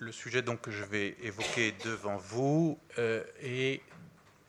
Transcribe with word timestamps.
le 0.00 0.12
sujet 0.12 0.40
donc 0.40 0.62
que 0.62 0.70
je 0.70 0.82
vais 0.82 1.14
évoquer 1.22 1.74
devant 1.84 2.16
vous 2.16 2.78
euh, 2.98 3.22
est, 3.42 3.82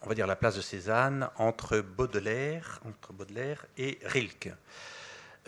on 0.01 0.08
va 0.08 0.16
dire, 0.16 0.25
la 0.25 0.38
place 0.38 0.55
de 0.55 0.62
Cézanne 0.62 1.29
entre 1.35 1.79
Baudelaire, 1.79 2.79
entre 2.86 3.12
Baudelaire 3.12 3.66
et 3.78 4.00
Rilke. 4.06 4.50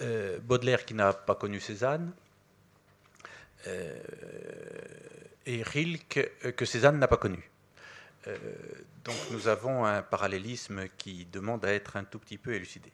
Euh, 0.02 0.40
Baudelaire 0.40 0.86
qui 0.86 0.94
n'a 0.94 1.14
pas 1.14 1.36
connu 1.36 1.60
Cézanne, 1.62 2.12
euh, 3.68 3.98
et 5.46 5.64
Rilke 5.64 6.54
que 6.56 6.66
Cézanne 6.66 7.00
n'a 7.00 7.08
pas 7.08 7.18
connu. 7.18 7.50
donc 9.04 9.16
nous 9.32 9.48
avons 9.48 9.86
un 9.86 10.02
parallélisme 10.02 10.88
qui 10.98 11.26
demande 11.26 11.64
à 11.66 11.74
être 11.74 11.96
un 11.96 12.04
tout 12.04 12.20
petit 12.20 12.38
peu 12.38 12.54
élucidé 12.54 12.92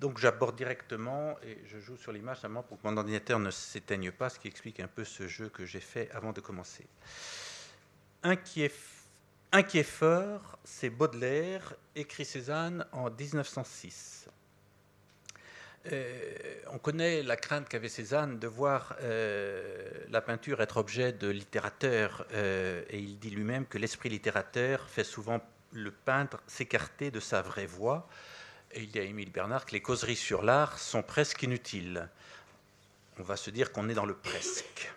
donc 0.00 0.18
j'aborde 0.18 0.56
directement 0.56 1.36
et 1.42 1.58
je 1.64 1.78
joue 1.78 1.96
sur 1.96 2.12
l'image 2.12 2.40
seulement 2.40 2.62
pour 2.62 2.80
que 2.80 2.86
mon 2.86 2.96
ordinateur 2.96 3.38
ne 3.38 3.50
s'éteigne 3.50 4.10
pas, 4.10 4.28
ce 4.28 4.38
qui 4.38 4.48
explique 4.48 4.80
un 4.80 4.88
peu 4.88 5.04
ce 5.04 5.26
jeu 5.26 5.48
que 5.48 5.64
j'ai 5.64 5.80
fait 5.80 6.10
avant 6.12 6.32
de 6.32 6.40
commencer. 6.40 6.86
Un 8.22 8.36
qui 8.36 8.62
est, 8.62 9.82
fort, 9.82 10.58
c'est 10.64 10.90
Baudelaire, 10.90 11.74
écrit 11.94 12.24
Cézanne 12.24 12.84
en 12.92 13.10
1906. 13.10 14.28
Euh, 15.92 16.34
on 16.72 16.78
connaît 16.78 17.22
la 17.22 17.36
crainte 17.36 17.68
qu'avait 17.68 17.88
Cézanne 17.88 18.38
de 18.38 18.48
voir 18.48 18.96
euh, 19.00 19.88
la 20.10 20.20
peinture 20.20 20.60
être 20.60 20.78
objet 20.78 21.12
de 21.12 21.28
littérateur, 21.28 22.26
euh, 22.32 22.82
et 22.90 22.98
il 22.98 23.18
dit 23.18 23.30
lui-même 23.30 23.66
que 23.66 23.78
l'esprit 23.78 24.08
littérateur 24.08 24.88
fait 24.90 25.04
souvent 25.04 25.40
le 25.72 25.92
peintre 25.92 26.42
s'écarter 26.48 27.10
de 27.10 27.20
sa 27.20 27.42
vraie 27.42 27.66
voix 27.66 28.08
et 28.76 28.82
il 28.82 28.94
y 28.94 28.98
a 28.98 29.02
Émile 29.02 29.32
Bernard 29.32 29.64
que 29.64 29.72
les 29.72 29.80
causeries 29.80 30.16
sur 30.16 30.42
l'art 30.42 30.78
sont 30.78 31.02
presque 31.02 31.42
inutiles. 31.42 32.08
On 33.18 33.22
va 33.22 33.36
se 33.36 33.48
dire 33.50 33.72
qu'on 33.72 33.88
est 33.88 33.94
dans 33.94 34.04
le 34.04 34.14
presque. 34.14 34.92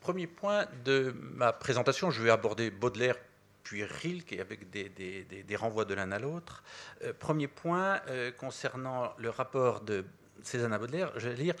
Premier 0.00 0.26
point 0.26 0.66
de 0.84 1.14
ma 1.16 1.52
présentation, 1.52 2.10
je 2.10 2.22
vais 2.22 2.30
aborder 2.30 2.70
Baudelaire 2.70 3.16
puis 3.62 3.84
Rilke 3.84 4.38
avec 4.40 4.70
des, 4.70 4.88
des, 4.88 5.56
renvois 5.56 5.84
de 5.84 5.94
l'un 5.94 6.10
à 6.12 6.18
l'autre. 6.18 6.62
Euh, 7.02 7.12
premier 7.12 7.48
point 7.48 8.00
euh, 8.08 8.30
concernant 8.32 9.12
le 9.18 9.30
rapport 9.30 9.80
de 9.80 10.04
Cézanne 10.42 10.72
à 10.72 10.78
Baudelaire, 10.78 11.12
je 11.16 11.28
vais 11.28 11.36
lire 11.36 11.54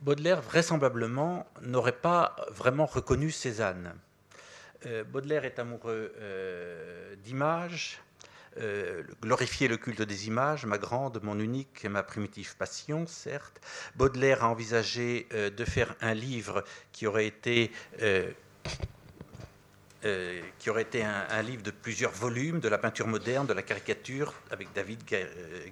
Baudelaire 0.00 0.40
vraisemblablement 0.42 1.46
n'aurait 1.62 1.92
pas 1.92 2.36
vraiment 2.50 2.86
reconnu 2.86 3.30
Cézanne. 3.30 3.94
Euh, 4.86 5.04
Baudelaire 5.04 5.44
est 5.44 5.58
amoureux 5.58 6.14
d'images, 7.22 8.00
euh, 8.58 9.04
glorifier 9.22 9.68
le 9.68 9.76
culte 9.76 10.02
des 10.02 10.26
images, 10.26 10.66
ma 10.66 10.76
grande, 10.76 11.20
mon 11.22 11.38
unique 11.38 11.84
et 11.84 11.88
ma 11.88 12.02
primitive 12.02 12.56
passion, 12.56 13.06
certes. 13.06 13.60
Baudelaire 13.94 14.42
a 14.42 14.48
envisagé 14.48 15.28
euh, 15.32 15.50
de 15.50 15.64
faire 15.64 15.94
un 16.00 16.14
livre 16.14 16.64
qui 16.92 17.06
aurait 17.06 17.26
été... 17.26 17.70
Euh, 18.02 18.30
un, 20.02 21.42
livre 21.42 21.62
de 21.62 21.70
plusieurs 21.70 22.12
volumes, 22.12 22.58
de 22.58 22.70
la 22.70 22.78
peinture 22.78 23.06
moderne, 23.06 23.46
de 23.46 23.52
la 23.52 23.60
caricature, 23.60 24.32
avec 24.50 24.72
David 24.72 25.04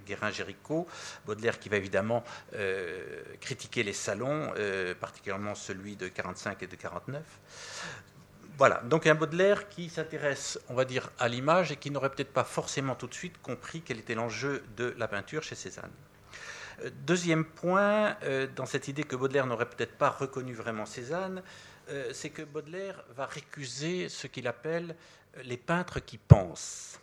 Guérin-Géricault. 0.06 0.86
Baudelaire 1.24 1.58
qui 1.58 1.70
va 1.70 1.78
évidemment 1.78 2.22
critiquer 3.40 3.82
les 3.82 3.94
salons, 3.94 4.52
particulièrement 5.00 5.54
celui 5.54 5.96
de 5.96 6.08
45 6.08 6.62
et 6.62 6.66
de 6.66 6.76
49. 6.76 7.22
Voilà, 8.58 8.82
donc 8.86 9.06
un 9.06 9.14
Baudelaire 9.14 9.68
qui 9.68 9.88
s'intéresse, 9.88 10.58
on 10.68 10.74
va 10.74 10.84
dire, 10.84 11.12
à 11.20 11.28
l'image 11.28 11.70
et 11.70 11.76
qui 11.76 11.92
n'aurait 11.92 12.10
peut-être 12.10 12.32
pas 12.32 12.42
forcément 12.42 12.96
tout 12.96 13.06
de 13.06 13.14
suite 13.14 13.40
compris 13.40 13.82
quel 13.82 14.00
était 14.00 14.16
l'enjeu 14.16 14.64
de 14.76 14.96
la 14.98 15.06
peinture 15.06 15.44
chez 15.44 15.54
Cézanne. 15.54 15.92
Euh, 16.82 16.90
deuxième 17.06 17.44
point, 17.44 18.16
euh, 18.24 18.48
dans 18.56 18.66
cette 18.66 18.88
idée 18.88 19.04
que 19.04 19.14
Baudelaire 19.14 19.46
n'aurait 19.46 19.68
peut-être 19.68 19.96
pas 19.96 20.10
reconnu 20.10 20.54
vraiment 20.54 20.86
Cézanne, 20.86 21.44
euh, 21.90 22.10
c'est 22.12 22.30
que 22.30 22.42
Baudelaire 22.42 23.04
va 23.14 23.26
récuser 23.26 24.08
ce 24.08 24.26
qu'il 24.26 24.48
appelle 24.48 24.96
les 25.44 25.56
peintres 25.56 26.00
qui 26.00 26.18
pensent. 26.18 26.98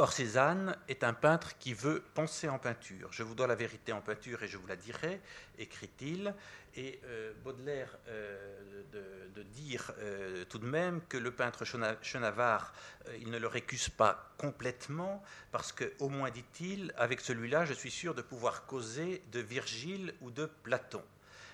Or, 0.00 0.12
Cézanne 0.12 0.76
est 0.86 1.02
un 1.02 1.12
peintre 1.12 1.58
qui 1.58 1.74
veut 1.74 2.04
penser 2.14 2.48
en 2.48 2.60
peinture. 2.60 3.08
Je 3.10 3.24
vous 3.24 3.34
dois 3.34 3.48
la 3.48 3.56
vérité 3.56 3.92
en 3.92 4.00
peinture 4.00 4.40
et 4.44 4.46
je 4.46 4.56
vous 4.56 4.66
la 4.68 4.76
dirai, 4.76 5.20
écrit-il. 5.58 6.32
Et 6.76 7.00
euh, 7.06 7.32
Baudelaire 7.42 7.98
euh, 8.06 8.84
de, 9.34 9.42
dire 9.42 9.90
euh, 9.98 10.44
tout 10.44 10.58
de 10.58 10.66
même 10.66 11.00
que 11.08 11.16
le 11.16 11.32
peintre 11.32 11.64
Chenavard, 12.00 12.72
il 13.20 13.28
ne 13.28 13.38
le 13.38 13.48
récuse 13.48 13.88
pas 13.88 14.32
complètement, 14.38 15.20
parce 15.50 15.72
que, 15.72 15.92
au 15.98 16.08
moins 16.08 16.30
dit-il, 16.30 16.94
avec 16.96 17.20
celui-là, 17.20 17.64
je 17.64 17.74
suis 17.74 17.90
sûr 17.90 18.14
de 18.14 18.22
pouvoir 18.22 18.66
causer 18.66 19.20
de 19.32 19.40
Virgile 19.40 20.14
ou 20.20 20.30
de 20.30 20.46
Platon. 20.62 21.02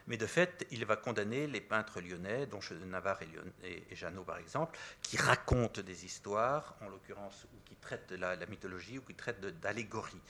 Mais 0.07 0.19
de 0.19 0.27
fait, 0.27 0.67
il 0.71 0.85
va 0.85 0.97
condamner 0.97 1.47
les 1.47 1.63
peintres 1.63 2.01
lyonnais, 2.01 2.47
dont 2.47 2.61
Navarre 2.87 3.21
et, 3.63 3.97
Jeannot 3.97 4.25
par 4.25 4.37
exemple, 4.37 4.79
qui 5.01 5.17
racontent 5.17 5.81
des 5.81 6.05
histoires, 6.05 6.77
en 6.83 6.89
l'occurrence, 6.89 7.47
ou 7.55 7.57
qui 7.65 7.75
traitent 7.77 8.11
de 8.11 8.17
la, 8.17 8.37
mythologie, 8.47 8.99
ou 8.99 9.03
qui 9.03 9.15
traitent 9.15 9.41
d'allégorie, 9.41 10.21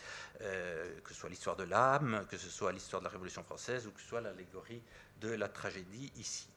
euh, 0.43 1.01
que 1.01 1.13
ce 1.13 1.19
soit 1.19 1.29
l'histoire 1.29 1.57
de 1.57 1.65
l'âme, 1.65 2.25
que 2.31 2.37
ce 2.37 2.49
soit 2.49 2.71
l'histoire 2.71 3.01
de 3.01 3.07
la 3.07 3.11
Révolution 3.11 3.43
française, 3.43 3.87
ou 3.87 3.91
que 3.91 4.01
ce 4.01 4.07
soit 4.07 4.21
l'allégorie 4.21 4.83
de 5.21 5.31
la 5.31 5.49
tragédie 5.49 6.13
ici. 6.17 6.49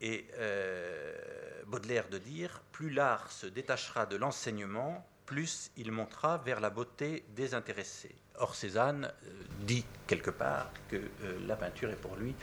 Et 0.00 0.26
euh, 0.34 1.62
Baudelaire 1.66 2.08
de 2.08 2.18
dire, 2.18 2.62
plus 2.72 2.90
l'art 2.90 3.30
se 3.32 3.46
détachera 3.46 4.06
de 4.06 4.16
l'enseignement, 4.16 5.06
plus 5.26 5.70
il 5.76 5.92
montera 5.92 6.38
vers 6.38 6.60
la 6.60 6.70
beauté 6.70 7.24
désintéressée. 7.34 8.14
Or, 8.38 8.54
Cézanne 8.54 9.04
euh, 9.04 9.30
dit 9.60 9.84
quelque 10.06 10.30
part 10.30 10.70
que 10.88 10.96
euh, 10.96 11.00
la 11.46 11.56
peinture 11.56 11.90
est 11.90 12.00
pour 12.00 12.16
lui 12.16 12.34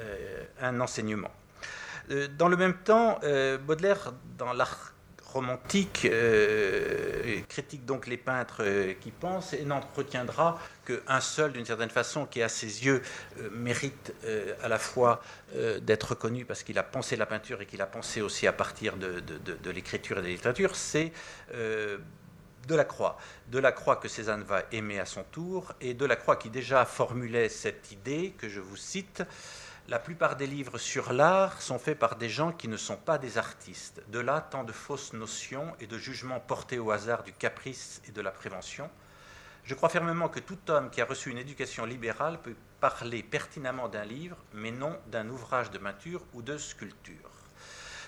euh, 0.00 0.44
un 0.60 0.80
enseignement. 0.80 1.30
Dans 2.38 2.46
le 2.46 2.56
même 2.56 2.74
temps, 2.84 3.18
Baudelaire, 3.66 4.12
dans 4.38 4.52
l'art 4.52 4.92
romantique, 5.24 6.08
critique 7.48 7.84
donc 7.84 8.06
les 8.06 8.16
peintres 8.16 8.62
qui 9.00 9.10
pensent 9.10 9.54
et 9.54 9.64
n'en 9.64 9.80
retiendra 9.96 10.56
qu'un 10.84 11.20
seul, 11.20 11.52
d'une 11.52 11.64
certaine 11.64 11.90
façon, 11.90 12.24
qui 12.24 12.42
à 12.42 12.48
ses 12.48 12.86
yeux 12.86 13.02
mérite 13.50 14.14
à 14.62 14.68
la 14.68 14.78
fois 14.78 15.20
d'être 15.80 16.10
reconnu 16.10 16.44
parce 16.44 16.62
qu'il 16.62 16.78
a 16.78 16.84
pensé 16.84 17.16
la 17.16 17.26
peinture 17.26 17.60
et 17.60 17.66
qu'il 17.66 17.82
a 17.82 17.86
pensé 17.86 18.20
aussi 18.20 18.46
à 18.46 18.52
partir 18.52 18.96
de, 18.96 19.18
de 19.18 19.70
l'écriture 19.72 20.18
et 20.18 20.20
de 20.20 20.26
la 20.26 20.32
littérature, 20.32 20.76
c'est 20.76 21.10
Delacroix. 22.66 23.16
Delacroix 23.48 23.96
que 23.96 24.08
Cézanne 24.08 24.42
va 24.42 24.64
aimer 24.72 24.98
à 24.98 25.06
son 25.06 25.22
tour, 25.24 25.72
et 25.80 25.94
Delacroix 25.94 26.36
qui 26.36 26.50
déjà 26.50 26.84
formulait 26.84 27.48
cette 27.48 27.92
idée 27.92 28.34
que 28.36 28.48
je 28.48 28.60
vous 28.60 28.76
cite. 28.76 29.22
La 29.88 30.00
plupart 30.00 30.34
des 30.34 30.48
livres 30.48 30.78
sur 30.78 31.12
l'art 31.12 31.62
sont 31.62 31.78
faits 31.78 31.98
par 31.98 32.16
des 32.16 32.28
gens 32.28 32.50
qui 32.50 32.66
ne 32.66 32.76
sont 32.76 32.96
pas 32.96 33.18
des 33.18 33.38
artistes. 33.38 34.02
De 34.08 34.18
là, 34.18 34.40
tant 34.40 34.64
de 34.64 34.72
fausses 34.72 35.12
notions 35.12 35.74
et 35.78 35.86
de 35.86 35.96
jugements 35.96 36.40
portés 36.40 36.80
au 36.80 36.90
hasard 36.90 37.22
du 37.22 37.32
caprice 37.32 38.02
et 38.08 38.10
de 38.10 38.20
la 38.20 38.32
prévention. 38.32 38.90
Je 39.62 39.74
crois 39.74 39.88
fermement 39.88 40.28
que 40.28 40.40
tout 40.40 40.58
homme 40.68 40.90
qui 40.90 41.00
a 41.00 41.04
reçu 41.04 41.30
une 41.30 41.38
éducation 41.38 41.84
libérale 41.86 42.40
peut 42.42 42.56
parler 42.80 43.22
pertinemment 43.22 43.88
d'un 43.88 44.04
livre, 44.04 44.36
mais 44.52 44.72
non 44.72 44.98
d'un 45.06 45.28
ouvrage 45.28 45.70
de 45.70 45.78
peinture 45.78 46.24
ou 46.34 46.42
de 46.42 46.58
sculpture. 46.58 47.35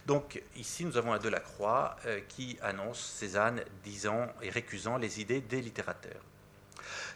Donc 0.09 0.43
ici, 0.57 0.87
nous 0.87 0.97
avons 0.97 1.13
un 1.13 1.19
Delacroix 1.19 1.95
euh, 2.07 2.21
qui 2.29 2.57
annonce 2.63 2.99
Cézanne 2.99 3.63
disant 3.85 4.27
et 4.41 4.49
récusant 4.49 4.97
les 4.97 5.21
idées 5.21 5.43
des 5.43 5.61
littérateurs. 5.61 6.23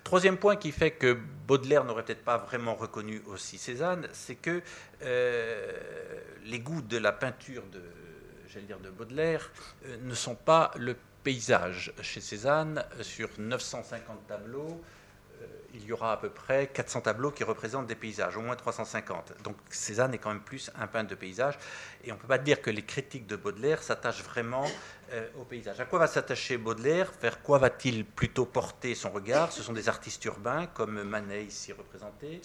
Troisième 0.05 0.37
point 0.37 0.57
qui 0.57 0.73
fait 0.73 0.91
que 0.91 1.19
Baudelaire 1.47 1.85
n'aurait 1.85 2.05
peut-être 2.05 2.23
pas 2.23 2.37
vraiment 2.37 2.75
reconnu 2.75 3.23
aussi 3.29 3.57
Cézanne, 3.57 4.09
c'est 4.13 4.35
que 4.35 4.61
euh, 5.01 5.73
les 6.45 6.59
goûts 6.59 6.83
de 6.83 6.99
la 6.99 7.13
peinture 7.13 7.63
de, 7.73 8.61
dire, 8.61 8.79
de 8.79 8.91
Baudelaire 8.91 9.51
euh, 9.87 9.97
ne 10.03 10.15
sont 10.15 10.35
pas 10.35 10.71
le 10.77 10.95
paysage. 11.25 11.95
Chez 12.03 12.21
Cézanne, 12.21 12.85
sur 13.01 13.31
950 13.39 14.27
tableaux, 14.27 14.83
il 15.75 15.85
y 15.85 15.93
aura 15.93 16.13
à 16.13 16.17
peu 16.17 16.29
près 16.29 16.69
400 16.69 17.03
tableaux 17.03 17.31
qui 17.31 17.45
représentent 17.45 17.87
des 17.87 17.95
paysages, 17.95 18.37
au 18.37 18.41
moins 18.41 18.57
350. 18.57 19.43
Donc 19.43 19.57
Cézanne 19.71 20.15
est 20.15 20.19
quand 20.19 20.31
même 20.31 20.43
plus 20.43 20.71
un 20.79 20.87
peintre 20.87 21.11
de 21.11 21.15
paysage. 21.15 21.59
Et 22.05 22.13
on 22.13 22.17
ne 22.17 22.21
peut 22.21 22.29
pas 22.29 22.39
dire 22.39 22.61
que 22.61 22.71
les 22.71 22.85
critiques 22.85 23.27
de 23.27 23.37
Baudelaire 23.37 23.83
s'attachent 23.83 24.23
vraiment 24.23 24.67
euh, 25.13 25.27
au 25.39 25.45
paysage. 25.45 25.81
À 25.81 25.85
quoi 25.85 25.99
va 25.99 26.07
s'attacher 26.07 26.59
Baudelaire? 26.59 27.13
Vers 27.21 27.43
quoi 27.43 27.59
va-t-il 27.59 28.05
plutôt 28.05 28.45
porter 28.45 28.95
son 28.95 29.11
regard? 29.11 29.53
Ce 29.53 29.63
sont 29.63 29.73
des 29.73 29.89
artistes 29.89 30.25
urbains, 30.25 30.67
comme 30.67 31.03
Manet 31.03 31.45
ici 31.45 31.73
représenté, 31.73 32.41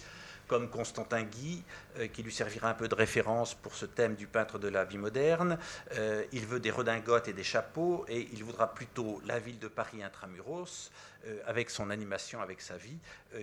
comme 0.48 0.68
Constantin 0.68 1.22
Guy, 1.22 1.62
euh, 1.98 2.08
qui 2.08 2.22
lui 2.22 2.32
servira 2.32 2.70
un 2.70 2.74
peu 2.74 2.88
de 2.88 2.94
référence 2.94 3.54
pour 3.54 3.74
ce 3.74 3.86
thème 3.86 4.16
du 4.16 4.26
peintre 4.26 4.58
de 4.58 4.66
la 4.66 4.84
vie 4.84 4.98
moderne. 4.98 5.58
Euh, 5.92 6.24
il 6.32 6.46
veut 6.46 6.58
des 6.58 6.70
redingotes 6.70 7.28
et 7.28 7.32
des 7.32 7.44
chapeaux, 7.44 8.04
et 8.08 8.28
il 8.32 8.42
voudra 8.42 8.74
plutôt 8.74 9.20
la 9.26 9.38
ville 9.38 9.58
de 9.58 9.68
Paris 9.68 10.02
intramuros, 10.02 10.90
euh, 11.26 11.38
avec 11.46 11.70
son 11.70 11.90
animation, 11.90 12.40
avec 12.40 12.60
sa 12.60 12.76
vie, 12.76 12.98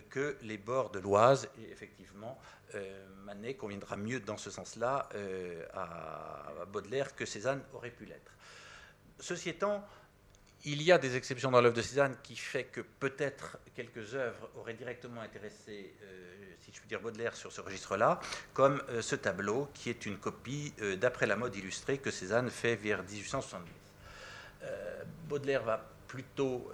que 0.09 0.35
les 0.41 0.57
bords 0.57 0.89
de 0.89 0.99
l'Oise. 0.99 1.47
Et 1.59 1.71
effectivement, 1.71 2.37
Manet 3.23 3.53
conviendra 3.53 3.95
mieux 3.95 4.19
dans 4.19 4.37
ce 4.37 4.49
sens-là 4.49 5.07
à 5.73 6.65
Baudelaire 6.65 7.15
que 7.15 7.25
Cézanne 7.25 7.61
aurait 7.73 7.91
pu 7.91 8.05
l'être. 8.05 8.31
Ceci 9.19 9.49
étant, 9.49 9.85
il 10.65 10.81
y 10.81 10.91
a 10.91 10.97
des 10.97 11.15
exceptions 11.15 11.51
dans 11.51 11.61
l'œuvre 11.61 11.75
de 11.75 11.81
Cézanne 11.81 12.15
qui 12.23 12.35
fait 12.35 12.65
que 12.65 12.81
peut-être 12.81 13.57
quelques 13.75 14.15
œuvres 14.15 14.49
auraient 14.57 14.73
directement 14.73 15.21
intéressé, 15.21 15.93
si 16.61 16.71
je 16.73 16.79
puis 16.79 16.87
dire, 16.87 16.99
Baudelaire 16.99 17.35
sur 17.35 17.51
ce 17.51 17.61
registre-là, 17.61 18.19
comme 18.53 18.81
ce 19.01 19.15
tableau 19.15 19.69
qui 19.73 19.89
est 19.89 20.05
une 20.05 20.17
copie 20.17 20.73
d'après 20.99 21.27
la 21.27 21.35
mode 21.35 21.55
illustrée 21.55 21.99
que 21.99 22.11
Cézanne 22.11 22.49
fait 22.49 22.75
vers 22.75 23.03
1870. 23.03 23.71
Baudelaire 25.27 25.63
va 25.63 25.85
plutôt 26.07 26.71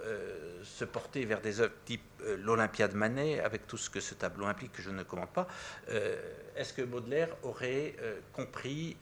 se 0.64 0.84
porter 0.84 1.24
vers 1.24 1.40
des 1.40 1.60
œuvres 1.60 1.74
type 1.84 2.02
euh, 2.24 2.36
l'Olympiade 2.36 2.94
Manet, 2.94 3.40
avec 3.40 3.66
tout 3.66 3.76
ce 3.76 3.90
que 3.90 4.00
ce 4.00 4.14
tableau 4.14 4.46
implique, 4.46 4.72
que 4.72 4.82
je 4.82 4.90
ne 4.90 5.02
commente 5.02 5.32
pas, 5.32 5.46
euh, 5.90 6.16
est-ce 6.56 6.72
que 6.72 6.82
Baudelaire 6.82 7.28
aurait 7.42 7.94
euh, 8.00 8.20
compris 8.32 8.96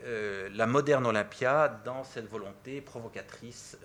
la 0.53 0.67
moderne 0.67 1.07
Olympia 1.07 1.81
dans 1.85 2.05
cette 2.05 2.29
volonté 2.29 2.81
provocatrice, 2.81 3.79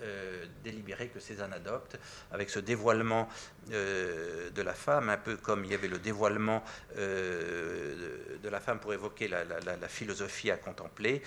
délibérée 0.64 1.08
que 1.08 1.20
Cézanne 1.20 1.54
adopte, 1.54 1.98
avec 2.32 2.50
ce 2.50 2.60
dévoilement 2.60 3.28
de 3.70 4.62
la 4.62 4.74
femme, 4.74 5.10
un 5.10 5.18
peu 5.18 5.38
comme 5.38 5.66
il 5.66 5.72
y 5.72 5.74
avait 5.74 5.88
le 5.88 6.00
dévoilement 6.00 6.64
de 6.96 8.50
la 8.50 8.60
femme 8.60 8.80
pour 8.80 8.94
évoquer 8.94 9.28
la, 9.28 9.88
philosophie 9.88 10.52
à 10.52 10.58
contempler, 10.58 11.22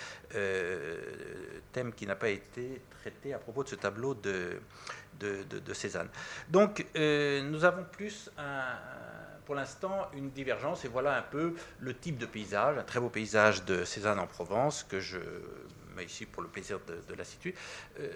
thème 1.73 1.93
qui 1.94 2.06
n'a 2.06 2.17
pas 2.17 2.31
été 2.31 2.81
traité 3.00 3.35
à 3.35 3.38
propos 3.38 3.64
de 3.64 3.69
ce 3.69 3.76
tableau 3.76 4.14
de, 4.14 4.61
de 5.20 5.75
Cézanne. 5.75 6.08
Donc, 6.49 6.87
nous 6.94 7.64
avons 7.64 7.85
plus 7.85 8.31
pour 9.49 9.55
l'instant 9.55 10.11
une 10.12 10.29
divergence 10.29 10.85
et 10.85 10.89
voilà 10.89 11.17
un 11.17 11.23
peu 11.23 11.55
le 11.81 11.97
type 11.97 12.19
de 12.19 12.27
paysage, 12.27 12.77
un 12.77 12.83
très 12.83 13.00
beau 13.00 13.09
paysage 13.09 13.65
de 13.65 13.83
Cézanne 13.83 14.19
en 14.19 14.27
Provence 14.27 14.85
que 14.85 15.00
je 15.00 15.17
mets 15.97 16.05
ici 16.05 16.27
pour 16.27 16.43
le 16.43 16.50
plaisir 16.50 16.79
de, 16.87 17.15
la 17.15 17.25
situer. 17.25 17.55
Euh, 17.99 18.11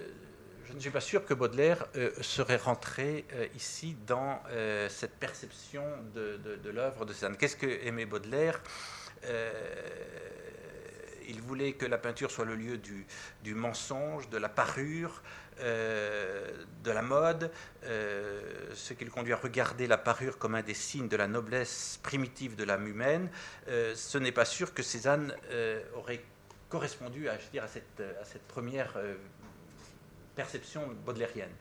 je 0.66 0.74
ne 0.74 0.78
suis 0.78 0.90
pas 0.90 1.00
sûr 1.00 1.24
que 1.24 1.32
Baudelaire 1.32 1.86
euh, 1.96 2.10
serait 2.20 2.58
rentré 2.58 3.24
euh, 3.32 3.46
ici 3.56 3.96
dans 4.06 4.42
cette 4.90 5.14
perception 5.14 5.84
de, 6.14 6.68
l'œuvre 6.68 7.06
de 7.06 7.14
Cézanne. 7.14 7.38
Qu'est-ce 7.38 7.56
que 7.56 7.82
aimait 7.86 8.04
Baudelaire? 8.04 8.60
Il 11.28 11.40
voulait 11.40 11.72
que 11.72 11.86
la 11.86 11.98
peinture 11.98 12.30
soit 12.30 12.44
le 12.44 12.54
lieu 12.54 12.78
du, 12.78 13.54
mensonge, 13.54 14.28
de 14.30 14.38
la 14.38 14.48
parure, 14.48 15.22
euh, 15.60 16.64
de 16.82 16.90
la 16.90 17.02
mode, 17.02 17.50
euh, 17.84 18.40
ce 18.74 18.94
qui 18.94 19.04
le 19.04 19.10
conduit 19.10 19.32
à 19.32 19.36
regarder 19.36 19.86
la 19.86 19.98
parure 19.98 20.38
comme 20.38 20.54
un 20.54 20.62
des 20.62 20.74
signes 20.74 21.08
de 21.08 21.16
la 21.16 21.28
noblesse 21.28 22.00
primitive 22.02 22.56
de 22.56 22.64
l'âme 22.64 22.86
humaine, 22.86 23.30
euh, 23.68 23.94
ce 23.94 24.18
n'est 24.18 24.32
pas 24.32 24.44
sûr 24.44 24.74
que 24.74 24.82
Cézanne 24.82 25.34
aurait 25.94 26.24
correspondu 26.68 27.28
à, 27.28 27.36
cette, 27.68 28.00
à 28.20 28.24
cette 28.24 28.46
première 28.48 28.94
perception 30.34 30.88
baudelairienne. 31.04 31.52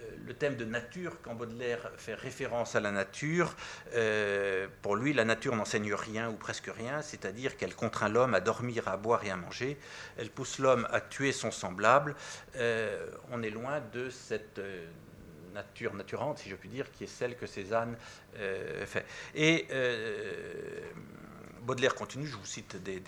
Euh, 0.00 0.16
le 0.26 0.34
thème 0.34 0.56
de 0.56 0.64
nature, 0.64 1.16
quand 1.22 1.34
Baudelaire 1.34 1.90
fait 1.96 2.14
référence 2.14 2.76
à 2.76 2.80
la 2.80 2.90
nature, 2.90 3.54
euh, 3.94 4.68
pour 4.82 4.96
lui, 4.96 5.12
la 5.12 5.24
nature 5.24 5.56
n'enseigne 5.56 5.92
rien 5.94 6.30
ou 6.30 6.34
presque 6.34 6.70
rien, 6.74 7.02
c'est-à-dire 7.02 7.56
qu'elle 7.56 7.74
contraint 7.74 8.08
l'homme 8.08 8.34
à 8.34 8.40
dormir, 8.40 8.88
à 8.88 8.96
boire 8.96 9.24
et 9.24 9.30
à 9.30 9.36
manger, 9.36 9.78
elle 10.16 10.30
pousse 10.30 10.58
l'homme 10.58 10.86
à 10.90 11.00
tuer 11.00 11.32
son 11.32 11.50
semblable. 11.50 12.14
Euh, 12.56 13.10
on 13.30 13.42
est 13.42 13.50
loin 13.50 13.80
de 13.92 14.10
cette 14.10 14.60
nature 15.52 15.94
naturante, 15.94 16.38
si 16.38 16.48
je 16.48 16.54
puis 16.54 16.68
dire, 16.68 16.90
qui 16.92 17.04
est 17.04 17.08
celle 17.08 17.36
que 17.36 17.46
Cézanne 17.46 17.96
fait. 18.34 19.04
Et 19.34 19.66
Baudelaire 21.62 21.94
continue, 21.94 22.26
je 22.26 22.36
vous 22.36 22.46
cite 22.46 22.76
des, 22.82 23.02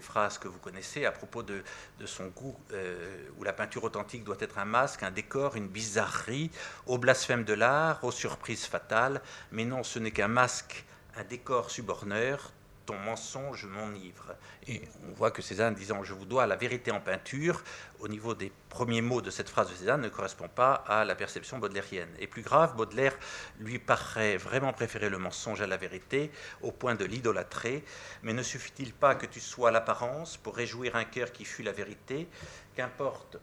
phrases 0.00 0.38
que 0.38 0.48
vous 0.48 0.58
connaissez 0.58 1.04
à 1.04 1.12
propos 1.12 1.42
de, 1.42 1.62
son 2.04 2.28
goût, 2.28 2.56
euh, 2.72 3.28
où 3.38 3.44
la 3.44 3.52
peinture 3.52 3.84
authentique 3.84 4.24
doit 4.24 4.36
être 4.40 4.58
un 4.58 4.64
masque, 4.64 5.02
un 5.02 5.10
décor, 5.10 5.56
une 5.56 5.68
bizarrerie, 5.68 6.50
au 6.86 6.98
blasphème 6.98 7.44
de 7.44 7.54
l'art, 7.54 8.02
aux 8.04 8.12
surprises 8.12 8.64
fatales, 8.64 9.20
mais 9.52 9.64
non, 9.64 9.82
ce 9.82 9.98
n'est 9.98 10.10
qu'un 10.10 10.28
masque, 10.28 10.84
un 11.16 11.24
décor 11.24 11.70
suborneur, 11.70 12.52
ton 12.88 12.98
mensonge 12.98 13.66
m'enivre. 13.66 14.34
Et 14.66 14.80
on 15.06 15.12
voit 15.12 15.30
que 15.30 15.42
Cézanne, 15.42 15.74
disant 15.74 16.02
je 16.04 16.14
vous 16.14 16.24
dois 16.24 16.46
la 16.46 16.56
vérité 16.56 16.90
en 16.90 17.00
peinture, 17.00 17.62
au 18.00 18.08
niveau 18.08 18.34
des 18.34 18.50
premiers 18.70 19.02
mots 19.02 19.20
de 19.20 19.30
cette 19.30 19.50
phrase 19.50 19.68
de 19.68 19.74
Cézanne, 19.74 20.00
ne 20.00 20.08
correspond 20.08 20.48
pas 20.48 20.72
à 20.72 21.04
la 21.04 21.14
perception 21.14 21.58
baudelairienne. 21.58 22.08
Et 22.18 22.26
plus 22.26 22.40
grave, 22.40 22.76
Baudelaire 22.76 23.14
lui 23.60 23.78
paraît 23.78 24.38
vraiment 24.38 24.72
préférer 24.72 25.10
le 25.10 25.18
mensonge 25.18 25.60
à 25.60 25.66
la 25.66 25.76
vérité, 25.76 26.30
au 26.62 26.72
point 26.72 26.94
de 26.94 27.04
l'idolâtrer. 27.04 27.84
Mais 28.22 28.32
ne 28.32 28.42
suffit-il 28.42 28.94
pas 28.94 29.14
que 29.14 29.26
tu 29.26 29.40
sois 29.40 29.70
l'apparence 29.70 30.38
pour 30.38 30.56
réjouir 30.56 30.96
un 30.96 31.04
cœur 31.04 31.30
qui 31.30 31.44
fut 31.44 31.62
la 31.62 31.72
vérité? 31.72 32.26
Qu'importe 32.74 33.36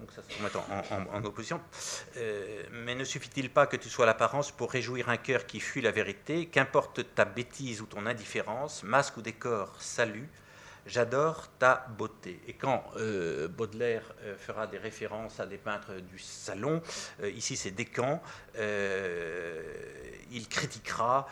donc 0.00 0.10
ça 0.12 0.22
se 0.22 0.42
met 0.42 0.50
en, 1.12 1.24
opposition. 1.24 1.60
Euh, 2.16 2.62
mais 2.72 2.94
ne 2.94 3.04
suffit-il 3.04 3.50
pas 3.50 3.66
que 3.66 3.76
tu 3.76 3.88
sois 3.88 4.06
l'apparence 4.06 4.50
pour 4.50 4.72
réjouir 4.72 5.08
un 5.08 5.16
cœur 5.16 5.46
qui 5.46 5.60
fuit 5.60 5.82
la 5.82 5.90
vérité? 5.90 6.46
Qu'importe 6.46 7.14
ta 7.14 7.24
bêtise 7.24 7.80
ou 7.80 7.86
ton 7.86 8.06
indifférence, 8.06 8.82
masque 8.82 9.18
ou 9.18 9.22
décor, 9.22 9.76
salut, 9.80 10.28
j'adore 10.86 11.48
ta 11.58 11.86
beauté. 11.98 12.40
Et 12.48 12.54
quand 12.54 12.84
euh, 12.96 13.48
Baudelaire 13.48 14.12
euh, 14.22 14.36
fera 14.36 14.66
des 14.66 14.78
références 14.78 15.38
à 15.38 15.46
des 15.46 15.58
peintres 15.58 15.94
du 15.94 16.18
salon, 16.18 16.82
ici 17.22 17.56
c'est 17.56 17.70
Descamps, 17.70 18.22
il 20.32 20.48
critiquera 20.48 21.28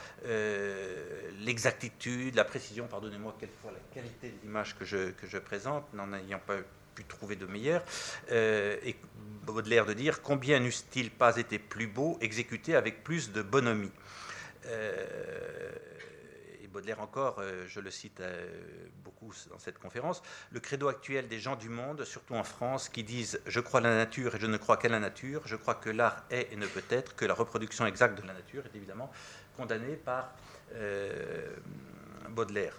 l'exactitude, 1.41 2.35
la 2.35 2.45
précision, 2.45 2.87
pardonnez-moi 2.87 3.35
quelquefois 3.39 3.73
la 3.73 3.95
qualité 3.95 4.29
de 4.31 4.37
l'image 4.43 4.77
que 4.77 4.85
je, 4.85 5.11
que 5.13 5.27
je 5.27 5.39
présente, 5.39 5.93
n'en 5.95 6.13
ayant 6.13 6.41
pas 6.41 6.57
trouver 7.05 7.37
de 7.37 7.47
meilleur. 7.47 7.85
Euh, 8.31 8.77
et 8.85 8.97
Baudelaire 9.45 9.87
de 9.87 9.95
dire 9.95 10.21
combien 10.23 10.61
n'eussent-ils 10.61 11.11
pas 11.11 11.37
été 11.37 11.59
plus 11.59 11.87
beaux, 11.87 12.19
exécutés 12.21 12.77
avec 12.77 13.03
plus 13.03 13.33
de 13.33 13.43
bonhomie. 13.43 13.93
Euh, 14.67 15.73
et 16.63 16.67
Baudelaire 16.67 17.01
encore, 17.01 17.39
euh, 17.39 17.65
je 17.67 17.81
le 17.81 17.91
cite 17.91 18.23
beaucoup 19.05 19.33
dans 19.51 19.59
cette 19.59 19.79
conférence, 19.79 20.23
le 20.51 20.61
credo 20.61 20.89
actuel 20.89 21.29
des 21.29 21.39
gens 21.39 21.57
du 21.57 21.71
monde, 21.71 22.05
surtout 22.05 22.35
en 22.35 22.45
France, 22.45 22.89
qui 22.89 23.05
disent 23.05 23.41
je 23.47 23.61
crois 23.61 23.81
la 23.81 23.95
nature 23.95 24.37
et 24.37 24.39
je 24.39 24.47
ne 24.47 24.57
crois 24.59 24.77
qu'à 24.77 24.89
la 24.89 25.01
nature, 25.01 25.43
je 25.47 25.57
crois 25.57 25.75
que 25.75 25.91
l'art 25.91 26.25
est 26.31 26.53
et 26.53 26.57
ne 26.57 26.67
peut 26.67 26.85
être 26.91 27.17
que 27.17 27.25
la 27.25 27.35
reproduction 27.35 27.87
exacte 27.87 28.21
de 28.21 28.27
la 28.27 28.35
nature, 28.35 28.65
est 28.67 28.77
évidemment 28.77 29.11
condamné 29.57 29.97
par 29.97 30.35
Baudelaire 32.29 32.79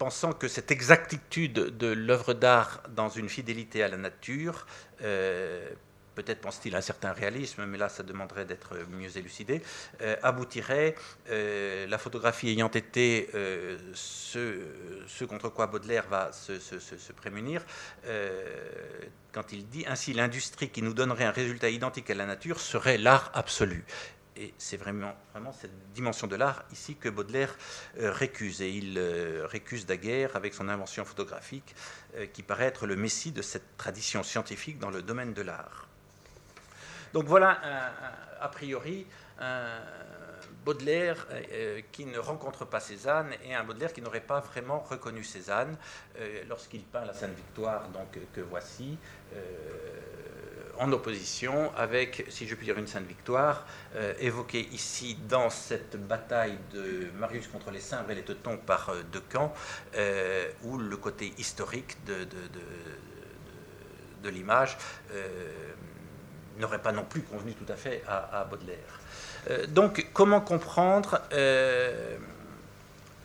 pensant 0.00 0.32
que 0.32 0.48
cette 0.48 0.70
exactitude 0.70 1.52
de 1.52 1.88
l'œuvre 1.88 2.32
d'art 2.32 2.82
dans 2.88 3.10
une 3.10 3.28
fidélité 3.28 3.82
à 3.82 3.88
la 3.88 3.98
nature, 3.98 4.66
euh, 5.02 5.68
peut-être 6.14 6.40
pense-t-il 6.40 6.74
un 6.74 6.80
certain 6.80 7.12
réalisme, 7.12 7.66
mais 7.66 7.76
là 7.76 7.90
ça 7.90 8.02
demanderait 8.02 8.46
d'être 8.46 8.76
mieux 8.90 9.14
élucidé, 9.18 9.60
euh, 10.00 10.16
aboutirait, 10.22 10.94
euh, 11.28 11.86
la 11.86 11.98
photographie 11.98 12.48
ayant 12.48 12.70
été 12.70 13.28
ce, 13.92 15.24
contre 15.26 15.50
quoi 15.50 15.66
Baudelaire 15.66 16.06
va 16.08 16.32
se 16.32 17.12
prémunir, 17.12 17.62
quand 19.32 19.52
il 19.52 19.68
dit 19.68 19.84
ainsi 19.86 20.14
l'industrie 20.14 20.70
qui 20.70 20.80
nous 20.80 20.94
donnerait 20.94 21.24
un 21.24 21.30
résultat 21.30 21.68
identique 21.68 22.08
à 22.08 22.14
la 22.14 22.24
nature 22.24 22.58
serait 22.58 22.96
l'art 22.96 23.30
absolu. 23.34 23.84
Et 24.40 24.54
c'est 24.56 24.78
vraiment, 24.78 25.12
cette 25.52 25.92
dimension 25.92 26.26
de 26.26 26.34
l'art 26.34 26.64
ici 26.72 26.96
que 26.96 27.10
Baudelaire 27.10 27.54
euh, 27.98 28.10
récuse. 28.10 28.62
Et 28.62 28.70
il 28.70 28.96
euh, 28.96 29.46
récuse 29.46 29.84
Daguerre 29.84 30.34
avec 30.34 30.54
son 30.54 30.70
invention 30.70 31.04
photographique 31.04 31.74
euh, 32.16 32.24
qui 32.24 32.42
paraît 32.42 32.64
être 32.64 32.86
le 32.86 32.96
messie 32.96 33.32
de 33.32 33.42
cette 33.42 33.76
tradition 33.76 34.22
scientifique 34.22 34.78
dans 34.78 34.88
le 34.88 35.02
domaine 35.02 35.34
de 35.34 35.42
l'art. 35.42 35.88
Donc 37.12 37.26
voilà, 37.26 37.58
a 38.40 38.48
priori, 38.48 39.04
un 39.40 39.80
Baudelaire 40.64 41.26
qui 41.90 42.06
ne 42.06 42.20
rencontre 42.20 42.64
pas 42.64 42.78
Cézanne 42.78 43.32
et 43.44 43.52
un 43.52 43.64
Baudelaire 43.64 43.92
qui 43.92 44.00
n'aurait 44.00 44.20
pas 44.20 44.38
vraiment 44.38 44.78
reconnu 44.78 45.24
Cézanne 45.24 45.76
lorsqu'il 46.48 46.84
peint 46.84 47.04
la 47.04 47.12
Sainte 47.12 47.34
Victoire, 47.34 47.88
donc 47.88 48.16
que 48.32 48.40
voici 48.40 48.96
en 50.80 50.90
opposition 50.92 51.70
avec, 51.76 52.24
si 52.30 52.48
je 52.48 52.54
puis 52.54 52.64
dire, 52.64 52.78
une 52.78 52.86
sainte 52.86 53.06
victoire, 53.06 53.66
euh, 53.96 54.14
évoquée 54.18 54.66
ici 54.72 55.16
dans 55.28 55.50
cette 55.50 55.96
bataille 55.96 56.58
de 56.72 57.10
Marius 57.18 57.48
contre 57.48 57.70
les 57.70 57.80
Cimbres 57.80 58.10
et 58.10 58.14
les 58.14 58.22
Teutons 58.22 58.56
par 58.56 58.88
euh, 58.88 59.02
Decamps, 59.12 59.52
euh, 59.94 60.50
où 60.64 60.78
le 60.78 60.96
côté 60.96 61.34
historique 61.36 61.98
de, 62.06 62.26
l'image 64.30 64.76
n'aurait 66.58 66.80
pas 66.80 66.92
non 66.92 67.04
plus 67.04 67.22
convenu 67.22 67.52
tout 67.54 67.70
à 67.70 67.76
fait 67.76 68.02
à, 68.06 68.44
Baudelaire. 68.44 69.00
donc, 69.68 70.06
comment 70.12 70.40
comprendre 70.40 71.20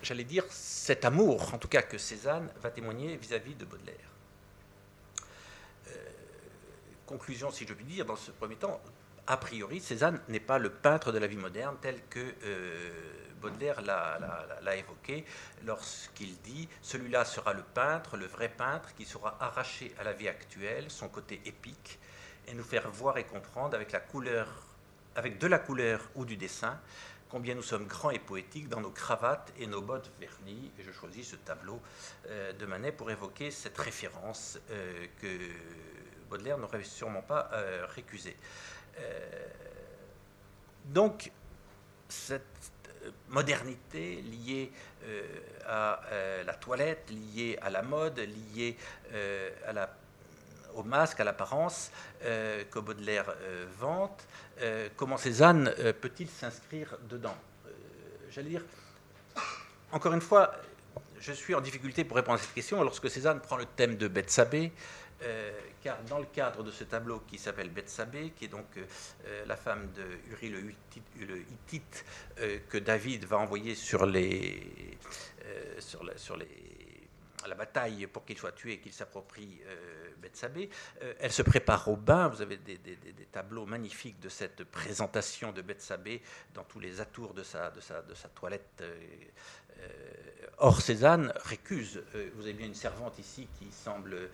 j'allais 0.02 0.24
dire, 0.24 0.44
cet 0.50 1.04
amour, 1.04 1.54
en 1.54 1.58
tout 1.58 1.68
cas 1.68 1.82
que 1.82 1.98
Cézanne 1.98 2.48
va 2.62 2.70
témoigner 2.70 3.16
vis 3.16 3.34
à 3.34 3.38
-vis 3.38 3.56
de 3.56 3.64
Baudelaire? 3.64 4.15
Conclusion, 7.06 7.50
si 7.50 7.66
je 7.66 7.72
puis 7.72 7.84
dire, 7.84 8.04
dans 8.04 8.16
ce 8.16 8.30
premier 8.30 8.56
temps, 8.56 8.80
a 9.26 9.36
priori, 9.36 9.80
Cézanne 9.80 10.20
n'est 10.28 10.40
pas 10.40 10.58
le 10.58 10.70
peintre 10.70 11.12
de 11.12 11.18
la 11.18 11.26
vie 11.26 11.36
moderne 11.36 11.76
tel 11.80 12.00
que 12.08 12.34
euh, 12.44 12.90
Baudelaire 13.40 13.80
l'a 13.82 14.76
évoqué 14.76 15.24
lorsqu'il 15.64 16.36
dit 16.42 16.68
Celui-là 16.82 17.24
sera 17.24 17.52
le 17.52 17.62
peintre, 17.62 18.16
le 18.16 18.26
vrai 18.26 18.48
peintre, 18.48 18.94
qui 18.94 19.04
sera 19.04 19.36
arraché 19.40 19.94
à 19.98 20.04
la 20.04 20.12
vie 20.12 20.28
actuelle, 20.28 20.90
son 20.90 21.08
côté 21.08 21.40
épique, 21.44 21.98
et 22.46 22.54
nous 22.54 22.64
faire 22.64 22.88
voir 22.90 23.18
et 23.18 23.24
comprendre 23.24 23.74
avec 23.74 25.38
de 25.38 25.46
la 25.46 25.58
couleur 25.58 26.02
ou 26.14 26.24
du 26.24 26.36
dessin, 26.36 26.78
combien 27.28 27.54
nous 27.54 27.62
sommes 27.62 27.86
grands 27.86 28.10
et 28.10 28.18
poétiques 28.18 28.68
dans 28.68 28.80
nos 28.80 28.90
cravates 28.90 29.52
et 29.58 29.66
nos 29.66 29.82
bottes 29.82 30.10
vernies. 30.20 30.70
Et 30.78 30.82
je 30.82 30.92
choisis 30.92 31.30
ce 31.30 31.36
tableau 31.36 31.80
euh, 32.28 32.52
de 32.52 32.66
Manet 32.66 32.92
pour 32.92 33.10
évoquer 33.10 33.50
cette 33.50 33.78
référence 33.78 34.58
euh, 34.70 35.06
que 35.20 35.38
Baudelaire 36.28 36.58
n'aurait 36.58 36.84
sûrement 36.84 37.22
pas 37.22 37.50
euh, 37.52 37.86
récusée. 37.94 38.36
donc, 40.86 41.30
cette 42.08 42.42
modernité 43.28 44.22
liée 44.22 44.72
à 45.66 46.00
la 46.44 46.54
toilette, 46.54 47.10
liée 47.10 47.58
à 47.60 47.70
la 47.70 47.82
mode, 47.82 48.18
liée 48.18 48.76
au 50.76 50.82
masque, 50.82 51.20
à 51.20 51.24
l'apparence 51.24 51.90
euh, 52.22 52.62
que 52.70 52.78
Baudelaire 52.78 53.34
euh, 53.40 53.66
vante, 53.78 54.26
euh, 54.60 54.88
comment 54.96 55.16
Cézanne 55.16 55.72
peut-il 56.00 56.28
s'inscrire 56.28 56.96
dedans? 57.08 57.36
J'allais 58.30 58.50
dire, 58.50 58.64
encore 59.92 60.12
une 60.12 60.20
fois, 60.20 60.52
je 61.18 61.32
suis 61.32 61.54
en 61.54 61.60
difficulté 61.60 62.04
pour 62.04 62.16
répondre 62.16 62.38
à 62.38 62.42
cette 62.42 62.54
question 62.54 62.82
lorsque 62.82 63.08
Cézanne 63.08 63.40
prend 63.40 63.56
le 63.56 63.64
thème 63.64 63.96
de 63.96 64.08
Bethsabée, 64.08 64.72
car 65.82 66.02
dans 66.04 66.18
le 66.18 66.26
cadre 66.26 66.62
de 66.62 66.70
ce 66.70 66.84
tableau 66.84 67.20
qui 67.20 67.38
s'appelle 67.38 67.70
Bethsabée, 67.70 68.32
qui 68.36 68.46
est 68.46 68.48
donc 68.48 68.66
la 69.46 69.56
femme 69.56 69.90
de 69.92 70.04
Uri 70.32 70.50
le, 70.50 71.38
Hittite, 71.40 72.04
que 72.68 72.78
David 72.78 73.24
va 73.24 73.38
envoyer 73.38 73.74
sur 73.74 74.06
les, 74.06 74.98
la 77.46 77.54
bataille 77.54 78.06
pour 78.06 78.24
qu'il 78.24 78.36
soit 78.36 78.52
tué 78.52 78.74
et 78.74 78.78
qu'il 78.78 78.92
s'approprie 78.92 79.60
euh, 79.66 80.10
Bethsabée. 80.18 80.68
Euh, 81.02 81.14
elle 81.18 81.32
se 81.32 81.42
prépare 81.42 81.88
au 81.88 81.96
bain. 81.96 82.28
Vous 82.28 82.42
avez 82.42 82.56
des, 82.56 82.78
tableaux 83.32 83.66
magnifiques 83.66 84.18
de 84.20 84.28
cette 84.28 84.64
présentation 84.64 85.52
de 85.52 85.60
Bethsabée 85.60 86.22
dans 86.54 86.64
tous 86.64 86.80
les 86.80 87.00
atours 87.00 87.34
de 87.34 87.42
sa, 87.42 87.70
de 87.70 87.80
sa, 87.80 88.28
toilette. 88.28 88.82
Euh, 88.82 88.94
or, 90.58 90.80
Cézanne 90.80 91.32
récuse. 91.44 92.02
vous 92.34 92.42
avez 92.42 92.54
bien 92.54 92.66
une 92.66 92.74
servante 92.74 93.18
ici 93.18 93.46
qui 93.58 93.70
semble 93.70 94.30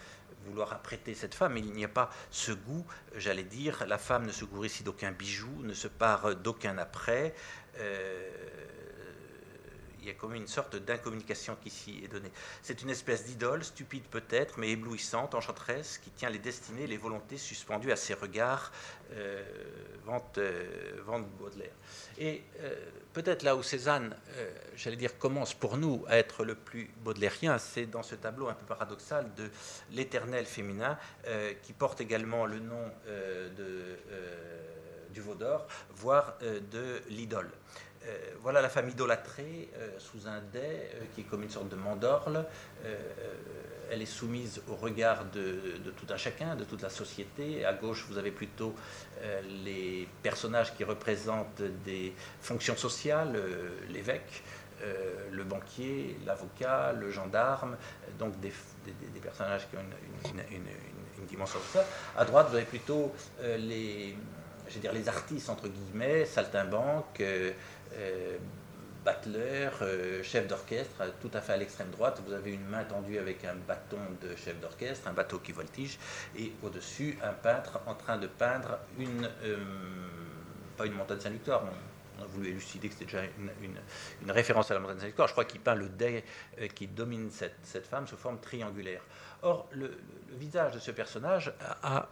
vouloir 0.47 0.73
apprêter 0.73 1.15
cette 1.15 1.35
femme, 1.35 1.57
il 1.57 1.73
n'y 1.73 1.85
a 1.85 1.89
pas 1.89 2.11
ce 2.31 2.53
goût, 2.53 2.87
j'allais 3.17 3.45
dire. 3.45 3.85
La 3.87 3.99
femme 3.99 4.27
ne 4.27 4.33
se 4.33 4.45
gourrit 4.45 4.69
ici 4.69 4.83
d'aucun 4.83 5.13
bijou, 5.13 5.63
ne 5.63 5.75
se 5.75 5.89
pare 5.89 6.37
d'aucun 6.37 6.79
apprêt 6.79 7.35
il 10.03 10.09
y 10.09 10.11
a 10.11 10.15
comme 10.15 10.35
une 10.35 10.49
sorte 10.49 10.77
d'incommunication 10.77 11.57
qui 11.63 11.71
s'y 11.71 12.03
est 12.05 12.09
donnée. 12.09 12.33
C'est 12.63 12.83
une 12.83 12.91
espèce 12.91 13.25
d'idole, 13.25 13.63
stupide 13.63 14.03
peut-être, 14.05 14.59
mais 14.59 14.71
éblouissante, 14.71 15.35
enchanteresse, 15.35 15.99
qui 15.99 16.11
tient 16.11 16.29
les 16.29 16.41
destinées, 16.41 16.89
les 16.89 16.97
volontés 16.97 17.39
suspendues 17.39 17.93
à 17.93 17.97
ses 17.97 18.15
regards, 18.15 18.73
euh, 19.13 19.45
vente, 20.05 20.39
euh, 20.39 21.01
Baudelaire. 21.39 21.73
Et 22.19 22.43
euh, 22.61 22.75
peut-être 23.13 23.45
là 23.45 23.55
où 23.55 23.63
Cézanne, 23.63 24.17
euh, 24.37 24.51
j'allais 24.75 24.97
dire, 24.97 25.19
commence 25.19 25.55
pour 25.55 25.77
nous 25.77 26.05
à 26.09 26.17
être 26.19 26.45
le 26.45 26.57
plus 26.57 26.91
baudelairien, 27.05 27.59
c'est 27.59 27.87
dans 27.87 28.03
ce 28.03 28.17
tableau 28.17 28.49
un 28.49 28.55
peu 28.55 28.67
paradoxal 28.67 29.33
de 29.35 29.51
l'éternel 29.93 30.47
féminin, 30.47 30.99
qui 31.63 31.73
porte 31.73 32.01
également 32.01 32.47
le 32.47 32.59
nom 32.59 32.91
du 35.11 35.21
Vaudor, 35.21 35.67
voire 35.91 36.39
de 36.41 37.03
l'idole. 37.09 37.51
Euh, 38.09 38.19
voilà 38.43 38.61
la 38.61 38.69
femme 38.69 38.89
idolâtrée 38.89 39.69
euh, 39.77 39.91
sous 39.99 40.27
un 40.27 40.41
dais 40.53 40.91
euh, 40.95 41.05
qui 41.15 41.21
est 41.21 41.25
comme 41.25 41.43
une 41.45 41.51
sorte 41.51 41.69
de 41.69 41.77
mandorle. 41.77 42.45
elle 43.91 44.03
est 44.03 44.07
soumise 44.07 44.63
au 44.69 44.75
regard 44.75 45.27
de, 45.27 45.77
tout 45.97 46.07
un 46.13 46.17
chacun, 46.17 46.57
de 46.57 46.65
toute 46.65 46.83
la 46.83 46.89
société. 46.89 47.65
À 47.65 47.75
gauche, 47.75 48.07
vous 48.09 48.19
avez 48.19 48.31
plutôt 48.31 48.75
les 49.65 50.09
personnages 50.23 50.75
qui 50.75 50.83
représentent 50.83 51.63
des 51.85 52.15
fonctions 52.41 52.77
sociales, 52.77 53.39
l'évêque. 53.91 54.43
le 55.31 55.45
banquier, 55.45 56.17
l'avocat, 56.27 56.93
le 56.93 57.11
gendarme, 57.11 57.77
donc 58.19 58.41
des, 58.41 58.53
personnages 59.23 59.69
qui 59.69 59.77
ont 59.77 59.85
une, 60.51 61.27
dimension 61.27 61.61
sociale. 61.61 61.87
À 62.17 62.25
droite, 62.25 62.49
vous 62.49 62.57
avez 62.57 62.65
plutôt 62.65 63.13
les, 63.43 64.17
les 64.93 65.09
artistes, 65.09 65.51
entre 65.51 65.69
guillemets, 65.69 66.25
saltimbanques, 66.25 67.23
Butler, 69.05 69.71
euh, 69.83 70.23
chef 70.23 70.47
d'orchestre, 70.47 71.03
tout 71.21 71.31
à 71.35 71.41
fait 71.41 71.55
à 71.55 71.57
l'extrême 71.57 71.91
droite, 71.91 72.23
vous 72.25 72.33
avez 72.33 72.53
une 72.53 72.65
main 72.67 72.85
tendue 72.85 73.19
avec 73.19 73.45
un 73.45 73.55
bâton 73.55 73.99
de 74.23 74.37
chef 74.37 74.59
d'orchestre, 74.61 75.09
un 75.09 75.13
bateau 75.13 75.39
qui 75.41 75.53
voltige, 75.53 75.99
et 76.39 76.53
au-dessus, 76.63 77.19
un 77.23 77.33
peintre 77.33 77.81
en 77.87 77.95
train 77.95 78.17
de 78.17 78.29
peindre 78.29 78.79
une, 78.99 79.29
euh, 79.43 79.57
pas 80.77 80.87
une 80.87 80.95
montagne 80.95 81.19
Saint-Victoire, 81.19 81.65
on 82.19 82.23
a 82.23 82.27
voulu 82.27 82.51
élucider 82.51 82.89
que 82.89 82.95
c'était 82.95 83.07
déjà 83.07 83.23
une, 84.23 84.31
référence 84.31 84.71
à 84.71 84.75
la 84.75 84.81
montagne 84.81 85.01
Saint-Victoire, 85.01 85.27
je 85.27 85.33
crois 85.33 85.47
qu'il 85.47 85.61
peint 85.61 85.75
le 85.75 85.89
dais 85.89 86.25
qui 86.77 86.87
domine 86.87 87.31
cette, 87.31 87.87
femme 87.87 88.07
sous 88.07 88.17
forme 88.17 88.39
triangulaire. 88.39 89.03
Or, 89.43 89.69
le, 89.73 89.99
visage 90.39 90.75
de 90.75 90.79
ce 90.79 90.93
personnage 90.93 91.53
a 91.83 92.09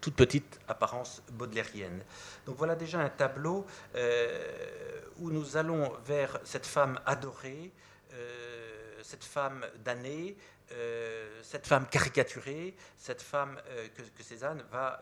toute 0.00 0.14
petite 0.14 0.60
apparence 0.68 1.22
baudelairienne. 1.32 2.02
Donc 2.44 2.56
voilà 2.56 2.74
déjà 2.74 3.00
un 3.00 3.08
tableau 3.08 3.66
euh, 3.94 5.00
où 5.18 5.30
nous 5.30 5.56
allons 5.56 5.92
vers 6.04 6.38
cette 6.44 6.66
femme 6.66 7.00
adorée, 7.06 7.72
euh, 8.12 9.02
cette 9.02 9.24
femme 9.24 9.64
damnée, 9.84 10.36
euh, 10.72 11.40
cette 11.42 11.66
femme 11.66 11.86
caricaturée, 11.88 12.74
cette 12.96 13.22
femme 13.22 13.60
que, 13.94 14.02
que, 14.02 14.22
Cézanne 14.22 14.64
va 14.70 15.00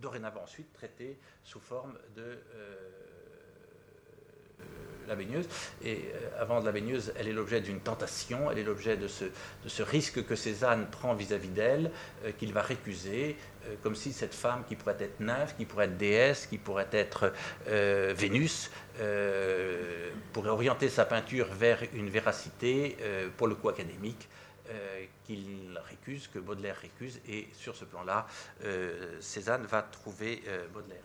dorénavant 0.00 0.42
ensuite 0.42 0.72
traiter 0.72 1.18
sous 1.42 1.60
forme 1.60 1.98
de 2.14 2.38
la 5.12 5.16
baigneuse. 5.16 5.48
Et 5.84 6.10
euh, 6.14 6.42
avant 6.42 6.60
de 6.60 6.66
la 6.66 6.72
baigneuse, 6.72 7.12
elle 7.16 7.28
est 7.28 7.32
l'objet 7.32 7.60
d'une 7.60 7.80
tentation, 7.80 8.50
elle 8.50 8.58
est 8.58 8.64
l'objet 8.64 8.96
de 8.96 9.08
ce, 9.08 9.82
risque 9.82 10.24
que 10.24 10.34
Cézanne 10.34 10.86
prend 10.90 11.14
vis-à-vis 11.14 11.48
d'elle, 11.48 11.90
euh, 12.24 12.32
qu'il 12.38 12.52
va 12.52 12.62
récuser, 12.62 13.36
euh, 13.66 13.74
comme 13.82 13.94
si 13.94 14.12
cette 14.12 14.34
femme 14.34 14.64
qui 14.68 14.76
pourrait 14.76 14.96
être 15.00 15.20
nymphe, 15.20 15.56
qui 15.56 15.64
pourrait 15.64 15.86
être 15.86 15.96
déesse, 15.96 16.46
qui 16.46 16.58
pourrait 16.58 16.88
être 16.92 17.32
Vénus, 17.66 18.70
pourrait 20.32 20.50
orienter 20.50 20.88
sa 20.88 21.04
peinture 21.04 21.46
vers 21.52 21.80
une 21.94 22.08
véracité, 22.08 22.96
pour 23.36 23.46
le 23.46 23.54
coup 23.54 23.68
académique, 23.68 24.28
qu'il 25.24 25.80
récuse, 25.88 26.28
que 26.28 26.38
Baudelaire 26.38 26.76
récuse, 26.80 27.20
et 27.28 27.48
sur 27.52 27.76
ce 27.76 27.84
plan-là, 27.84 28.26
Cézanne 29.20 29.64
va 29.66 29.82
trouver 29.82 30.42
Baudelaire. 30.72 31.02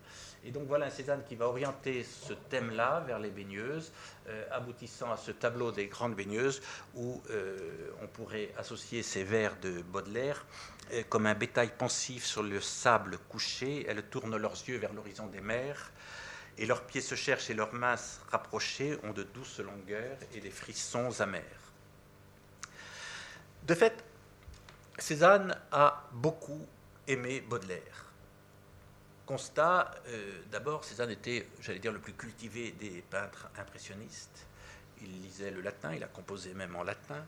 Et 0.47 0.51
donc 0.51 0.65
voilà 0.65 0.89
Cézanne 0.89 1.25
qui 1.27 1.35
va 1.35 1.45
orienter 1.45 2.05
ce 2.05 2.31
thème-là 2.31 3.03
vers 3.05 3.19
les 3.19 3.31
baigneuses, 3.31 3.91
euh, 4.29 4.45
aboutissant 4.49 5.11
à 5.11 5.17
ce 5.17 5.31
tableau 5.31 5.73
des 5.73 5.87
grandes 5.87 6.15
baigneuses 6.15 6.61
où 6.95 7.21
euh, 7.29 7.91
on 8.01 8.07
pourrait 8.07 8.53
associer 8.57 9.03
ces 9.03 9.25
vers 9.25 9.59
de 9.59 9.81
Baudelaire 9.81 10.45
euh, 10.93 11.03
comme 11.09 11.25
un 11.25 11.33
bétail 11.35 11.73
pensif 11.77 12.23
sur 12.23 12.43
le 12.43 12.61
sable 12.61 13.17
couché. 13.27 13.85
Elles 13.89 14.03
tournent 14.03 14.37
leurs 14.37 14.53
yeux 14.69 14.77
vers 14.77 14.93
l'horizon 14.93 15.27
des 15.27 15.41
mers 15.41 15.91
et 16.57 16.65
leurs 16.65 16.83
pieds 16.83 17.01
se 17.01 17.15
cherchent 17.15 17.49
et 17.49 17.53
leurs 17.53 17.73
mains 17.73 17.95
rapprochées 18.31 18.97
ont 19.03 19.11
de 19.11 19.23
douces 19.23 19.59
longueurs 19.59 20.17
et 20.33 20.39
des 20.39 20.49
frissons 20.51 21.19
amers. 21.19 21.43
De 23.63 23.75
fait, 23.75 24.01
Cézanne 24.97 25.57
a 25.73 26.07
beaucoup 26.13 26.65
aimé 27.05 27.41
Baudelaire. 27.41 28.06
Constat, 29.27 29.91
euh, 30.07 30.41
d'abord, 30.51 30.85
Cézanne 30.85 31.11
était, 31.11 31.47
j'allais 31.59 31.79
dire, 31.79 31.91
le 31.91 31.99
plus 31.99 32.13
cultivé 32.13 32.71
des 32.71 33.03
peintres 33.09 33.49
impressionnistes. 33.59 34.47
Il 35.01 35.21
lisait 35.21 35.51
le 35.51 35.59
latin, 35.59 35.93
il 35.93 36.01
a 36.01 36.07
composé 36.07 36.53
même 36.53 36.75
en 36.77 36.83
latin. 36.83 37.23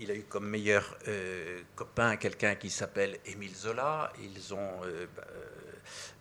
Il 0.00 0.10
a 0.10 0.14
eu 0.14 0.22
comme 0.22 0.48
meilleur 0.48 0.96
euh, 1.08 1.60
copain 1.76 2.16
quelqu'un 2.16 2.54
qui 2.54 2.70
s'appelle 2.70 3.18
Émile 3.26 3.54
Zola. 3.54 4.10
Ils 4.22 4.54
ont 4.54 4.80
euh, 4.84 5.06
bah, 5.14 5.24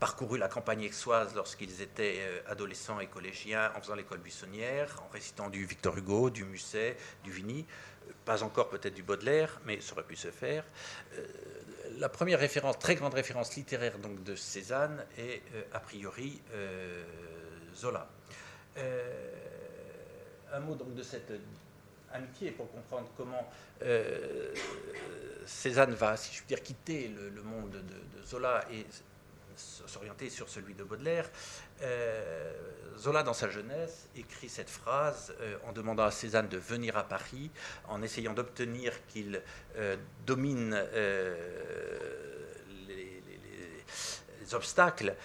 parcouru 0.02 0.38
la 0.38 0.50
campagne 0.50 0.84
aixoise 0.84 1.34
lorsqu'ils 1.34 1.82
étaient 1.82 2.20
adolescents 2.48 3.00
et 3.00 3.08
collégiens 3.08 3.72
en 3.76 3.80
faisant 3.80 3.96
l'école 3.96 4.20
buissonnière, 4.20 5.02
en 5.08 5.14
récitant 5.14 5.50
du 5.50 5.66
Victor 5.66 5.98
Hugo, 5.98 6.30
du 6.30 6.44
Musset, 6.44 6.98
du 7.24 7.32
Vigny 7.32 7.66
pas 8.26 8.44
encore 8.44 8.70
peut-être 8.70 8.94
du 8.94 9.04
Baudelaire, 9.04 9.60
mais 9.66 9.82
ça 9.82 9.94
aurait 9.94 10.04
pu 10.04 10.16
se 10.16 10.32
faire. 10.32 10.64
Euh, 11.92 12.00
la 12.00 12.10
première 12.10 12.40
référence, 12.40 12.80
très 12.80 12.96
grande 12.96 13.14
référence 13.14 13.56
littéraire 13.56 13.98
donc 14.00 14.24
de 14.24 14.36
Cézanne 14.36 15.06
est 15.18 15.42
euh, 15.56 15.64
a 15.74 15.80
priori 15.80 16.42
euh, 16.54 17.04
Zola. 17.76 18.08
un 20.54 20.60
mot 20.60 20.76
donc 20.76 20.94
de 20.94 21.04
cette 21.04 21.32
amitié 22.12 22.52
pour 22.52 22.70
comprendre 22.72 23.10
comment 23.16 23.50
Cézanne 25.46 25.94
va, 25.94 26.18
si 26.18 26.34
je 26.34 26.40
puis 26.40 26.48
dire, 26.48 26.62
quitter 26.62 27.08
le, 27.08 27.42
monde 27.42 27.72
de, 27.72 27.80
de, 27.80 28.26
Zola 28.26 28.66
et 28.72 28.86
s'orienter 29.56 30.30
sur 30.30 30.50
celui 30.50 30.74
de 30.74 30.84
Baudelaire. 30.84 31.30
Euh, 31.82 32.54
Zola, 32.98 33.24
dans 33.24 33.34
sa 33.34 33.50
jeunesse, 33.50 34.08
écrit 34.16 34.50
cette 34.50 34.70
phrase 34.70 35.34
euh, 35.42 35.58
en 35.66 35.72
demandant 35.72 36.04
à 36.04 36.12
Cézanne 36.12 36.48
de 36.48 36.58
venir 36.58 36.98
à 36.98 37.04
Paris, 37.04 37.50
en 37.88 38.02
essayant 38.02 38.34
d'obtenir 38.34 38.94
qu'il 39.08 39.42
euh, 39.78 39.98
domine 40.26 40.82
les, 42.88 44.54
obstacles, 44.54 45.16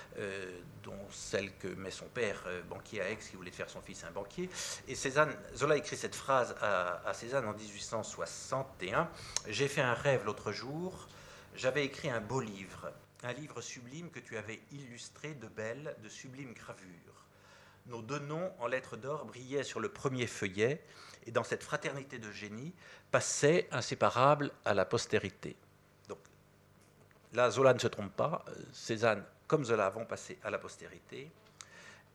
dont 0.85 0.95
celle 1.11 1.53
que 1.57 1.67
met 1.67 1.91
son 1.91 2.05
père, 2.05 2.45
banquier 2.71 3.01
à 3.01 3.11
Aix, 3.11 3.17
qui 3.17 3.35
voulait 3.35 3.51
faire 3.51 3.69
son 3.69 3.81
fils 3.81 4.05
un 4.05 4.13
banquier. 4.13 4.49
Et 4.87 4.95
Cézanne, 4.95 5.35
Zola 5.57 5.77
écrit 5.77 5.97
cette 5.97 6.15
phrase 6.15 6.55
à, 6.61 7.03
à 7.05 7.13
Cézanne 7.13 7.45
en 7.45 7.53
1861 7.53 9.11
J'ai 9.49 9.67
fait 9.67 9.81
un 9.81 9.95
rêve 9.95 10.25
l'autre 10.25 10.53
jour, 10.53 11.09
j'avais 11.57 11.85
écrit 11.85 12.09
un 12.09 12.21
beau 12.21 12.41
livre, 12.41 12.93
un 13.23 13.33
livre 13.33 13.61
sublime 13.61 14.11
que 14.11 14.21
tu 14.21 14.37
avais 14.37 14.61
illustré 14.73 15.35
de 15.35 15.49
belles, 15.49 15.97
de 16.03 16.09
sublimes 16.09 16.53
gravures. 16.53 17.27
Nos 17.87 18.03
deux 18.03 18.19
noms 18.19 18.53
en 18.59 18.67
lettres 18.67 18.97
d'or 18.97 19.25
brillaient 19.25 19.63
sur 19.63 19.81
le 19.81 19.89
premier 19.89 20.27
feuillet, 20.27 20.83
et 21.27 21.31
dans 21.31 21.45
cette 21.45 21.63
fraternité 21.63 22.19
de 22.19 22.31
génie 22.31 22.73
passaient 23.11 23.69
inséparables 23.73 24.53
à 24.65 24.75
la 24.75 24.85
postérité. 24.85 25.57
Donc 26.09 26.19
là, 27.33 27.51
Zola 27.51 27.75
ne 27.75 27.79
se 27.79 27.89
trompe 27.89 28.15
pas, 28.15 28.45
Cézanne 28.73 29.25
comme 29.47 29.65
Zola 29.65 29.91
vont 29.91 30.05
passer 30.05 30.39
à 30.43 30.51
la 30.51 30.59
postérité. 30.59 31.31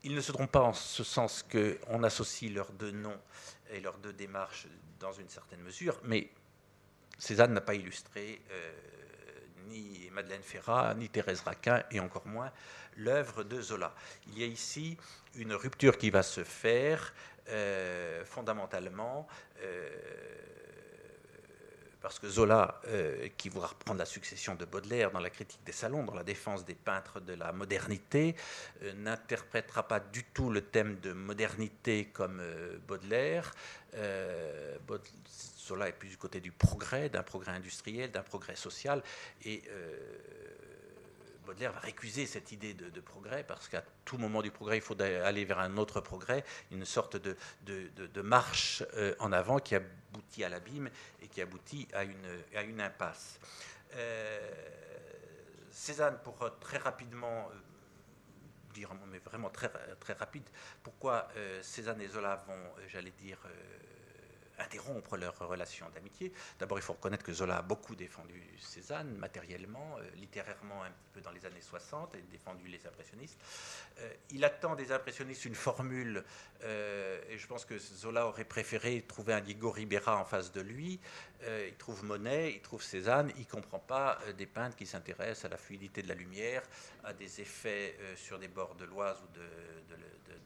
Il 0.04 0.14
ne 0.14 0.20
se 0.20 0.32
trompe 0.32 0.50
pas 0.50 0.60
en 0.60 0.72
ce 0.72 1.04
sens 1.04 1.42
qu'on 1.42 2.02
associe 2.02 2.52
leurs 2.52 2.72
deux 2.72 2.90
noms 2.90 3.20
et 3.70 3.80
leurs 3.80 3.98
deux 3.98 4.12
démarches 4.12 4.66
dans 4.98 5.12
une 5.12 5.28
certaine 5.28 5.60
mesure, 5.60 5.98
mais 6.04 6.30
Cézanne 7.18 7.52
n'a 7.52 7.60
pas 7.60 7.74
illustré 7.74 8.42
euh, 8.50 8.72
ni 9.68 10.10
Madeleine 10.12 10.42
Ferrat, 10.42 10.94
ni 10.94 11.08
Thérèse 11.08 11.40
Raquin, 11.40 11.82
et 11.90 12.00
encore 12.00 12.26
moins 12.26 12.50
l'œuvre 12.96 13.44
de 13.44 13.60
Zola. 13.60 13.94
Il 14.28 14.38
y 14.38 14.44
a 14.44 14.46
ici 14.46 14.96
une 15.34 15.54
rupture 15.54 15.98
qui 15.98 16.10
va 16.10 16.22
se 16.22 16.44
faire 16.44 17.12
euh, 17.48 18.24
fondamentalement. 18.24 19.26
Euh, 19.62 19.88
parce 22.00 22.18
que 22.18 22.28
Zola, 22.28 22.80
euh, 22.88 23.28
qui 23.36 23.48
voudra 23.48 23.68
reprendre 23.68 24.00
la 24.00 24.04
succession 24.04 24.56
de 24.56 24.64
Baudelaire 24.64 25.12
dans 25.12 25.20
la 25.20 25.30
critique 25.30 25.62
des 25.64 25.72
salons, 25.72 26.02
dans 26.02 26.14
la 26.14 26.24
défense 26.24 26.64
des 26.64 26.74
peintres 26.74 27.20
de 27.20 27.34
la 27.34 27.52
modernité, 27.52 28.34
n'interprétera 28.96 29.86
pas 29.86 30.00
du 30.00 30.24
tout 30.24 30.50
le 30.50 30.62
thème 30.62 30.98
de 30.98 31.12
modernité 31.12 32.06
comme 32.06 32.42
Baudelaire. 32.88 33.52
Zola 35.72 35.88
est 35.88 35.92
plus 35.92 36.10
du 36.10 36.18
côté 36.18 36.40
du 36.40 36.52
progrès, 36.52 37.08
d'un 37.08 37.22
progrès 37.22 37.52
industriel, 37.52 38.10
d'un 38.10 38.22
progrès 38.22 38.56
social, 38.56 39.02
et 39.44 39.62
Baudelaire 41.44 41.72
va 41.72 41.80
récuser 41.80 42.26
cette 42.26 42.52
idée 42.52 42.74
de, 42.74 43.00
progrès 43.00 43.42
parce 43.42 43.68
qu'à 43.68 43.82
tout 44.04 44.16
moment 44.16 44.42
du 44.42 44.50
progrès, 44.50 44.76
il 44.76 44.82
faut 44.82 45.00
aller 45.00 45.44
vers 45.44 45.58
un 45.58 45.76
autre 45.76 46.00
progrès, 46.00 46.44
une 46.70 46.84
sorte 46.84 47.16
de, 47.16 47.36
de, 47.64 48.22
marche 48.22 48.84
euh, 48.94 49.14
en 49.18 49.32
avant 49.32 49.58
qui 49.58 49.74
aboutit 49.74 50.44
à 50.44 50.48
l'abîme 50.48 50.88
et 51.20 51.28
qui 51.28 51.40
aboutit 51.40 51.88
à 51.92 52.04
une, 52.04 52.42
à 52.54 52.62
une 52.62 52.80
impasse. 52.80 53.40
Euh, 53.94 54.50
Cézanne, 55.70 56.18
pour 56.22 56.38
très 56.60 56.78
rapidement 56.78 57.50
euh, 57.50 57.54
dire, 58.72 58.90
mais 59.10 59.18
vraiment 59.18 59.50
très, 59.50 59.70
très 60.00 60.12
rapide, 60.12 60.48
pourquoi 60.82 61.28
Cézanne 61.62 62.00
et 62.00 62.08
Zola 62.08 62.36
vont, 62.46 62.86
j'allais 62.88 63.10
dire, 63.10 63.38
interrompre 64.62 65.16
leur 65.16 65.36
relation 65.38 65.86
d'amitié. 65.94 66.32
D'abord, 66.58 66.78
il 66.78 66.82
faut 66.82 66.94
reconnaître 66.94 67.24
que 67.24 67.32
Zola 67.32 67.58
a 67.58 67.62
beaucoup 67.62 67.94
défendu 67.94 68.42
Cézanne, 68.58 69.16
matériellement, 69.18 69.96
euh, 69.98 70.08
littérairement 70.16 70.82
un 70.84 70.92
peu 71.12 71.20
dans 71.20 71.30
les 71.30 71.44
années 71.44 71.60
60, 71.60 72.14
et 72.14 72.22
défendu 72.30 72.66
les 72.68 72.86
impressionnistes. 72.86 73.38
Euh, 73.98 74.12
il 74.30 74.44
attend 74.44 74.74
des 74.74 74.92
impressionnistes 74.92 75.44
une 75.44 75.54
formule, 75.54 76.24
euh, 76.62 77.20
et 77.28 77.38
je 77.38 77.46
pense 77.46 77.64
que 77.64 77.78
Zola 77.78 78.26
aurait 78.26 78.44
préféré 78.44 79.02
trouver 79.02 79.34
un 79.34 79.40
Diego 79.40 79.70
Ribera 79.70 80.16
en 80.16 80.24
face 80.24 80.52
de 80.52 80.60
lui. 80.60 81.00
il 81.44 81.74
trouve 81.74 82.04
Monet, 82.04 82.52
il 82.52 82.60
trouve 82.60 82.82
Cézanne, 82.82 83.32
il 83.36 83.40
ne 83.40 83.46
comprend 83.46 83.80
pas 83.80 84.20
des 84.38 84.46
peintres 84.46 84.76
qui 84.76 84.86
s'intéressent 84.86 85.46
à 85.46 85.48
la 85.48 85.56
fluidité 85.56 86.00
de 86.00 86.08
la 86.08 86.14
lumière, 86.14 86.62
à 87.02 87.12
des 87.12 87.40
effets 87.40 87.96
sur 88.14 88.38
des 88.38 88.46
bords 88.46 88.76
de 88.76 88.84
l'Oise 88.84 89.18
ou 89.24 89.34
de, 89.34 89.48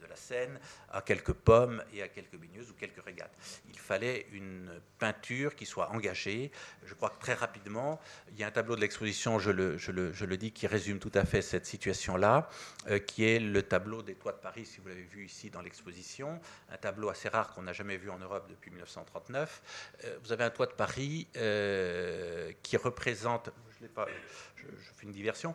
de 0.00 0.06
la 0.06 0.16
Seine, 0.16 0.58
à 0.90 1.02
quelques 1.02 1.32
pommes 1.32 1.82
et 1.92 2.02
à 2.02 2.08
quelques 2.08 2.36
baigneuses 2.36 2.70
ou 2.70 2.74
quelques 2.74 3.04
régates. 3.04 3.34
Il 3.68 3.78
fallait 3.78 4.05
une 4.32 4.70
peinture 4.98 5.54
qui 5.54 5.66
soit 5.66 5.90
engagée. 5.90 6.50
Je 6.84 6.94
crois 6.94 7.10
que 7.10 7.18
très 7.20 7.34
rapidement, 7.34 8.00
il 8.32 8.38
y 8.38 8.44
a 8.44 8.46
un 8.46 8.50
tableau 8.50 8.76
de 8.76 8.80
l'exposition, 8.80 9.38
je 9.38 9.50
le, 9.50 10.36
dis, 10.36 10.52
qui 10.52 10.66
résume 10.66 10.98
tout 10.98 11.12
à 11.14 11.24
fait 11.24 11.42
cette 11.42 11.66
situation-là, 11.66 12.48
euh, 12.88 12.98
qui 12.98 13.24
est 13.24 13.38
le 13.38 13.62
tableau 13.62 14.02
des 14.02 14.14
toits 14.14 14.32
de 14.32 14.38
Paris, 14.38 14.66
si 14.66 14.80
vous 14.80 14.88
l'avez 14.88 15.02
vu 15.02 15.24
ici 15.24 15.50
dans 15.50 15.60
l'exposition, 15.60 16.40
un 16.70 16.76
tableau 16.76 17.08
assez 17.08 17.28
rare 17.28 17.52
qu'on 17.54 17.62
n'a 17.62 17.72
jamais 17.72 17.96
vu 17.96 18.10
en 18.10 18.18
Europe 18.18 18.46
depuis 18.48 18.70
1939. 18.70 19.62
Euh, 20.04 20.18
vous 20.22 20.32
avez 20.32 20.44
un 20.44 20.50
toit 20.50 20.66
de 20.66 20.72
Paris 20.72 21.26
euh, 21.36 22.52
qui 22.62 22.76
représente, 22.76 23.50
je, 23.80 23.86
je, 23.86 24.92
fais 24.94 25.06
une 25.06 25.12
diversion, 25.12 25.54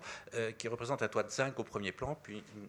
qui 0.57 0.67
représente 0.67 1.01
un 1.01 1.07
toit 1.07 1.23
de 1.23 1.31
zinc 1.31 1.59
au 1.59 1.63
premier 1.63 1.91
plan, 1.91 2.15
puis 2.15 2.43
une, 2.55 2.67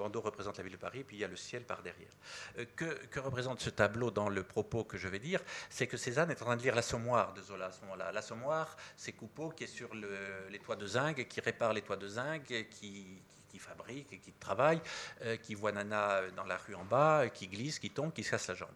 bandeau 0.00 0.20
représente 0.20 0.56
la 0.56 0.64
ville 0.64 0.72
de 0.72 0.78
Paris, 0.78 1.04
puis 1.04 1.16
il 1.16 1.20
y 1.20 1.24
a 1.24 1.28
le 1.28 1.36
ciel 1.36 1.64
par 1.64 1.82
derrière. 1.82 2.12
Euh, 2.58 2.64
que, 2.76 3.20
représente 3.20 3.60
ce 3.60 3.70
tableau 3.70 4.10
dans 4.10 4.28
le 4.28 4.42
propos 4.42 4.84
que 4.84 4.96
je 4.96 5.08
vais 5.08 5.18
dire? 5.18 5.40
C'est 5.68 5.86
que 5.86 5.96
Cézanne 5.96 6.30
est 6.30 6.42
en 6.42 6.46
train 6.46 6.56
de 6.56 6.62
lire 6.62 6.74
l'Assommoir 6.74 7.32
de 7.34 7.42
Zola 7.42 7.66
à 7.66 7.72
ce 7.72 7.82
moment-là. 7.82 8.12
L'Assommoir, 8.12 8.76
c'est 8.96 9.12
Coupeau 9.12 9.50
qui 9.50 9.64
est 9.64 9.74
sur 9.78 9.94
les 9.94 10.58
toits 10.58 10.76
de 10.76 10.86
zinc, 10.86 11.26
qui 11.28 11.40
répare 11.40 11.72
les 11.72 11.82
toits 11.82 11.96
de 11.96 12.08
zinc, 12.08 12.44
qui, 12.44 12.66
qui 12.66 13.39
fabrique 13.58 14.12
et 14.12 14.18
qui 14.18 14.32
travaille, 14.32 14.80
euh, 15.22 15.36
qui 15.36 15.54
voit 15.54 15.72
Nana 15.72 16.22
dans 16.36 16.44
la 16.44 16.56
rue 16.56 16.74
en 16.74 16.84
bas, 16.84 17.28
qui 17.28 17.48
glisse, 17.48 17.78
qui 17.78 17.90
tombe, 17.90 18.12
qui 18.12 18.22
se 18.22 18.30
casse 18.30 18.48
la 18.48 18.54
jambe. 18.54 18.68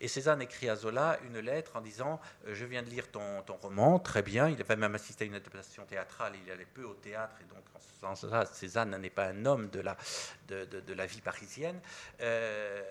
Et 0.00 0.08
Cézanne 0.08 0.42
écrit 0.42 0.68
à 0.68 0.76
Zola 0.76 1.18
une 1.24 1.38
lettre 1.38 1.76
en 1.76 1.80
disant 1.80 2.20
euh, 2.46 2.54
Je 2.54 2.64
viens 2.64 2.82
de 2.82 2.90
lire 2.90 3.10
ton, 3.10 3.42
ton, 3.42 3.56
roman, 3.56 3.98
très 3.98 4.22
bien. 4.22 4.48
Il 4.48 4.60
avait 4.60 4.76
même 4.76 4.94
assisté 4.94 5.24
à 5.24 5.26
une 5.26 5.34
adaptation 5.34 5.84
théâtrale, 5.84 6.34
il 6.44 6.50
allait 6.50 6.66
peu 6.66 6.84
au 6.84 6.94
théâtre, 6.94 7.36
et 7.40 7.54
donc 7.54 7.64
en 7.74 7.80
ce 7.80 8.00
sens-là, 8.00 8.46
Cézanne 8.46 8.96
n'est 8.96 9.10
pas 9.10 9.26
un 9.26 9.44
homme 9.44 9.68
de 9.70 9.80
la, 9.80 9.96
de, 10.48 10.64
de, 10.64 10.94
la 10.94 11.06
vie 11.06 11.20
parisienne. 11.20 11.80
Euh, 12.20 12.82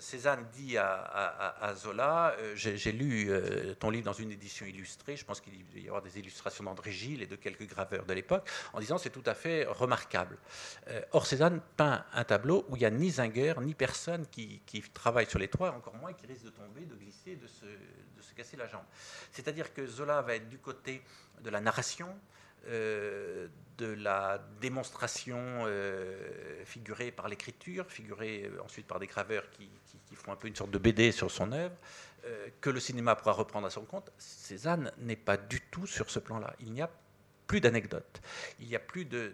Cézanne 0.00 0.46
dit 0.52 0.76
à, 0.78 1.74
Zola 1.76 2.34
euh, 2.38 2.54
J'ai 2.56 2.92
lu 2.92 3.30
euh, 3.30 3.74
ton 3.74 3.90
livre 3.90 4.04
dans 4.04 4.12
une 4.12 4.30
édition 4.30 4.66
illustrée, 4.66 5.16
je 5.16 5.24
pense 5.24 5.40
qu'il 5.40 5.52
doit 5.66 5.80
y 5.80 5.86
avoir 5.86 6.02
des 6.02 6.18
illustrations 6.18 6.64
d'André 6.64 6.92
Gilles 6.92 7.22
et 7.22 7.26
de 7.26 7.36
quelques 7.36 7.66
graveurs 7.66 8.04
de 8.04 8.12
l'époque, 8.12 8.48
en 8.72 8.80
disant 8.80 8.98
C'est 8.98 9.10
tout 9.10 9.22
à 9.26 9.34
fait 9.34 9.64
remarquable. 9.64 10.38
Euh, 10.88 11.00
or, 11.12 11.26
Cézanne 11.26 11.60
peint 11.76 12.04
un 12.12 12.24
tableau 12.24 12.64
où 12.68 12.76
il 12.76 12.80
n'y 12.80 12.86
a 12.86 12.90
ni 12.90 13.10
zingueur, 13.10 13.60
ni 13.60 13.74
personne 13.74 14.26
qui, 14.26 14.60
travaille 14.92 15.26
sur 15.26 15.38
les 15.38 15.48
toits, 15.48 15.72
encore 15.72 15.94
moins 15.96 16.12
qui 16.12 16.26
risque 16.26 16.44
de 16.44 16.50
tomber, 16.50 16.82
de 16.82 16.94
glisser, 16.94 17.36
de 17.36 17.46
se, 17.46 17.64
casser 18.34 18.56
la 18.56 18.66
jambe. 18.66 18.84
C'est-à-dire 19.30 19.72
que 19.72 19.86
Zola 19.86 20.20
va 20.20 20.34
être 20.34 20.48
du 20.48 20.58
côté 20.58 21.02
de 21.40 21.50
la 21.50 21.60
narration, 21.60 22.08
de 22.66 23.86
la 23.86 24.40
démonstration 24.60 25.38
euh, 25.66 26.64
figurée 26.64 27.10
par 27.10 27.28
l'écriture, 27.28 27.86
figurée 27.90 28.44
euh, 28.44 28.62
ensuite 28.62 28.86
par 28.86 28.98
des 28.98 29.06
graveurs 29.06 29.50
qui, 29.50 29.68
font 30.14 30.32
un 30.32 30.36
peu 30.36 30.46
une 30.46 30.54
sorte 30.54 30.70
de 30.70 30.78
BD 30.78 31.10
sur 31.10 31.28
son 31.28 31.50
œuvre, 31.50 31.74
que 32.60 32.70
le 32.70 32.78
cinéma 32.78 33.16
pourra 33.16 33.32
reprendre 33.32 33.66
à 33.66 33.70
son 33.70 33.84
compte. 33.84 34.12
Cézanne 34.16 34.92
n'est 34.98 35.16
pas 35.16 35.36
du 35.36 35.60
tout 35.60 35.88
sur 35.88 36.08
ce 36.08 36.20
plan-là. 36.20 36.54
Il 36.60 36.72
n'y 36.72 36.80
a 36.80 36.88
plus 37.46 37.60
d'anecdotes, 37.60 38.20
il 38.60 38.68
n'y 38.68 38.76
a 38.76 38.80
plus 38.80 39.04
de, 39.04 39.32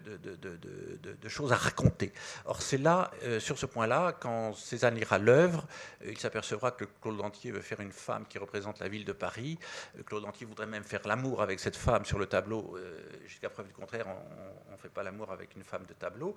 choses 1.27 1.53
à 1.53 1.55
raconter. 1.55 2.11
Or, 2.45 2.61
c'est 2.61 2.77
là, 2.77 3.11
euh, 3.23 3.39
sur 3.39 3.57
ce 3.57 3.65
point-là, 3.65 4.13
quand 4.19 4.53
Cézanne 4.53 4.95
lira 4.95 5.17
l'œuvre, 5.17 5.65
euh, 6.03 6.11
il 6.11 6.17
s'apercevra 6.17 6.71
que 6.71 6.85
Claude 7.01 7.17
Lantier 7.17 7.51
veut 7.51 7.61
faire 7.61 7.79
une 7.79 7.91
femme 7.91 8.25
qui 8.27 8.37
représente 8.37 8.79
la 8.79 8.89
ville 8.89 9.05
de 9.05 9.13
Paris. 9.13 9.57
Euh, 9.97 10.03
Claude 10.03 10.23
Lantier 10.23 10.45
voudrait 10.45 10.67
même 10.67 10.83
faire 10.83 11.01
l'amour 11.05 11.41
avec 11.41 11.59
cette 11.59 11.77
femme 11.77 12.05
sur 12.05 12.19
le 12.19 12.25
tableau. 12.25 12.77
Jusqu'à 13.25 13.49
preuve 13.49 13.67
du 13.67 13.73
contraire, 13.73 14.05
on 14.69 14.73
ne 14.73 14.77
fait 14.77 14.89
pas 14.89 15.03
l'amour 15.03 15.31
avec 15.31 15.55
une 15.55 15.63
femme 15.63 15.85
de 15.85 15.93
tableau 15.93 16.35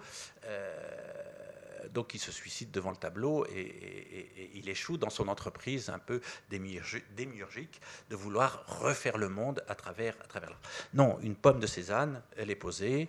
donc 1.92 2.14
il 2.14 2.18
se 2.18 2.32
suicide 2.32 2.70
devant 2.70 2.90
le 2.90 2.96
tableau 2.96 3.46
et, 3.46 4.50
il 4.54 4.68
échoue 4.68 4.96
dans 4.96 5.10
son 5.10 5.28
entreprise 5.28 5.88
un 5.90 5.98
peu 5.98 6.20
démiurgique 6.50 7.80
de 8.10 8.16
vouloir 8.16 8.64
refaire 8.80 9.18
le 9.18 9.28
monde 9.28 9.64
à 9.68 9.74
travers, 9.74 10.16
à 10.22 10.26
travers 10.26 10.56
Non, 10.94 11.18
une 11.22 11.34
pomme 11.34 11.60
de 11.60 11.66
Cézanne, 11.66 12.22
elle 12.37 12.50
est 12.50 12.56
posée, 12.56 13.08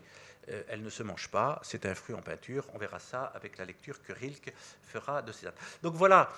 euh, 0.49 0.63
elle 0.67 0.83
ne 0.83 0.89
se 0.89 1.03
mange 1.03 1.29
pas, 1.29 1.59
c'est 1.63 1.85
un 1.85 1.95
fruit 1.95 2.15
en 2.15 2.21
peinture, 2.21 2.67
on 2.73 2.77
verra 2.77 2.99
ça 2.99 3.23
avec 3.35 3.57
la 3.57 3.65
lecture 3.65 4.01
que 4.03 4.13
Rilke 4.13 4.53
fera 4.83 5.21
de 5.21 5.31
Cézanne. 5.31 5.53
Donc 5.81 5.95
voilà, 5.95 6.29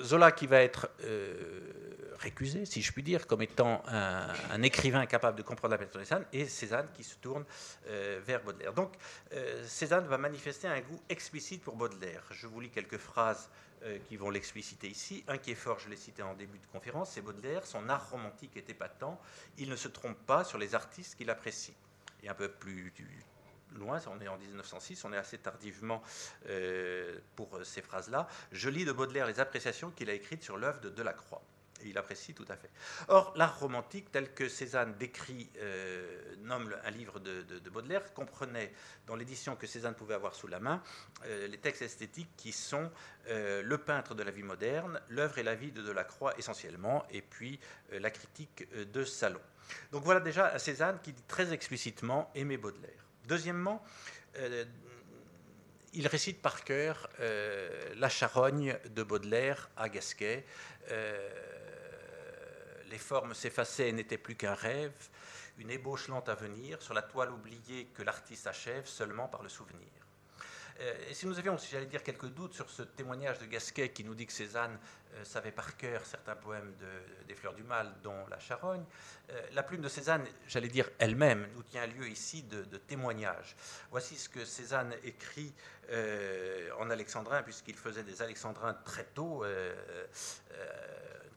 Zola 0.00 0.32
qui 0.32 0.46
va 0.46 0.62
être 0.62 0.90
euh, 1.04 2.12
récusé, 2.18 2.64
si 2.64 2.82
je 2.82 2.92
puis 2.92 3.02
dire, 3.02 3.26
comme 3.26 3.42
étant 3.42 3.82
un, 3.86 4.62
écrivain 4.62 5.06
capable 5.06 5.36
de 5.36 5.42
comprendre 5.42 5.72
la 5.72 5.78
peinture 5.78 6.00
de 6.00 6.04
Cézanne, 6.04 6.26
et 6.32 6.46
Cézanne 6.46 6.88
qui 6.94 7.04
se 7.04 7.16
tourne 7.16 7.44
euh, 7.88 8.20
vers 8.24 8.42
Baudelaire. 8.42 8.72
Donc 8.72 8.92
euh, 9.32 9.64
Cézanne 9.66 10.06
va 10.06 10.18
manifester 10.18 10.68
un 10.68 10.80
goût 10.80 11.00
explicite 11.08 11.62
pour 11.62 11.76
Baudelaire. 11.76 12.22
Je 12.30 12.46
vous 12.46 12.60
lis 12.60 12.70
quelques 12.70 12.98
phrases 12.98 13.50
qui 14.08 14.16
vont 14.16 14.30
l'expliciter 14.30 14.86
ici. 14.86 15.24
Un 15.26 15.38
qui 15.38 15.50
est 15.50 15.56
fort, 15.56 15.80
je 15.80 15.88
l'ai 15.88 15.96
cité 15.96 16.22
en 16.22 16.34
début 16.34 16.58
de 16.58 16.66
conférence, 16.66 17.10
c'est 17.10 17.20
Baudelaire. 17.20 17.66
Son 17.66 17.88
art 17.88 18.10
romantique 18.10 18.56
est 18.56 18.70
épatant. 18.70 19.20
Il 19.58 19.68
ne 19.68 19.74
se 19.74 19.88
trompe 19.88 20.24
pas 20.24 20.44
sur 20.44 20.56
les 20.56 20.76
artistes 20.76 21.16
qu'il 21.16 21.28
apprécie. 21.30 21.74
Et 22.22 22.28
un 22.28 22.34
peu 22.34 22.48
plus 22.48 22.92
loin, 23.78 23.98
on 24.06 24.20
est 24.20 24.28
en 24.28 24.38
1906, 24.38 25.04
on 25.04 25.12
est 25.12 25.16
assez 25.16 25.38
tardivement 25.38 26.02
euh, 26.48 27.18
pour 27.36 27.60
ces 27.64 27.82
phrases-là. 27.82 28.28
Je 28.52 28.68
lis 28.68 28.84
de 28.84 28.92
Baudelaire 28.92 29.26
les 29.26 29.40
appréciations 29.40 29.90
qu'il 29.90 30.10
a 30.10 30.14
écrites 30.14 30.42
sur 30.42 30.56
l'œuvre 30.56 30.80
de 30.80 30.88
Delacroix. 30.88 31.42
il 31.84 31.98
apprécie 31.98 32.34
tout 32.34 32.44
à 32.48 32.56
fait. 32.56 32.70
Or, 33.08 33.32
l'art 33.36 33.58
romantique, 33.58 34.10
tel 34.12 34.32
que 34.32 34.48
Cézanne 34.48 34.94
décrit, 34.98 35.50
euh, 35.58 36.36
nomme 36.38 36.74
un 36.84 36.90
livre 36.90 37.18
de, 37.20 37.70
Baudelaire, 37.70 38.12
comprenait, 38.14 38.72
dans 39.06 39.16
l'édition 39.16 39.56
que 39.56 39.66
Cézanne 39.66 39.94
pouvait 39.94 40.14
avoir 40.14 40.34
sous 40.34 40.46
la 40.46 40.60
main, 40.60 40.82
euh, 41.24 41.48
les 41.48 41.58
textes 41.58 41.82
esthétiques 41.82 42.30
qui 42.36 42.52
sont 42.52 42.90
euh, 43.28 43.62
le 43.62 43.78
peintre 43.78 44.14
de 44.14 44.22
la 44.22 44.30
vie 44.30 44.42
moderne, 44.42 45.00
l'œuvre 45.08 45.38
et 45.38 45.42
la 45.42 45.54
vie 45.54 45.72
de 45.72 45.82
Delacroix 45.82 46.34
essentiellement, 46.38 47.04
et 47.10 47.22
puis 47.22 47.58
la 47.90 48.10
critique 48.10 48.66
de 48.74 49.04
Salon. 49.04 49.40
Donc 49.90 50.04
voilà 50.04 50.20
déjà 50.20 50.58
Cézanne 50.58 50.98
qui 51.02 51.12
dit 51.12 51.24
très 51.26 51.52
explicitement 51.52 52.30
aimer 52.34 52.56
Baudelaire. 52.56 53.01
Deuxièmement, 53.32 53.82
il 55.94 56.06
récite 56.06 56.42
par 56.42 56.64
cœur 56.64 57.08
La 57.94 58.10
charogne 58.10 58.78
de 58.90 59.02
Baudelaire 59.02 59.70
à 59.74 59.88
Gasquet 59.88 60.44
les 62.90 62.98
formes 62.98 63.32
s'effaçaient 63.32 63.88
et 63.88 63.92
n'étaient 63.92 64.18
plus 64.18 64.36
qu'un 64.36 64.52
rêve, 64.52 64.92
une 65.56 65.70
ébauche 65.70 66.08
lente 66.08 66.28
à 66.28 66.34
venir, 66.34 66.82
sur 66.82 66.92
la 66.92 67.00
toile 67.00 67.32
oubliée 67.32 67.86
que 67.94 68.02
l'artiste 68.02 68.46
achève 68.46 68.84
seulement 68.86 69.28
par 69.28 69.42
le 69.42 69.48
souvenir. 69.48 69.88
Euh, 70.82 70.94
et 71.08 71.14
si 71.14 71.26
nous 71.26 71.38
avions, 71.38 71.56
si 71.58 71.70
j'allais 71.70 71.86
dire, 71.86 72.02
quelques 72.02 72.26
doutes 72.26 72.54
sur 72.54 72.68
ce 72.68 72.82
témoignage 72.82 73.38
de 73.38 73.46
Gasquet 73.46 73.90
qui 73.90 74.04
nous 74.04 74.14
dit 74.14 74.26
que 74.26 74.32
Cézanne 74.32 74.78
euh, 75.14 75.24
savait 75.24 75.52
par 75.52 75.76
cœur 75.76 76.04
certains 76.04 76.34
poèmes 76.34 76.74
des 77.28 77.34
Fleurs 77.34 77.54
du 77.54 77.62
Mal, 77.62 77.92
dont 78.02 78.26
La 78.28 78.38
Charogne, 78.38 78.84
euh, 79.30 79.40
la 79.52 79.62
plume 79.62 79.80
de 79.80 79.88
Cézanne, 79.88 80.24
j'allais 80.48 80.68
dire 80.68 80.88
elle-même, 80.98 81.46
nous 81.54 81.62
tient 81.62 81.86
lieu 81.86 82.08
ici 82.08 82.42
de, 82.42 82.64
de 82.64 82.78
témoignage. 82.78 83.54
Voici 83.90 84.16
ce 84.16 84.28
que 84.28 84.44
Cézanne 84.44 84.94
écrit 85.04 85.52
en 86.78 86.88
alexandrin, 86.88 87.42
puisqu'il 87.42 87.74
faisait 87.74 88.04
des 88.04 88.22
alexandrins 88.22 88.72
très 88.72 89.04
tôt 89.04 89.44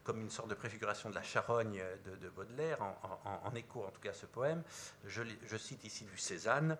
comme 0.06 0.20
une 0.20 0.30
sorte 0.30 0.48
de 0.48 0.54
préfiguration 0.54 1.10
de 1.10 1.16
la 1.16 1.22
charogne 1.22 1.82
de, 2.04 2.28
Baudelaire, 2.28 2.78
en, 2.80 3.54
écho 3.56 3.84
en 3.84 3.90
tout 3.90 4.00
cas 4.00 4.10
à 4.10 4.14
ce 4.14 4.26
poème. 4.26 4.62
Je, 5.04 5.56
cite 5.56 5.82
ici 5.82 6.04
du 6.04 6.16
Cézanne. 6.16 6.78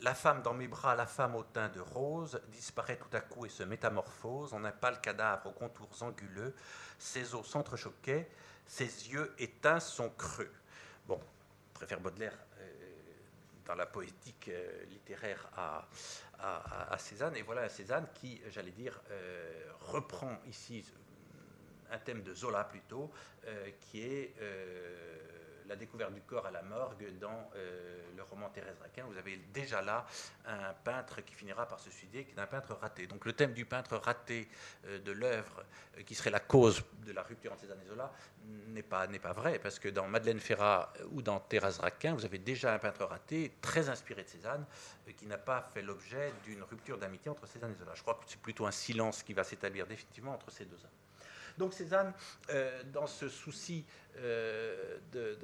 La 0.00 0.14
femme 0.14 0.42
dans 0.42 0.54
mes 0.54 0.68
bras, 0.68 0.94
la 0.94 1.08
femme 1.08 1.34
au 1.34 1.42
teint 1.42 1.70
de 1.70 1.80
rose, 1.80 2.40
disparaît 2.52 2.96
tout 2.96 3.16
à 3.16 3.20
coup 3.20 3.46
et 3.46 3.48
se 3.48 3.64
métamorphose 3.64 4.54
en 4.54 4.64
un 4.64 4.70
pâle 4.70 5.00
cadavre 5.00 5.48
aux 5.48 5.52
contours 5.52 5.90
anguleux. 6.02 6.54
Ses 7.00 7.34
os 7.34 7.44
s'entrechoquaient, 7.44 8.30
ses 8.64 9.10
yeux 9.10 9.34
éteints 9.38 9.80
sont 9.80 10.10
creux. 10.10 10.52
Bon, 11.08 11.20
préfère 11.74 11.98
Baudelaire 11.98 12.38
euh, 12.60 12.72
dans 13.66 13.74
la 13.74 13.86
poétique 13.86 14.50
euh, 14.50 14.84
littéraire 14.84 15.50
à, 15.56 15.88
à, 16.38 16.96
Cézanne. 16.98 17.34
Et 17.34 17.42
voilà 17.42 17.68
Cézanne 17.68 18.06
qui, 18.14 18.40
j'allais 18.50 18.70
dire, 18.70 19.00
euh, 19.10 19.64
reprend 19.80 20.38
ici 20.46 20.84
un 21.90 21.98
thème 21.98 22.22
de 22.22 22.34
Zola 22.34 22.64
plutôt, 22.64 23.10
euh, 23.46 23.70
qui 23.80 24.02
est 24.02 24.34
euh, 24.40 25.16
la 25.66 25.76
découverte 25.76 26.12
du 26.12 26.20
corps 26.22 26.46
à 26.46 26.50
la 26.50 26.62
morgue 26.62 27.18
dans 27.18 27.50
euh, 27.54 28.02
le 28.16 28.22
roman 28.22 28.48
Thérèse 28.48 28.78
Raquin. 28.80 29.04
Vous 29.04 29.18
avez 29.18 29.36
déjà 29.52 29.82
là 29.82 30.06
un 30.46 30.72
peintre 30.72 31.20
qui 31.20 31.34
finira 31.34 31.66
par 31.66 31.78
se 31.78 31.90
suicider, 31.90 32.24
qui 32.24 32.32
est 32.32 32.40
un 32.40 32.46
peintre 32.46 32.74
raté. 32.74 33.06
Donc 33.06 33.24
le 33.26 33.32
thème 33.32 33.52
du 33.52 33.64
peintre 33.64 33.96
raté 33.96 34.48
de 34.84 35.12
l'œuvre, 35.12 35.64
qui 36.06 36.14
serait 36.14 36.30
la 36.30 36.40
cause 36.40 36.82
de 37.04 37.12
la 37.12 37.22
rupture 37.22 37.52
entre 37.52 37.62
Cézanne 37.62 37.80
et 37.84 37.88
Zola, 37.88 38.10
n'est 38.68 38.82
pas, 38.82 39.06
n'est 39.06 39.18
pas 39.18 39.32
vrai, 39.32 39.58
parce 39.58 39.78
que 39.78 39.88
dans 39.88 40.08
Madeleine 40.08 40.40
Ferrat 40.40 40.92
ou 41.10 41.20
dans 41.20 41.38
Thérèse 41.38 41.78
Raquin, 41.78 42.14
vous 42.14 42.24
avez 42.24 42.38
déjà 42.38 42.72
un 42.72 42.78
peintre 42.78 43.04
raté, 43.04 43.52
très 43.60 43.90
inspiré 43.90 44.24
de 44.24 44.28
Cézanne, 44.28 44.64
qui 45.16 45.26
n'a 45.26 45.38
pas 45.38 45.62
fait 45.74 45.82
l'objet 45.82 46.32
d'une 46.44 46.62
rupture 46.62 46.98
d'amitié 46.98 47.30
entre 47.30 47.46
Cézanne 47.46 47.72
et 47.72 47.78
Zola. 47.78 47.94
Je 47.94 48.02
crois 48.02 48.14
que 48.14 48.24
c'est 48.26 48.40
plutôt 48.40 48.66
un 48.66 48.70
silence 48.70 49.22
qui 49.22 49.34
va 49.34 49.44
s'établir 49.44 49.86
définitivement 49.86 50.32
entre 50.32 50.50
ces 50.50 50.64
deux 50.64 50.76
hommes. 50.76 50.97
Donc 51.58 51.74
Cézanne, 51.74 52.14
euh, 52.50 52.82
dans 52.92 53.08
ce 53.08 53.28
souci 53.28 53.84
euh, 54.18 54.98
de, 55.12 55.36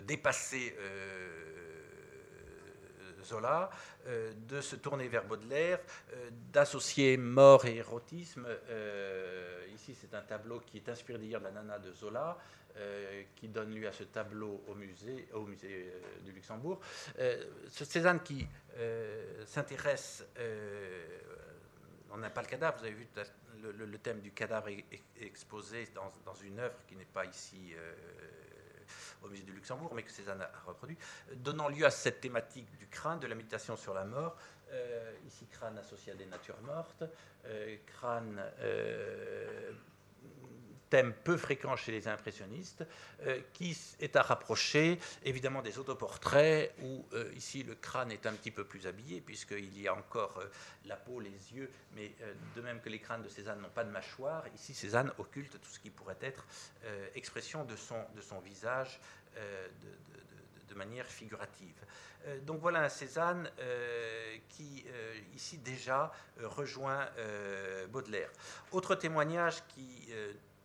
dépasser 0.00 0.76
euh, 0.78 1.30
Zola, 3.24 3.70
de 4.48 4.60
se 4.60 4.76
tourner 4.76 5.08
vers 5.08 5.24
Baudelaire, 5.24 5.80
d'associer 6.52 7.16
mort 7.16 7.64
et 7.66 7.76
érotisme. 7.76 8.46
ici, 9.74 9.96
c'est 10.00 10.14
un 10.14 10.20
tableau 10.20 10.60
qui 10.60 10.76
est 10.76 10.88
inspiré 10.88 11.18
d'ailleurs 11.18 11.40
de 11.40 11.46
la 11.46 11.50
nana 11.50 11.78
de 11.80 11.92
Zola. 11.92 12.38
qui 13.34 13.48
donne 13.48 13.74
lieu 13.74 13.88
à 13.88 13.92
ce 13.92 14.04
tableau 14.04 14.62
au 14.68 14.74
musée, 14.74 15.26
au 15.32 15.44
musée 15.44 15.92
du 16.24 16.30
Luxembourg. 16.30 16.78
Cézanne 17.68 18.22
qui 18.22 18.46
s'intéresse 19.44 20.24
on 22.10 22.18
n'a 22.18 22.30
pas 22.30 22.42
le 22.42 22.48
cadavre. 22.48 22.78
Vous 22.78 22.84
avez 22.84 22.94
vu 22.94 23.08
le, 23.62 23.98
thème 23.98 24.20
du 24.20 24.32
cadavre 24.32 24.68
exposé 25.20 25.88
dans, 25.94 26.34
une 26.34 26.58
œuvre 26.58 26.76
qui 26.86 26.96
n'est 26.96 27.04
pas 27.04 27.24
ici 27.24 27.74
euh, 27.74 27.94
au 29.22 29.28
musée 29.28 29.42
du 29.42 29.52
Luxembourg, 29.52 29.92
mais 29.94 30.02
que 30.02 30.10
Cézanne 30.10 30.42
a, 30.42 30.50
reproduit, 30.66 30.98
donnant 31.34 31.68
lieu 31.68 31.84
à 31.84 31.90
cette 31.90 32.20
thématique 32.20 32.70
du 32.78 32.86
crâne, 32.86 33.18
de 33.18 33.26
la 33.26 33.34
méditation 33.34 33.76
sur 33.76 33.94
la 33.94 34.04
mort. 34.04 34.36
Euh, 34.70 35.12
ici, 35.26 35.46
crâne 35.46 35.78
associé 35.78 36.12
à 36.12 36.16
des 36.16 36.26
natures 36.26 36.60
mortes, 36.62 37.04
euh, 37.46 37.76
crâne 37.86 38.42
thème 40.90 41.12
peu 41.24 41.36
fréquent 41.36 41.76
chez 41.76 41.92
les 41.92 42.08
impressionnistes, 42.08 42.84
euh, 43.22 43.40
qui 43.52 43.76
est 44.00 44.16
à 44.16 44.22
rapprocher 44.22 44.98
évidemment 45.24 45.62
des 45.62 45.78
autoportraits 45.78 46.74
où 46.82 47.04
euh, 47.12 47.30
ici 47.34 47.62
le 47.62 47.74
crâne 47.74 48.12
est 48.12 48.26
un 48.26 48.32
petit 48.32 48.50
peu 48.50 48.64
plus 48.64 48.86
habillé 48.86 49.20
puisqu'il 49.20 49.80
y 49.80 49.88
a 49.88 49.94
encore 49.94 50.38
euh, 50.38 50.50
la 50.84 50.96
peau, 50.96 51.20
les 51.20 51.30
yeux, 51.54 51.70
mais 51.94 52.12
de 52.54 52.60
même 52.60 52.80
que 52.80 52.88
les 52.88 53.00
crânes 53.00 53.22
de 53.22 53.28
Cézanne 53.28 53.60
n'ont 53.60 53.70
pas 53.70 53.84
de 53.84 53.90
mâchoire, 53.90 54.44
ici 54.54 54.74
Cézanne 54.74 55.12
occulte 55.18 55.60
tout 55.60 55.70
ce 55.70 55.78
qui 55.78 55.90
pourrait 55.90 56.18
être 56.20 56.46
expression 57.14 57.64
de 57.64 57.74
son, 57.74 57.96
de 58.14 58.20
son 58.20 58.38
visage 58.40 59.00
de, 59.34 60.68
de, 60.68 60.74
manière 60.74 61.06
figurative. 61.06 61.74
donc 62.42 62.60
voilà 62.60 62.82
un 62.82 62.88
Cézanne 62.88 63.50
qui 64.48 64.84
ici 65.34 65.58
déjà 65.58 66.12
rejoint 66.42 67.08
Baudelaire. 67.90 68.30
Autre 68.72 68.94
témoignage 68.94 69.62
qui 69.68 70.12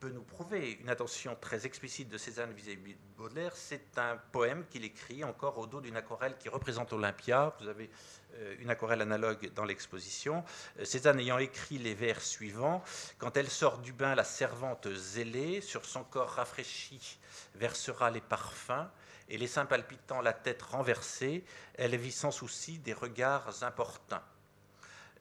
peut 0.01 0.09
nous 0.09 0.23
prouver 0.23 0.79
une 0.81 0.89
attention 0.89 1.37
très 1.39 1.67
explicite 1.67 2.09
de 2.09 2.17
Cézanne 2.17 2.51
vis-à-vis 2.53 2.95
de 2.95 2.99
Baudelaire, 3.17 3.55
c'est 3.55 3.99
un 3.99 4.17
poème 4.31 4.65
qu'il 4.67 4.83
écrit 4.83 5.23
encore 5.23 5.59
au 5.59 5.67
dos 5.67 5.79
d'une 5.79 5.95
aquarelle 5.95 6.35
qui 6.39 6.49
représente 6.49 6.91
Olympia. 6.91 7.55
Vous 7.59 7.67
avez 7.67 7.87
euh, 8.33 8.55
une 8.59 8.71
aquarelle 8.71 9.03
analogue 9.03 9.53
dans 9.53 9.63
l'exposition. 9.63 10.43
Euh, 10.79 10.85
Cézanne 10.85 11.19
ayant 11.19 11.37
écrit 11.37 11.77
les 11.77 11.93
vers 11.93 12.19
suivants 12.19 12.83
Quand 13.19 13.37
elle 13.37 13.47
sort 13.47 13.77
du 13.77 13.93
bain, 13.93 14.15
la 14.15 14.23
servante 14.23 14.91
zélée, 14.91 15.61
sur 15.61 15.85
son 15.85 16.03
corps 16.03 16.31
rafraîchi, 16.31 17.19
versera 17.53 18.09
les 18.09 18.21
parfums, 18.21 18.89
et 19.29 19.37
les 19.37 19.47
seins 19.47 19.67
palpitants, 19.67 20.21
la 20.21 20.33
tête 20.33 20.63
renversée, 20.63 21.43
elle 21.75 21.95
vit 21.95 22.11
sans 22.11 22.31
souci 22.31 22.79
des 22.79 22.93
regards 22.93 23.63
importuns. 23.63 24.23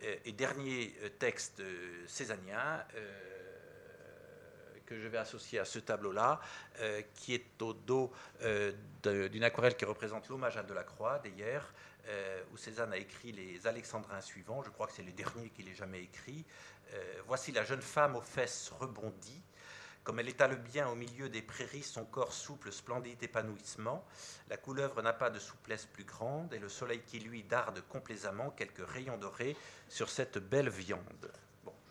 Euh, 0.05 0.17
et 0.25 0.33
dernier 0.33 0.95
texte 1.19 1.63
cézanien 2.07 2.83
que 4.91 4.99
je 4.99 5.07
vais 5.07 5.19
associer 5.19 5.61
à 5.61 5.65
ce 5.65 5.79
tableau-là, 5.79 6.41
euh, 6.81 7.01
qui 7.15 7.33
est 7.33 7.63
au 7.63 7.73
dos 7.73 8.11
euh, 8.43 8.73
d'une 9.05 9.45
aquarelle 9.45 9.77
qui 9.77 9.85
représente 9.85 10.29
l'hommage 10.29 10.57
à 10.57 10.65
Delacroix 10.65 11.21
d'hier, 11.21 11.73
euh, 12.09 12.43
où 12.53 12.57
Cézanne 12.57 12.93
a 12.93 12.97
écrit 12.97 13.31
les 13.31 13.69
alexandrins 13.69 14.21
suivants. 14.21 14.65
Je 14.65 14.71
crois 14.71 14.89
que 14.89 14.93
c'est 14.93 15.05
le 15.05 15.13
dernier 15.13 15.51
qu'il 15.51 15.69
ait 15.69 15.75
jamais 15.75 16.03
écrit. 16.03 16.45
voici 17.25 17.53
la 17.53 17.63
jeune 17.63 17.83
femme 17.83 18.17
aux 18.17 18.21
fesses 18.21 18.73
rebondies. 18.81 19.45
Comme 20.03 20.19
elle 20.19 20.29
étale 20.29 20.57
bien 20.57 20.89
au 20.89 20.97
milieu 20.97 21.29
des 21.29 21.43
prairies 21.43 21.85
son 21.85 22.05
corps 22.05 22.33
souple, 22.33 22.73
splendide 22.73 23.23
épanouissement, 23.23 24.05
la 24.49 24.57
couleuvre 24.57 25.03
n'a 25.03 25.13
pas 25.13 25.31
de 25.31 25.39
souplesse 25.39 25.87
plus 25.87 26.05
grande, 26.05 26.53
et 26.53 26.59
le 26.59 26.69
soleil 26.69 27.03
qui 27.07 27.21
lui 27.21 27.45
darde 27.45 27.81
complaisamment 27.89 28.51
quelques 28.51 28.85
rayons 28.89 29.19
dorés 29.19 29.57
sur 29.89 30.09
cette 30.09 30.39
belle 30.39 30.71
viande 30.71 31.31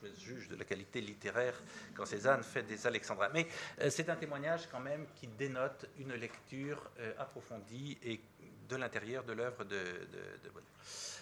je 0.04 0.20
juge 0.20 0.48
de 0.50 0.56
la 0.56 0.66
qualité 0.66 1.02
littéraire 1.02 1.54
quand 1.96 2.06
Cézanne 2.06 2.44
fait 2.44 2.64
des 2.64 2.86
Alexandrins. 2.88 3.30
Mais 3.34 3.48
euh, 3.82 3.90
c'est 3.90 4.10
un 4.10 4.16
témoignage 4.16 4.68
quand 4.72 4.80
même 4.80 5.06
qui 5.16 5.28
dénote 5.28 5.86
une 5.98 6.14
lecture 6.14 6.90
euh, 7.00 7.14
approfondie 7.18 7.98
et 8.04 8.22
de 8.68 8.76
l'intérieur 8.76 9.24
de 9.24 9.34
l'œuvre 9.34 9.64
de, 9.64 9.76
de, 9.76 10.50
Baudelaire. 10.50 10.64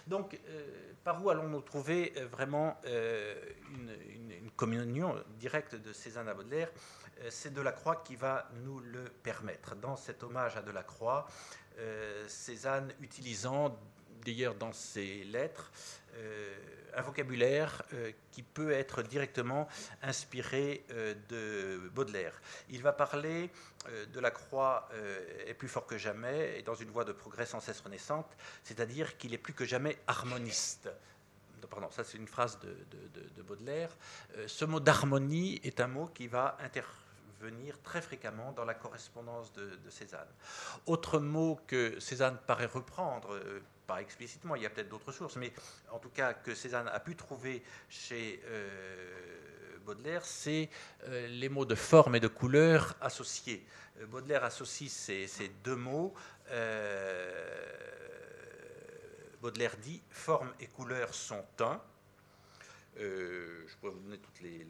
Donc, 0.06 0.34
euh, 0.50 0.94
par 1.04 1.24
où 1.24 1.30
allons-nous 1.30 1.62
trouver 1.62 2.14
vraiment 2.32 2.78
une, 2.86 3.92
une, 4.30 4.52
communion 4.52 5.16
directe 5.40 5.76
de 5.76 5.94
Cézanne 5.94 6.28
à 6.28 6.34
Baudelaire? 6.34 6.70
C'est 7.30 7.54
Delacroix 7.54 8.04
qui 8.06 8.16
va 8.16 8.50
nous 8.64 8.80
le 8.80 9.06
permettre. 9.06 9.76
Dans 9.76 9.96
cet 9.96 10.24
hommage 10.24 10.58
à 10.58 10.62
Delacroix, 10.62 11.28
Cézanne 12.28 12.94
utilisant 13.02 13.80
d'ailleurs 14.26 14.56
dans 14.56 14.74
ses 14.74 15.24
lettres 15.26 15.72
euh, 16.18 16.56
un 16.96 17.02
vocabulaire 17.02 17.84
euh, 17.94 18.12
qui 18.32 18.42
peut 18.42 18.72
être 18.72 19.04
directement 19.04 19.68
inspiré 20.02 20.84
euh, 20.90 21.14
de 21.30 21.90
Baudelaire. 21.90 22.42
Il 22.70 22.82
va 22.82 22.92
parler 22.92 23.52
de 24.14 24.20
la 24.20 24.32
croix 24.32 24.90
est 25.46 25.54
plus 25.54 25.70
fort 25.70 25.86
que 25.86 25.98
jamais 25.98 26.60
et 26.60 26.62
dans 26.62 26.76
une 26.76 26.90
voie 26.90 27.06
de 27.06 27.14
progrès 27.14 27.46
sans 27.46 27.62
cesse 27.62 27.80
renaissante, 27.80 28.36
c'est-à-dire 28.64 29.18
qu'il 29.18 29.34
est 29.34 29.38
plus 29.38 29.54
que 29.54 29.64
jamais 29.64 29.98
harmoniste 30.08 30.90
pardon, 31.70 31.90
ça 31.92 32.04
c'est 32.04 32.18
une 32.18 32.28
phrase 32.28 32.60
de, 32.60 33.42
Baudelaire, 33.44 33.90
ce 34.46 34.66
mot 34.66 34.82
d'harmonie 34.82 35.62
est 35.64 35.80
un 35.80 35.88
mot 35.88 36.08
qui 36.08 36.28
va 36.28 36.58
intervenir 36.62 37.82
très 37.82 38.02
fréquemment 38.02 38.52
dans 38.52 38.66
la 38.66 38.74
correspondance 38.74 39.54
de, 39.54 39.90
Cézanne. 39.90 40.28
Autre 40.86 41.20
mot 41.20 41.60
que 41.68 41.98
Cézanne 42.00 42.38
paraît 42.46 42.66
reprendre, 42.66 43.40
pas 43.88 44.02
explicitement, 44.02 44.56
il 44.56 44.64
y 44.64 44.66
a 44.66 44.70
peut-être 44.70 44.90
d'autres 44.90 45.12
sources, 45.12 45.38
mais 45.38 45.54
en 45.92 46.00
tout 46.00 46.10
cas 46.10 46.34
que 46.34 46.54
Cézanne 46.54 46.90
a 46.90 47.00
pu 47.00 47.16
trouver 47.16 47.64
chez 47.90 48.42
Baudelaire, 49.86 50.26
c'est 50.26 50.70
les 51.08 51.48
mots 51.48 51.66
de 51.66 51.76
forme 51.76 52.16
et 52.16 52.20
de 52.20 52.28
couleur 52.28 52.96
associés. 53.00 53.66
Baudelaire 54.10 54.44
associe 54.44 54.92
ces, 54.92 55.52
deux 55.64 55.78
mots. 55.78 56.14
Baudelaire 59.42 59.78
dit 59.78 60.02
Forme 60.10 60.54
et 60.60 60.68
couleur 60.68 61.14
sont 61.14 61.46
un. 61.60 61.82
Euh, 63.00 63.64
je 63.68 63.76
pourrais 63.78 63.92
vous 63.92 64.00
donner 64.00 64.18
toutes 64.18 64.42
les, 64.42 64.66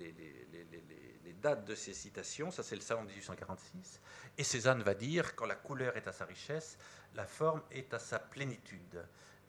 dates 1.34 1.66
de 1.66 1.76
ces 1.76 1.94
citations. 1.94 2.52
Ça, 2.52 2.64
c'est 2.64 2.76
le 2.76 2.82
salon 2.82 3.04
de 3.04 3.10
1846. 3.10 4.02
Et 4.38 4.44
Cézanne 4.44 4.82
va 4.84 4.94
dire 4.94 5.36
Quand 5.36 5.46
la 5.46 5.56
couleur 5.56 5.98
est 5.98 6.08
à 6.08 6.12
sa 6.12 6.26
richesse, 6.26 6.78
la 7.16 7.26
forme 7.26 7.62
est 7.72 7.94
à 7.94 8.00
sa 8.00 8.20
plénitude. 8.20 9.06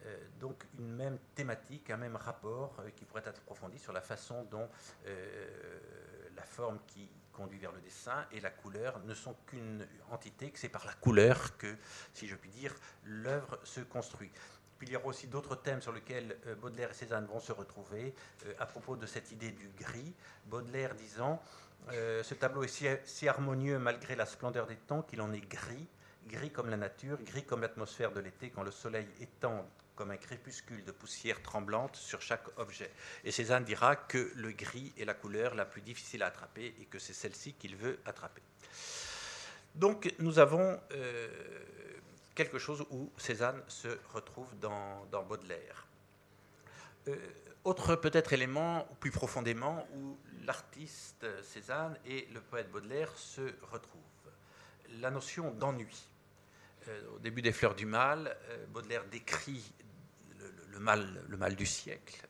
Euh, 0.06 0.16
donc, 0.38 0.64
une 0.78 0.94
même 0.94 1.18
thématique, 1.34 1.90
un 1.90 1.96
même 1.96 2.16
rapport 2.16 2.76
euh, 2.80 2.90
qui 2.90 3.04
pourrait 3.04 3.22
être 3.26 3.40
approfondi 3.40 3.78
sur 3.78 3.92
la 3.92 4.00
façon 4.00 4.44
dont 4.44 4.68
la 6.36 6.44
forme 6.44 6.78
qui 6.86 7.10
conduit 7.32 7.58
vers 7.58 7.72
le 7.72 7.80
dessin 7.80 8.26
et 8.32 8.40
la 8.40 8.50
couleur 8.50 8.98
ne 9.04 9.14
sont 9.14 9.34
qu'une 9.46 9.86
entité, 10.10 10.50
que 10.50 10.58
c'est 10.58 10.68
par 10.68 10.84
la 10.84 10.92
couleur 10.94 11.56
que, 11.56 11.76
si 12.12 12.26
je 12.26 12.34
puis 12.34 12.50
dire, 12.50 12.74
l'œuvre 13.04 13.60
se 13.62 13.80
construit. 13.80 14.30
Puis 14.78 14.88
il 14.88 14.92
y 14.92 14.96
aura 14.96 15.06
aussi 15.06 15.26
d'autres 15.26 15.56
thèmes 15.56 15.82
sur 15.82 15.92
lesquels 15.92 16.36
euh, 16.46 16.54
Baudelaire 16.54 16.90
et 16.90 16.94
Cézanne 16.94 17.26
vont 17.26 17.40
se 17.40 17.52
retrouver 17.52 18.14
euh, 18.46 18.54
à 18.58 18.66
propos 18.66 18.96
de 18.96 19.06
cette 19.06 19.32
idée 19.32 19.50
du 19.50 19.68
gris. 19.68 20.14
Baudelaire 20.46 20.94
disant 20.94 21.42
euh, 21.92 22.22
Ce 22.22 22.34
tableau 22.34 22.64
est 22.64 23.00
si, 23.04 23.28
harmonieux 23.28 23.78
malgré 23.78 24.16
la 24.16 24.26
splendeur 24.26 24.66
des 24.66 24.76
temps 24.76 25.02
qu'il 25.02 25.20
en 25.20 25.32
est 25.32 25.46
gris, 25.46 25.86
gris 26.26 26.50
comme 26.50 26.70
la 26.70 26.76
nature, 26.76 27.18
gris 27.22 27.44
comme 27.44 27.62
l'atmosphère 27.62 28.12
de 28.12 28.20
l'été 28.20 28.50
quand 28.50 28.62
le 28.62 28.70
soleil 28.70 29.06
étend 29.20 29.66
comme 29.96 30.10
un 30.12 30.16
crépuscule 30.16 30.84
de 30.84 30.92
poussière 30.92 31.42
tremblante 31.42 31.96
sur 31.96 32.22
chaque 32.22 32.46
objet. 32.58 32.90
Et 33.24 33.32
Cézanne 33.32 33.64
dira 33.64 33.96
que 33.96 34.30
le 34.36 34.52
gris 34.52 34.92
est 34.96 35.04
la 35.04 35.14
couleur 35.14 35.54
la 35.54 35.64
plus 35.64 35.80
difficile 35.80 36.22
à 36.22 36.26
attraper 36.26 36.74
et 36.80 36.84
que 36.84 37.00
c'est 37.00 37.12
celle-ci 37.14 37.54
qu'il 37.54 37.74
veut 37.74 37.98
attraper. 38.04 38.42
Donc 39.74 40.14
nous 40.20 40.38
avons 40.38 40.78
quelque 42.38 42.58
chose 42.60 42.86
où 42.90 43.10
Cézanne 43.16 43.60
se 43.66 43.88
retrouve 44.14 44.46
dans, 44.60 45.24
Baudelaire. 45.28 45.88
Euh, 47.08 47.16
autre 47.68 47.96
peut-être 47.96 48.32
élément, 48.32 48.88
plus 48.98 49.10
profondément, 49.10 49.86
où 49.94 50.16
l'artiste 50.46 51.26
Cézanne 51.42 51.98
et 52.06 52.26
le 52.32 52.40
poète 52.40 52.70
Baudelaire 52.70 53.12
se 53.16 53.42
retrouvent. 53.70 54.02
La 55.00 55.10
notion 55.10 55.52
d'ennui. 55.52 56.08
Euh, 56.88 57.02
au 57.14 57.18
début 57.18 57.42
des 57.42 57.52
Fleurs 57.52 57.74
du 57.74 57.84
Mal, 57.84 58.34
euh, 58.48 58.66
Baudelaire 58.68 59.04
décrit 59.04 59.70
le, 60.70 60.78
mal, 60.78 61.54
du 61.56 61.66
siècle, 61.66 62.26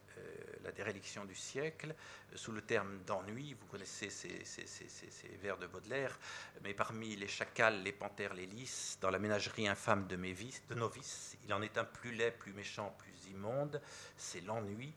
la 0.64 0.72
déréliction 0.72 1.24
du 1.24 1.36
siècle, 1.36 1.94
sous 2.34 2.50
le 2.50 2.62
terme 2.62 2.98
d'ennui. 3.06 3.54
Vous 3.54 3.66
connaissez 3.66 4.10
ces, 4.10 4.42
vers 5.40 5.58
de 5.58 5.68
Baudelaire, 5.68 6.18
mais 6.64 6.74
parmi 6.74 7.14
les 7.14 7.28
chacals, 7.28 7.82
les 7.82 7.92
panthères, 7.92 8.34
les 8.34 8.46
lys, 8.46 8.98
dans 9.00 9.10
la 9.10 9.18
ménagerie 9.20 9.68
infâme 9.68 10.08
de, 10.08 10.16
mes 10.16 10.34
de 10.34 10.74
nos 10.74 10.88
vices, 10.88 11.36
il 11.44 11.54
en 11.54 11.62
est 11.62 11.78
un 11.78 11.84
plus 11.84 12.12
laid, 12.12 12.32
plus 12.32 12.52
méchant, 12.54 12.96
plus 12.98 13.30
immonde, 13.30 13.80
c'est 14.16 14.40
l'ennui. 14.40 14.92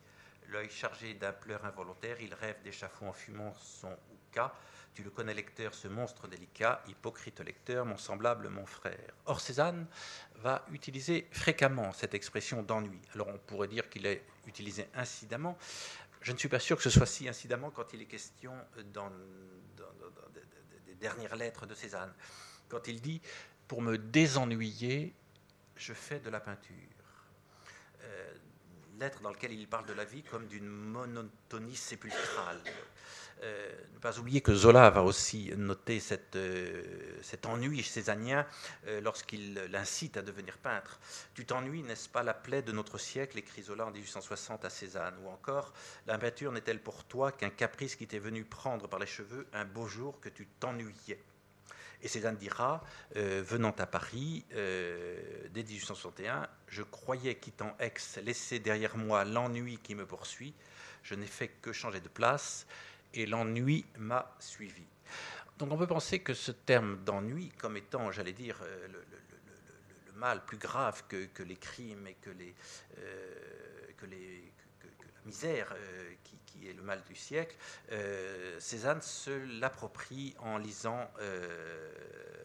L'œil 0.51 0.69
chargé 0.69 1.13
d'un 1.13 1.31
pleur 1.31 1.63
involontaire, 1.63 2.19
il 2.19 2.33
rêve 2.33 2.61
d'échafaud 2.61 3.05
en 3.05 3.13
fumant 3.13 3.53
son 3.53 3.95
cas. 4.33 4.53
Tu 4.93 5.01
le 5.01 5.09
connais, 5.09 5.33
lecteur, 5.33 5.73
ce 5.73 5.87
monstre 5.87 6.27
délicat, 6.27 6.83
hypocrite 6.89 7.39
lecteur, 7.39 7.85
mon 7.85 7.95
semblable, 7.95 8.49
mon 8.49 8.65
frère. 8.65 9.13
Or, 9.27 9.39
Cézanne 9.39 9.87
va 10.35 10.65
utiliser 10.73 11.29
fréquemment 11.31 11.93
cette 11.93 12.13
expression 12.13 12.63
d'ennui. 12.63 12.99
Alors, 13.13 13.29
on 13.29 13.37
pourrait 13.37 13.69
dire 13.69 13.89
qu'il 13.89 14.05
est 14.05 14.25
utilisé 14.45 14.89
incidemment. 14.93 15.57
Je 16.21 16.33
ne 16.33 16.37
suis 16.37 16.49
pas 16.49 16.59
sûr 16.59 16.75
que 16.75 16.83
ce 16.83 16.89
soit 16.89 17.05
si 17.05 17.29
incidemment 17.29 17.71
quand 17.71 17.93
il 17.93 18.01
est 18.01 18.05
question 18.05 18.53
dans, 18.93 19.09
des 20.85 20.95
dernières 20.95 21.37
lettres 21.37 21.65
de 21.65 21.75
Cézanne. 21.75 22.13
Quand 22.67 22.89
il 22.89 22.99
dit 22.99 23.21
Pour 23.69 23.81
me 23.81 23.97
désennuyer, 23.97 25.15
je 25.77 25.93
fais 25.93 26.19
de 26.19 26.29
la 26.29 26.41
peinture. 26.41 26.75
Euh, 28.01 28.33
dans 29.21 29.29
laquelle 29.29 29.53
il 29.53 29.67
parle 29.67 29.87
de 29.87 29.93
la 29.93 30.05
vie 30.05 30.21
comme 30.21 30.45
d'une 30.47 30.67
monotonie 30.67 31.75
sépulcrale. 31.75 32.61
Euh, 33.43 33.71
ne 33.95 33.99
pas 33.99 34.19
oublier 34.19 34.41
que 34.41 34.53
Zola 34.53 34.91
va 34.91 35.01
aussi 35.01 35.51
noter 35.57 35.99
euh, 36.35 36.83
cet 37.23 37.45
ennui 37.47 37.81
césanien 37.81 38.45
euh, 38.85 39.01
lorsqu'il 39.01 39.55
l'incite 39.71 40.17
à 40.17 40.21
devenir 40.21 40.59
peintre. 40.59 40.99
Tu 41.33 41.45
t'ennuies, 41.45 41.81
n'est-ce 41.81 42.07
pas 42.07 42.21
la 42.21 42.35
plaie 42.35 42.61
de 42.61 42.71
notre 42.71 42.99
siècle? 42.99 43.39
écrit 43.39 43.63
Zola 43.63 43.87
en 43.87 43.91
1860 43.91 44.63
à 44.63 44.69
Cézanne. 44.69 45.15
Ou 45.23 45.29
encore, 45.29 45.73
la 46.05 46.19
peinture 46.19 46.51
n'est-elle 46.51 46.81
pour 46.81 47.03
toi 47.05 47.31
qu'un 47.31 47.49
caprice 47.49 47.95
qui 47.95 48.05
t'est 48.05 48.19
venu 48.19 48.45
prendre 48.45 48.87
par 48.87 48.99
les 48.99 49.07
cheveux 49.07 49.47
un 49.53 49.65
beau 49.65 49.87
jour 49.87 50.19
que 50.19 50.29
tu 50.29 50.45
t'ennuyais? 50.59 51.19
Et 52.01 52.07
Cézanne 52.07 52.37
dira, 52.37 52.83
venant 53.15 53.75
à 53.77 53.85
Paris 53.85 54.43
dès 54.49 55.63
1861, 55.63 56.47
je 56.67 56.83
croyais, 56.83 57.35
quittant 57.35 57.75
Aix, 57.79 57.93
laisser 58.23 58.59
derrière 58.59 58.97
moi 58.97 59.23
l'ennui 59.23 59.77
qui 59.77 59.95
me 59.95 60.05
poursuit. 60.05 60.53
Je 61.03 61.15
n'ai 61.15 61.27
fait 61.27 61.49
que 61.61 61.71
changer 61.71 61.99
de 61.99 62.07
place 62.07 62.65
et 63.13 63.25
l'ennui 63.25 63.85
m'a 63.97 64.35
suivi. 64.39 64.83
Donc 65.57 65.71
on 65.71 65.77
peut 65.77 65.87
penser 65.87 66.19
que 66.19 66.33
ce 66.33 66.51
terme 66.51 67.03
d'ennui, 67.03 67.51
comme 67.57 67.77
étant, 67.77 68.11
j'allais 68.11 68.33
dire, 68.33 68.57
euh, 68.63 68.87
le, 68.87 68.99
mal 70.15 70.43
plus 70.45 70.57
grave 70.57 71.03
que, 71.07 71.43
les 71.43 71.55
crimes 71.55 72.07
et 72.07 72.15
que, 72.15 72.29
euh, 72.29 73.91
que, 73.97 74.05
la 74.05 75.25
misère 75.25 75.73
euh, 75.75 76.13
qui, 76.51 76.69
est 76.69 76.73
le 76.73 76.81
mal 76.81 77.01
du 77.07 77.15
siècle, 77.15 77.55
Cézanne 78.59 79.01
se 79.01 79.31
l'approprie 79.59 80.35
en 80.39 80.57
lisant 80.57 81.09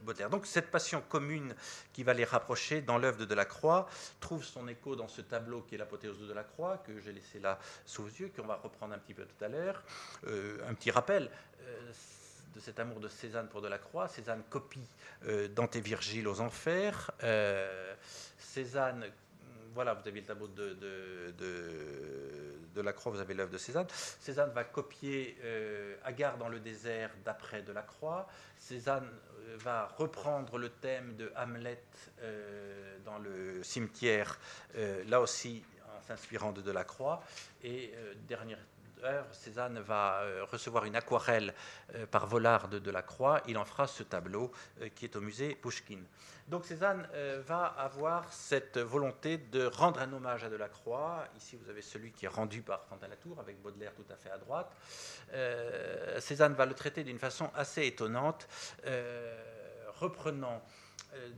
Baudelaire. 0.03 0.31
Donc 0.31 0.47
cette 0.47 0.71
passion 0.71 1.03
commune 1.09 1.55
qui 1.93 2.03
va 2.03 2.15
les 2.15 2.25
rapprocher 2.25 2.81
dans 2.81 2.99
l'œuvre 2.99 3.19
de 3.19 3.25
Delacroix 3.25 3.89
trouve 4.21 4.45
son 4.45 4.69
écho 4.69 4.97
dans 4.97 5.09
ce 5.09 5.21
tableau 5.21 5.63
qui 5.63 5.75
est 5.75 5.79
l'apothéose 5.79 6.21
de 6.21 6.27
Delacroix, 6.27 6.79
que 6.79 7.01
j'ai 7.01 7.13
laissé 7.13 7.41
là 7.41 7.59
sous 7.85 8.03
vos 8.03 8.09
yeux, 8.09 8.31
qu'on 8.35 8.47
va 8.47 8.57
reprendre 8.57 8.95
un 8.95 8.99
petit 8.99 9.15
peu 9.15 9.25
tout 9.25 9.45
à 9.45 9.49
l'heure. 9.49 9.83
Euh, 10.27 10.59
un 10.69 10.75
petit 10.75 10.91
rappel 10.91 11.31
euh, 11.63 11.93
de 12.55 12.61
cet 12.61 12.79
amour 12.79 13.01
de 13.01 13.09
Cézanne 13.09 13.49
pour 13.49 13.61
Delacroix. 13.61 14.09
Cézanne 14.09 14.43
copie 14.49 14.89
euh, 15.27 15.49
Dante 15.49 15.77
et 15.77 15.81
Virgile 15.81 16.29
aux 16.29 16.41
enfers. 16.41 17.11
Cézanne 18.39 19.11
voilà, 19.75 19.93
vous 19.93 20.09
avez 20.09 20.21
le 20.21 20.27
tableau 20.27 20.49
de, 20.49 20.75
Lacroix, 22.81 23.13
vous 23.13 23.21
avez 23.21 23.35
l'œuvre 23.35 23.51
de 23.51 23.59
Cézanne. 23.59 23.87
Cézanne 24.21 24.51
va 24.51 24.65
copier 24.65 25.37
euh, 25.45 25.97
Agar 26.05 26.39
dans 26.39 26.49
le 26.49 26.61
désert 26.61 27.11
d'après 27.25 27.63
Delacroix. 27.63 28.27
Cézanne 28.59 29.09
euh, 29.49 29.57
va 29.59 29.87
reprendre 29.97 30.59
le 30.59 30.69
thème 30.69 31.17
de 31.17 31.33
Hamlet 31.37 31.83
euh, 32.23 32.99
dans 33.05 33.19
le 33.19 33.63
cimetière, 33.63 34.39
là 35.07 35.21
aussi 35.21 35.63
en 35.97 36.03
s'inspirant 36.03 36.53
de 36.53 36.61
Delacroix. 36.61 37.23
Et 37.63 37.93
Cézanne 39.33 39.81
va 39.81 40.21
euh, 40.21 40.45
recevoir 40.45 40.85
une 40.85 40.97
aquarelle 40.97 41.55
euh, 41.95 42.07
par 42.07 42.27
Vollard 42.27 42.69
de 42.69 42.79
Delacroix. 42.79 43.43
Il 43.47 43.59
en 43.59 43.65
fera 43.65 43.87
ce 43.87 44.03
tableau 44.03 44.53
euh, 44.81 44.89
qui 44.95 45.05
est 45.05 45.17
au 45.17 45.21
musée 45.21 45.55
Pouchkine. 45.55 46.05
Donc 46.49 46.65
Cézanne 46.65 47.09
va 47.45 47.65
avoir 47.67 48.33
cette 48.33 48.79
volonté 48.79 49.37
de 49.37 49.67
rendre 49.67 49.99
un 49.99 50.13
hommage 50.13 50.45
à 50.45 50.49
Delacroix. 50.49 51.27
Ici, 51.37 51.57
vous 51.57 51.69
avez 51.69 51.83
celui 51.83 52.13
qui 52.13 52.27
est 52.27 52.29
rendu 52.29 52.63
par 52.63 52.85
Fontaine-Latour, 52.85 53.41
avec 53.41 53.61
Baudelaire 53.61 53.93
tout 53.97 54.05
à 54.13 54.17
fait 54.17 54.31
à 54.31 54.39
droite. 54.39 54.71
Cézanne 56.21 56.55
va 56.55 56.65
le 56.65 56.75
traiter 56.75 57.03
d'une 57.03 57.19
façon 57.19 57.51
assez 57.53 57.85
étonnante, 57.85 58.47
reprenant 59.97 60.63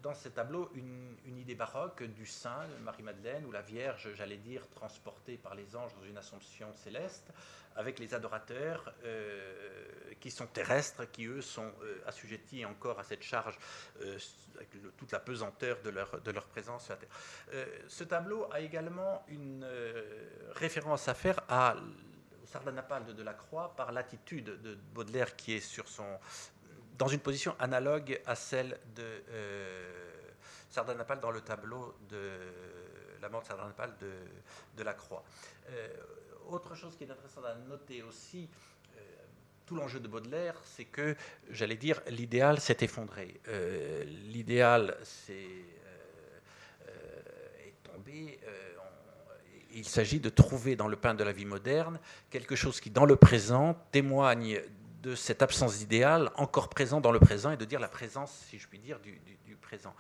dans 0.02 0.14
ces 0.14 0.30
tableaux 0.30 0.70
une, 0.74 1.38
idée 1.38 1.54
baroque 1.54 2.02
du 2.02 2.26
saint, 2.26 2.66
Marie-Madeleine, 2.82 3.44
ou 3.46 3.52
la 3.52 3.62
Vierge, 3.62 4.08
j'allais 4.14 4.36
dire, 4.36 4.68
transportée 4.70 5.36
par 5.36 5.54
les 5.54 5.76
anges 5.76 5.94
dans 5.94 6.04
une 6.04 6.16
assomption 6.16 6.74
céleste, 6.74 7.30
avec 7.76 7.98
les 7.98 8.12
adorateurs 8.14 8.92
euh, 9.04 9.54
qui 10.20 10.30
sont 10.30 10.46
terrestres, 10.46 11.10
qui 11.10 11.26
eux 11.26 11.40
sont 11.40 11.72
euh, 11.82 12.02
assujettis 12.06 12.64
encore 12.64 12.98
à 12.98 13.04
cette 13.04 13.22
charge, 13.22 13.58
avec 14.56 14.70
toute 14.96 15.12
la 15.12 15.20
pesanteur 15.20 15.80
de 15.82 15.90
leur, 15.90 16.46
présence 16.46 16.84
sur 16.84 16.94
la 16.94 16.98
terre. 16.98 17.66
ce 17.86 18.04
tableau 18.04 18.48
a 18.52 18.60
également 18.60 19.24
une 19.28 19.64
référence 20.54 21.08
à 21.08 21.14
faire 21.14 21.40
à 21.48 21.76
Sardanapale 22.48 23.04
de 23.04 23.12
Delacroix 23.12 23.74
par 23.76 23.92
l'attitude 23.92 24.60
de 24.62 24.74
Baudelaire 24.94 25.36
qui 25.36 25.54
est 25.54 25.60
sur 25.60 25.86
son 25.86 26.18
dans 26.98 27.08
une 27.08 27.20
position 27.20 27.54
analogue 27.60 28.20
à 28.26 28.34
celle 28.34 28.78
de 28.94 29.22
euh, 29.30 29.92
Sardanapale 30.68 31.20
dans 31.20 31.30
le 31.30 31.40
tableau 31.40 31.94
de 32.10 32.38
la 33.22 33.28
mort 33.28 33.44
sacramentale 33.44 33.94
de, 34.00 34.12
de 34.76 34.82
la 34.82 34.92
croix. 34.92 35.24
autre 36.48 36.74
chose 36.74 36.96
qui 36.96 37.04
est 37.04 37.10
intéressante 37.10 37.44
à 37.46 37.54
noter 37.54 38.02
aussi, 38.02 38.48
tout 39.66 39.76
l'enjeu 39.76 40.00
de 40.00 40.08
Baudelaire, 40.08 40.54
c'est 40.64 40.84
que, 40.84 41.14
j'allais 41.50 41.76
dire, 41.76 42.00
l'idéal 42.08 42.60
s'est 42.60 42.78
effondré. 42.80 43.40
l'idéal 44.06 44.96
est 45.28 45.64
tombé. 47.82 48.38
il 49.72 49.86
s'agit 49.86 50.20
de 50.20 50.28
trouver 50.28 50.76
dans 50.76 50.88
le 50.88 50.96
pain 50.96 51.14
de 51.14 51.24
la 51.24 51.32
vie 51.32 51.44
moderne 51.44 51.98
quelque 52.30 52.56
chose 52.56 52.80
qui, 52.80 52.90
dans 52.90 53.04
le 53.04 53.16
présent, 53.16 53.74
témoigne 53.90 54.60
de 55.02 55.14
cette 55.14 55.42
absence 55.42 55.78
d'idéal 55.78 56.30
encore 56.36 56.68
présent 56.68 57.00
dans 57.00 57.12
le 57.12 57.20
présent 57.20 57.50
et 57.50 57.56
de 57.56 57.64
dire 57.64 57.80
la 57.80 57.88
présence, 57.88 58.32
si 58.48 58.58
je 58.58 58.66
puis 58.66 58.78
dire, 58.78 58.98
du, 59.00 59.18
présent. 59.60 59.94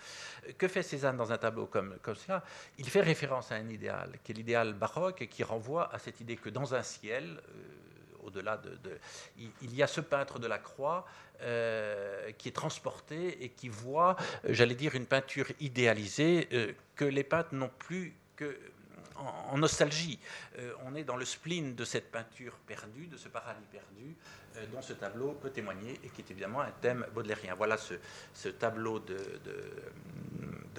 Que 0.56 0.66
fait 0.66 0.82
Cézanne 0.82 1.18
dans 1.18 1.30
un 1.30 1.36
tableau 1.36 1.66
comme, 1.66 1.98
comme 2.00 2.14
cela? 2.14 2.42
Il 2.78 2.88
fait 2.88 3.02
référence 3.02 3.52
à 3.52 3.56
un 3.56 3.68
idéal, 3.68 4.12
qui 4.24 4.32
est 4.32 4.34
l'idéal 4.34 4.72
baroque 4.72 5.20
et 5.20 5.26
qui 5.26 5.44
renvoie 5.44 5.92
à 5.94 5.98
cette 5.98 6.20
idée 6.20 6.36
que 6.36 6.48
dans 6.48 6.74
un 6.74 6.82
ciel, 6.82 7.42
euh, 7.50 8.24
au-delà 8.24 8.56
de, 8.56 8.78
il, 9.36 9.74
y 9.74 9.82
a 9.82 9.86
ce 9.86 10.00
peintre 10.00 10.38
de 10.38 10.46
la 10.46 10.58
croix 10.58 11.06
euh, 11.42 12.32
qui 12.38 12.48
est 12.48 12.52
transporté 12.52 13.44
et 13.44 13.50
qui 13.50 13.68
voit, 13.68 14.16
j'allais 14.44 14.74
dire, 14.74 14.94
une 14.94 15.06
peinture 15.06 15.48
idéalisée 15.60 16.48
euh, 16.52 16.72
que 16.96 17.04
les 17.04 17.24
peintres 17.24 17.54
n'ont 17.54 17.70
plus 17.78 18.14
que 18.36 18.58
en, 19.50 19.58
nostalgie. 19.58 20.18
on 20.84 20.94
est 20.94 21.04
dans 21.04 21.16
le 21.16 21.24
spleen 21.24 21.74
de 21.74 21.84
cette 21.84 22.10
peinture 22.10 22.54
perdue, 22.66 23.06
de 23.06 23.16
ce 23.16 23.28
paradis 23.28 23.64
perdu, 23.70 24.16
euh, 24.58 24.66
dont 24.72 24.82
ce 24.82 24.92
tableau 24.92 25.32
peut 25.32 25.50
témoigner 25.50 26.00
et 26.02 26.08
qui 26.08 26.22
est 26.22 26.30
évidemment 26.30 26.60
un 26.60 26.70
thème 26.80 27.06
baudelairien. 27.14 27.54
Voilà 27.54 27.76
ce, 27.76 28.48
tableau 28.48 28.98
de, 28.98 29.18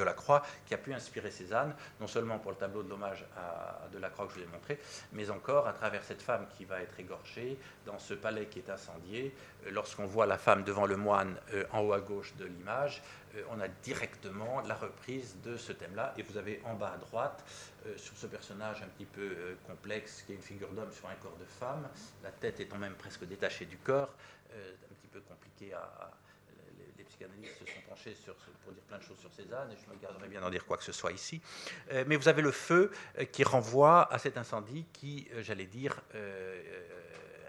la 0.03 0.13
Croix 0.13 0.43
qui 0.65 0.73
a 0.73 0.77
pu 0.77 0.93
inspirer 0.93 1.31
Cézanne, 1.31 1.75
non 1.99 2.07
seulement 2.07 2.39
pour 2.39 2.51
le 2.51 2.57
tableau 2.57 2.83
de 2.83 2.89
l'hommage 2.89 3.25
à, 3.37 3.87
de 3.91 3.97
la 3.97 4.09
Croix 4.09 4.27
que 4.27 4.33
je 4.33 4.39
vous 4.39 4.45
ai 4.45 4.51
montré, 4.51 4.79
mais 5.13 5.29
encore 5.29 5.67
à 5.67 5.73
travers 5.73 6.03
cette 6.03 6.21
femme 6.21 6.45
qui 6.57 6.65
va 6.65 6.81
être 6.81 6.99
égorgée 6.99 7.57
dans 7.85 7.99
ce 7.99 8.13
palais 8.13 8.45
qui 8.45 8.59
est 8.59 8.69
incendié. 8.69 9.33
Euh, 9.65 9.71
lorsqu'on 9.71 10.05
voit 10.05 10.25
la 10.25 10.37
femme 10.37 10.63
devant 10.63 10.85
le 10.85 10.97
moine 10.97 11.39
euh, 11.53 11.65
en 11.71 11.81
haut 11.81 11.93
à 11.93 11.99
gauche 11.99 12.35
de 12.35 12.45
l'image, 12.45 13.01
on 13.51 13.59
a 13.59 13.67
directement 13.67 14.61
la 14.61 14.73
reprise 14.73 15.35
de 15.43 15.55
ce 15.55 15.71
thème-là. 15.71 16.15
Et 16.17 16.23
vous 16.23 16.37
avez 16.37 16.63
en 16.65 16.73
bas 16.73 16.93
à 16.95 16.97
droite, 16.97 17.45
sur 17.95 18.17
ce 18.17 18.25
personnage 18.25 18.81
un 18.81 18.87
petit 18.87 19.05
peu 19.05 19.55
complexe, 19.67 20.23
qui 20.23 20.33
est 20.33 20.35
une 20.35 20.41
figure 20.41 20.69
d'homme 20.69 20.91
sur 20.91 21.07
un 21.07 21.15
corps 21.15 21.37
de 21.39 21.45
femme, 21.45 21.87
la 22.23 22.31
tête 22.31 22.59
étant 22.59 22.77
même 22.77 22.95
presque 22.95 23.25
détachée 23.25 23.65
du 23.65 23.77
corps, 23.77 24.13
euh, 24.53 24.73
un 24.89 24.93
petit 24.95 25.07
peu 25.07 25.21
compliqué 25.21 25.73
à, 25.73 26.11
psychanalystes 27.19 27.59
se 27.59 27.65
sont 27.65 27.81
penchés 27.87 28.15
pour 28.63 28.73
dire 28.73 28.83
plein 28.83 28.97
de 28.97 29.03
choses 29.03 29.19
sur 29.19 29.33
Cézanne, 29.33 29.71
et 29.71 29.75
je 29.75 29.89
me 29.93 29.99
garderai 29.99 30.27
bien 30.27 30.41
d'en 30.41 30.49
dire 30.49 30.65
quoi 30.65 30.77
que 30.77 30.83
ce 30.83 30.91
soit 30.91 31.11
ici. 31.11 31.41
Euh, 31.91 32.03
mais 32.07 32.15
vous 32.15 32.27
avez 32.27 32.41
le 32.41 32.51
feu 32.51 32.91
euh, 33.17 33.25
qui 33.25 33.43
renvoie 33.43 34.11
à 34.11 34.19
cet 34.19 34.37
incendie 34.37 34.85
qui, 34.93 35.27
j'allais 35.39 35.65
dire, 35.65 36.01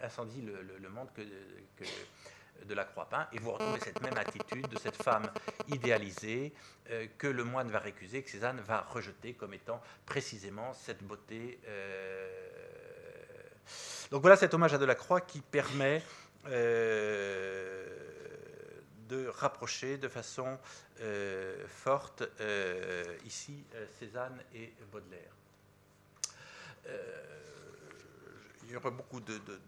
incendie 0.02 0.42
le, 0.42 0.88
monde 0.88 1.08
que, 1.14 1.22
de 2.64 2.74
la 2.74 2.84
Croix-Pain, 2.84 3.28
et 3.32 3.38
vous 3.38 3.52
retrouvez 3.52 3.80
cette 3.80 4.00
même 4.02 4.16
attitude 4.16 4.68
de 4.68 4.78
cette 4.78 5.00
femme 5.02 5.30
idéalisée 5.68 6.52
que 7.18 7.26
le 7.26 7.44
moine 7.44 7.70
va 7.70 7.78
récuser, 7.78 8.22
que 8.22 8.30
Cézanne 8.30 8.60
va 8.60 8.82
rejeter 8.82 9.34
comme 9.34 9.54
étant 9.54 9.80
précisément 10.06 10.72
cette 10.72 11.02
beauté 11.02 11.60
donc 14.10 14.22
voilà 14.22 14.34
cet 14.34 14.54
hommage 14.54 14.74
à 14.74 14.78
Delacroix 14.78 15.20
qui 15.20 15.40
permet 15.40 16.02
euh, 16.48 17.86
de 19.10 19.26
rapprocher 19.28 19.98
de 19.98 20.08
façon 20.08 20.58
euh, 21.00 21.66
forte 21.68 22.22
euh, 22.40 23.04
ici 23.26 23.62
Cézanne 23.98 24.38
et 24.54 24.72
Baudelaire. 24.90 25.32
il 28.64 28.70
y 28.72 28.76
aurait 28.76 28.90
beaucoup 28.90 29.20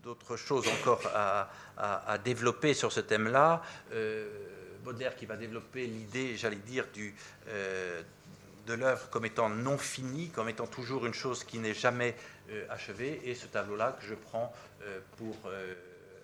d'autres 0.02 0.36
choses 0.36 0.66
encore 0.68 1.02
à, 1.14 2.18
développer 2.24 2.72
sur 2.72 2.92
ce 2.92 3.00
thème-là. 3.00 3.62
Baudelaire 4.84 5.14
qui 5.14 5.26
va 5.26 5.36
développer 5.36 5.86
l'idée, 5.86 6.36
j'allais 6.36 6.56
dire, 6.56 6.86
du, 6.92 7.14
de 8.66 8.74
l'œuvre 8.74 9.08
comme 9.10 9.24
étant 9.24 9.48
non 9.48 9.78
finie, 9.78 10.30
comme 10.30 10.48
étant 10.48 10.66
toujours 10.66 11.06
une 11.06 11.14
chose 11.14 11.44
qui 11.44 11.58
n'est 11.58 11.74
jamais 11.74 12.14
euh, 12.50 12.66
achevée. 12.70 13.20
Et 13.24 13.34
ce 13.34 13.46
tableau-là 13.46 13.96
que 14.00 14.06
je 14.06 14.14
prends 14.14 14.52
euh, 14.82 15.00
pour 15.16 15.36
euh, 15.46 15.74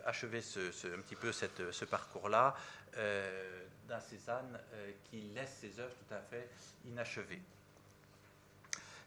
achever 0.06 0.38
un 0.38 1.00
petit 1.00 1.16
peu 1.16 1.32
ce 1.32 1.84
parcours-là 1.84 2.56
d'un 2.98 4.00
Cézanne 4.00 4.58
qui 5.04 5.20
laisse 5.34 5.58
ses 5.60 5.80
œuvres 5.80 5.94
tout 5.94 6.14
à 6.14 6.20
fait 6.20 6.48
inachevées. 6.86 7.40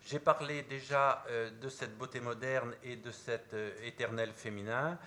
J'ai 0.05 0.19
parlé 0.19 0.63
déjà 0.63 1.23
de 1.61 1.69
cette 1.69 1.97
beauté 1.97 2.19
moderne 2.19 2.73
et 2.83 2.95
de 2.95 3.11
cet 3.11 3.55
éternel 3.83 4.31
féminin 4.33 4.97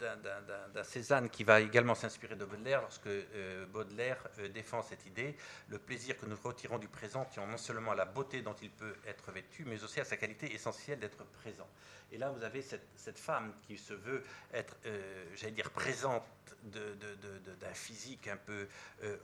d'un 0.00 0.84
Cézanne 0.84 1.28
qui 1.28 1.44
va 1.44 1.60
également 1.60 1.94
s'inspirer 1.94 2.36
de 2.36 2.44
Baudelaire 2.44 2.80
lorsque 2.80 3.06
euh, 3.06 3.66
Baudelaire 3.66 4.26
euh, 4.38 4.48
défend 4.48 4.82
cette 4.82 5.06
idée, 5.06 5.36
le 5.68 5.78
plaisir 5.78 6.16
que 6.16 6.26
nous 6.26 6.36
retirons 6.36 6.78
du 6.78 6.88
présent 6.88 7.24
tient 7.26 7.46
non 7.46 7.58
seulement 7.58 7.92
à 7.92 7.94
la 7.94 8.06
beauté 8.06 8.42
dont 8.42 8.54
il 8.62 8.70
peut 8.70 8.94
être 9.06 9.30
vêtu, 9.32 9.64
mais 9.66 9.82
aussi 9.84 10.00
à 10.00 10.04
sa 10.04 10.16
qualité 10.16 10.52
essentielle 10.54 10.98
d'être 10.98 11.24
présent. 11.24 11.68
Et 12.12 12.18
là, 12.18 12.30
vous 12.30 12.42
avez 12.42 12.62
cette, 12.62 13.18
femme 13.18 13.52
qui 13.66 13.78
se 13.78 13.94
veut 13.94 14.24
être, 14.52 14.76
euh, 14.86 15.24
j'allais 15.36 15.52
dire, 15.52 15.70
présente 15.70 16.24
d'un 16.64 17.72
physique 17.72 18.28
un 18.28 18.36
peu 18.36 18.68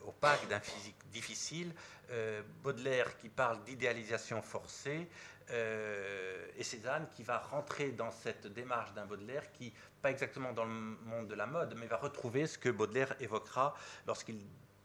opaque, 0.06 0.48
d'un 0.48 0.60
physique 0.60 0.96
difficile. 1.10 1.74
Baudelaire 2.62 3.14
qui 3.18 3.28
parle 3.28 3.62
d'idéalisation 3.64 4.40
forcée. 4.40 5.06
Et 5.50 6.62
Cézanne 6.62 7.06
qui 7.14 7.22
va 7.22 7.38
rentrer 7.38 7.92
dans 7.92 8.10
cette 8.10 8.46
démarche 8.46 8.92
d'un 8.94 9.06
Baudelaire 9.06 9.52
qui 9.52 9.72
pas 10.02 10.10
exactement 10.10 10.52
dans 10.52 10.64
le 10.64 10.70
monde 10.70 11.28
de 11.28 11.34
la 11.34 11.46
mode, 11.46 11.74
mais 11.78 11.86
va 11.86 11.96
retrouver 11.96 12.46
ce 12.46 12.58
que 12.58 12.68
Baudelaire 12.68 13.14
évoquera 13.20 13.74
lorsqu'il 14.06 14.40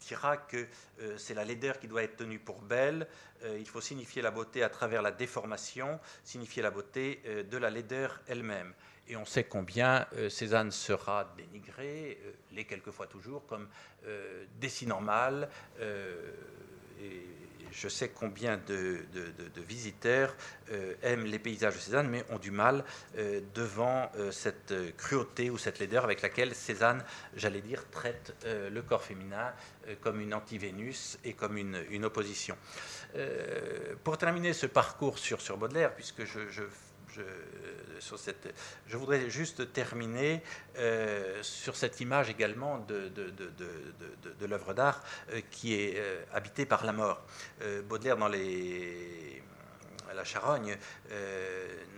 dira 0.07 0.37
que 0.37 0.67
euh, 0.99 1.17
c'est 1.17 1.33
la 1.33 1.45
laideur 1.45 1.79
qui 1.79 1.87
doit 1.87 2.03
être 2.03 2.17
tenue 2.17 2.39
pour 2.39 2.61
belle. 2.61 3.07
Euh, 3.43 3.57
il 3.59 3.67
faut 3.67 3.81
signifier 3.81 4.21
la 4.21 4.31
beauté 4.31 4.63
à 4.63 4.69
travers 4.69 5.01
la 5.01 5.11
déformation, 5.11 5.99
signifier 6.23 6.63
la 6.63 6.71
beauté 6.71 7.21
euh, 7.25 7.43
de 7.43 7.57
la 7.57 7.69
laideur 7.69 8.19
elle-même. 8.27 8.73
Et 9.07 9.15
on 9.15 9.25
sait 9.25 9.43
combien 9.43 10.07
Cézanne 10.29 10.71
sera 10.71 11.33
dénigrée, 11.35 12.17
les 12.51 12.63
quelquefois 12.63 13.07
toujours, 13.07 13.45
comme 13.45 13.67
dessinant 14.57 15.01
mal. 15.01 15.49
et 15.81 17.40
je 17.71 17.87
sais 17.87 18.09
combien 18.09 18.57
de, 18.67 18.99
visiteurs 19.67 20.35
euh, 20.71 20.93
aiment 21.01 21.25
les 21.25 21.39
paysages 21.39 21.75
de 21.75 21.79
Cézanne, 21.79 22.09
mais 22.09 22.25
ont 22.29 22.39
du 22.39 22.51
mal 22.51 22.83
euh, 23.17 23.41
devant 23.53 24.11
euh, 24.17 24.31
cette 24.31 24.73
cruauté 24.97 25.49
ou 25.49 25.57
cette 25.57 25.79
laideur 25.79 26.03
avec 26.03 26.21
laquelle 26.21 26.53
Cézanne, 26.53 27.03
j'allais 27.35 27.61
dire, 27.61 27.89
traite 27.89 28.33
le 28.45 28.81
corps 28.81 29.03
féminin 29.03 29.53
comme 30.01 30.21
une 30.21 30.33
anti-Vénus 30.33 31.17
et 31.23 31.33
comme 31.33 31.57
une, 31.57 32.05
opposition. 32.05 32.57
pour 34.03 34.17
terminer 34.17 34.53
ce 34.53 34.65
parcours 34.65 35.17
sur, 35.17 35.41
sur 35.41 35.57
Baudelaire, 35.57 35.93
puisque 35.93 36.25
je, 36.25 36.49
je 36.49 36.63
je, 38.87 38.97
voudrais 38.97 39.29
juste 39.29 39.71
terminer 39.73 40.41
euh, 40.77 41.41
sur 41.43 41.75
cette 41.75 41.99
image 41.99 42.29
également 42.29 42.79
de, 42.79 43.11
l'œuvre 44.45 44.73
d'art 44.73 45.03
euh, 45.31 45.41
qui 45.51 45.73
est 45.73 45.95
euh, 45.97 46.23
habitée 46.33 46.65
par 46.65 46.85
la 46.85 46.93
mort. 46.93 47.23
Baudelaire, 47.87 48.17
dans 48.17 48.27
la 48.27 50.23
charogne, 50.23 50.77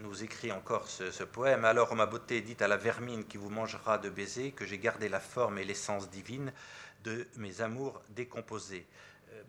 nous 0.04 0.24
écrit 0.24 0.52
encore 0.52 0.90
ce, 0.90 1.12
ce, 1.12 1.24
poème. 1.24 1.66
Alors, 1.66 1.96
ma 1.96 2.06
beauté, 2.06 2.42
dit 2.42 2.58
à 2.60 2.68
la 2.68 2.78
vermine 2.78 3.26
qui 3.26 3.38
vous 3.38 3.50
mangera 3.50 3.98
de 3.98 4.10
baisers, 4.10 4.52
que 4.52 4.66
j'ai 4.66 4.78
gardé 4.78 5.10
la 5.10 5.20
forme 5.20 5.58
et 5.58 5.64
l'essence 5.64 6.10
divine 6.10 6.54
de 7.04 7.28
mes 7.38 7.62
amours 7.62 8.02
décomposés. 8.10 8.86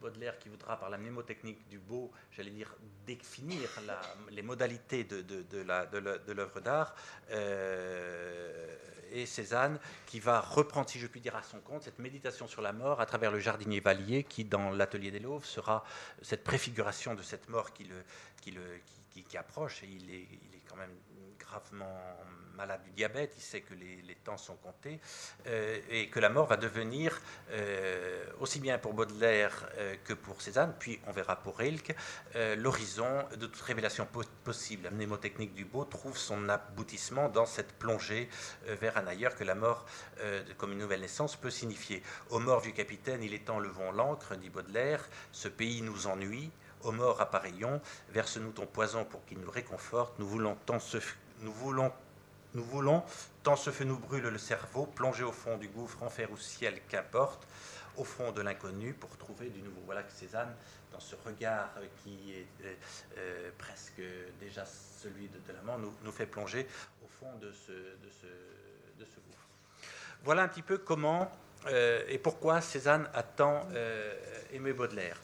Baudelaire 0.04 0.38
qui 0.38 0.50
voudra, 0.50 0.78
par 0.78 0.90
la 0.90 0.98
mnémotechnique 0.98 1.66
du 1.66 1.78
beau, 1.78 2.12
j'allais 2.30 2.50
dire, 2.50 2.76
définir 3.06 3.70
les 4.30 4.42
modalités 4.42 5.02
de, 5.04 6.32
l'œuvre 6.32 6.60
d'art, 6.60 6.94
euh, 7.30 8.76
et 9.12 9.24
Cézanne 9.24 9.78
qui 10.04 10.20
va 10.20 10.42
reprendre, 10.42 10.90
si 10.90 10.98
je 10.98 11.06
puis 11.06 11.22
dire, 11.22 11.34
à 11.36 11.42
son 11.42 11.58
compte 11.60 11.84
cette 11.84 11.98
méditation 11.98 12.46
sur 12.46 12.60
la 12.60 12.74
mort 12.74 13.00
à 13.00 13.06
travers 13.06 13.30
le 13.30 13.38
jardinier 13.38 13.80
Vallier, 13.80 14.24
qui, 14.24 14.44
dans 14.44 14.68
l'atelier 14.70 15.10
des 15.10 15.20
Lauves, 15.20 15.46
sera 15.46 15.84
cette 16.20 16.44
préfiguration 16.44 17.14
de 17.14 17.22
cette 17.22 17.48
mort 17.48 17.72
qui, 17.72 17.88
approche, 19.38 19.84
et 19.84 19.86
il 19.86 20.10
est 20.10 20.62
quand 20.68 20.76
même 20.76 20.94
gravement 21.54 22.16
malade 22.56 22.80
du 22.84 22.90
diabète, 22.90 23.32
il 23.36 23.42
sait 23.42 23.60
que 23.60 23.74
les, 23.74 24.16
temps 24.24 24.36
sont 24.36 24.56
comptés, 24.56 25.00
euh, 25.46 25.78
et 25.90 26.08
que 26.08 26.18
la 26.18 26.30
mort 26.30 26.46
va 26.46 26.56
devenir, 26.56 27.20
euh, 27.50 28.24
aussi 28.40 28.58
bien 28.58 28.78
pour 28.78 28.94
Baudelaire 28.94 29.68
euh, 29.76 29.96
que 30.04 30.14
pour 30.14 30.40
Cézanne, 30.40 30.74
puis 30.78 30.98
on 31.06 31.12
verra 31.12 31.36
pour 31.36 31.58
Rilke, 31.58 31.94
l'horizon 32.56 33.24
de 33.36 33.46
toute 33.46 33.60
révélation 33.60 34.08
possible. 34.44 34.84
La 34.84 34.90
mnémotechnique 34.90 35.54
du 35.54 35.64
beau 35.64 35.84
trouve 35.84 36.16
son 36.16 36.48
aboutissement 36.48 37.28
dans 37.28 37.46
cette 37.46 37.72
plongée 37.74 38.28
vers 38.66 38.96
un 38.96 39.06
ailleurs 39.06 39.34
que 39.34 39.44
la 39.44 39.54
mort, 39.54 39.84
comme 40.56 40.72
une 40.72 40.78
nouvelle 40.78 41.00
naissance, 41.00 41.36
peut 41.36 41.50
signifier. 41.50 42.02
Aux 42.30 42.38
morts 42.38 42.62
du 42.62 42.72
capitaine, 42.72 43.22
il 43.22 43.34
est 43.34 43.44
temps 43.44 43.60
levons 43.60 43.92
l'encre, 43.92 44.36
dit 44.36 44.50
Baudelaire, 44.50 45.06
ce 45.32 45.48
pays 45.48 45.82
nous 45.82 46.06
ennuie, 46.06 46.50
Ô 46.84 46.92
mort 46.92 47.18
à 47.22 47.30
pareillon, 47.30 47.80
verse-nous 48.10 48.52
ton 48.52 48.66
poison 48.66 49.06
pour 49.06 49.24
qu'il 49.24 49.38
nous 49.40 49.50
réconforte. 49.50 50.18
Nous 50.18 50.26
voulons 50.26 50.54
tant 50.66 50.78
ce, 50.78 50.98
nous 51.44 51.52
voulons, 51.52 51.92
nous 52.54 52.64
voulons 52.64 53.04
tant 53.42 53.56
ce 53.56 53.70
feu 53.70 53.84
nous 53.84 53.98
brûle 53.98 54.24
le 54.24 54.38
cerveau, 54.38 54.86
plonger 54.86 55.22
au 55.22 55.32
fond 55.32 55.58
du 55.58 55.68
gouffre, 55.68 56.02
enfer 56.02 56.32
ou 56.32 56.38
ciel, 56.38 56.80
qu'importe, 56.88 57.46
au 57.96 58.04
fond 58.04 58.32
de 58.32 58.40
l'inconnu 58.40 58.94
pour 58.94 59.16
trouver 59.18 59.50
du 59.50 59.60
nouveau. 59.60 59.82
Voilà 59.84 60.02
que 60.02 60.10
Cézanne, 60.10 60.54
dans 60.90 61.00
ce 61.00 61.14
regard 61.24 61.70
qui 62.02 62.32
est 62.32 62.46
euh, 62.64 62.74
euh, 63.18 63.50
presque 63.58 64.00
déjà 64.40 64.64
celui 64.64 65.28
de, 65.28 65.38
de 65.38 65.52
l'amant, 65.52 65.78
nous, 65.78 66.12
fait 66.12 66.26
plonger 66.26 66.66
au 67.04 67.08
fond 67.08 67.36
de 67.38 67.52
ce, 67.52 67.72
gouffre. 69.26 69.46
Voilà 70.24 70.44
un 70.44 70.48
petit 70.48 70.62
peu 70.62 70.78
comment 70.78 71.30
euh, 71.66 72.02
et 72.08 72.18
pourquoi 72.18 72.62
Cézanne 72.62 73.08
a 73.12 73.22
tant 73.22 73.68
aimé 74.52 74.72
Baudelaire. 74.72 75.20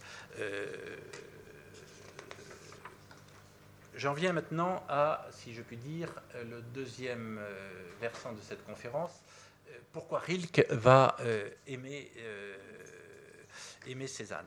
Euh, 4.00 4.02
J'en 4.02 4.12
viens 4.14 4.32
maintenant 4.32 4.82
à, 4.88 5.26
si 5.30 5.52
je 5.52 5.62
puis 5.62 5.76
dire, 5.76 6.08
le 6.44 6.62
deuxième 6.62 7.40
versant 8.00 8.32
de 8.32 8.40
cette 8.40 8.64
conférence. 8.64 9.12
Pourquoi 9.92 10.20
Rilke 10.20 10.66
va 10.70 11.16
aimer, 11.66 12.10
aimer 13.86 14.06
Cézanne? 14.06 14.46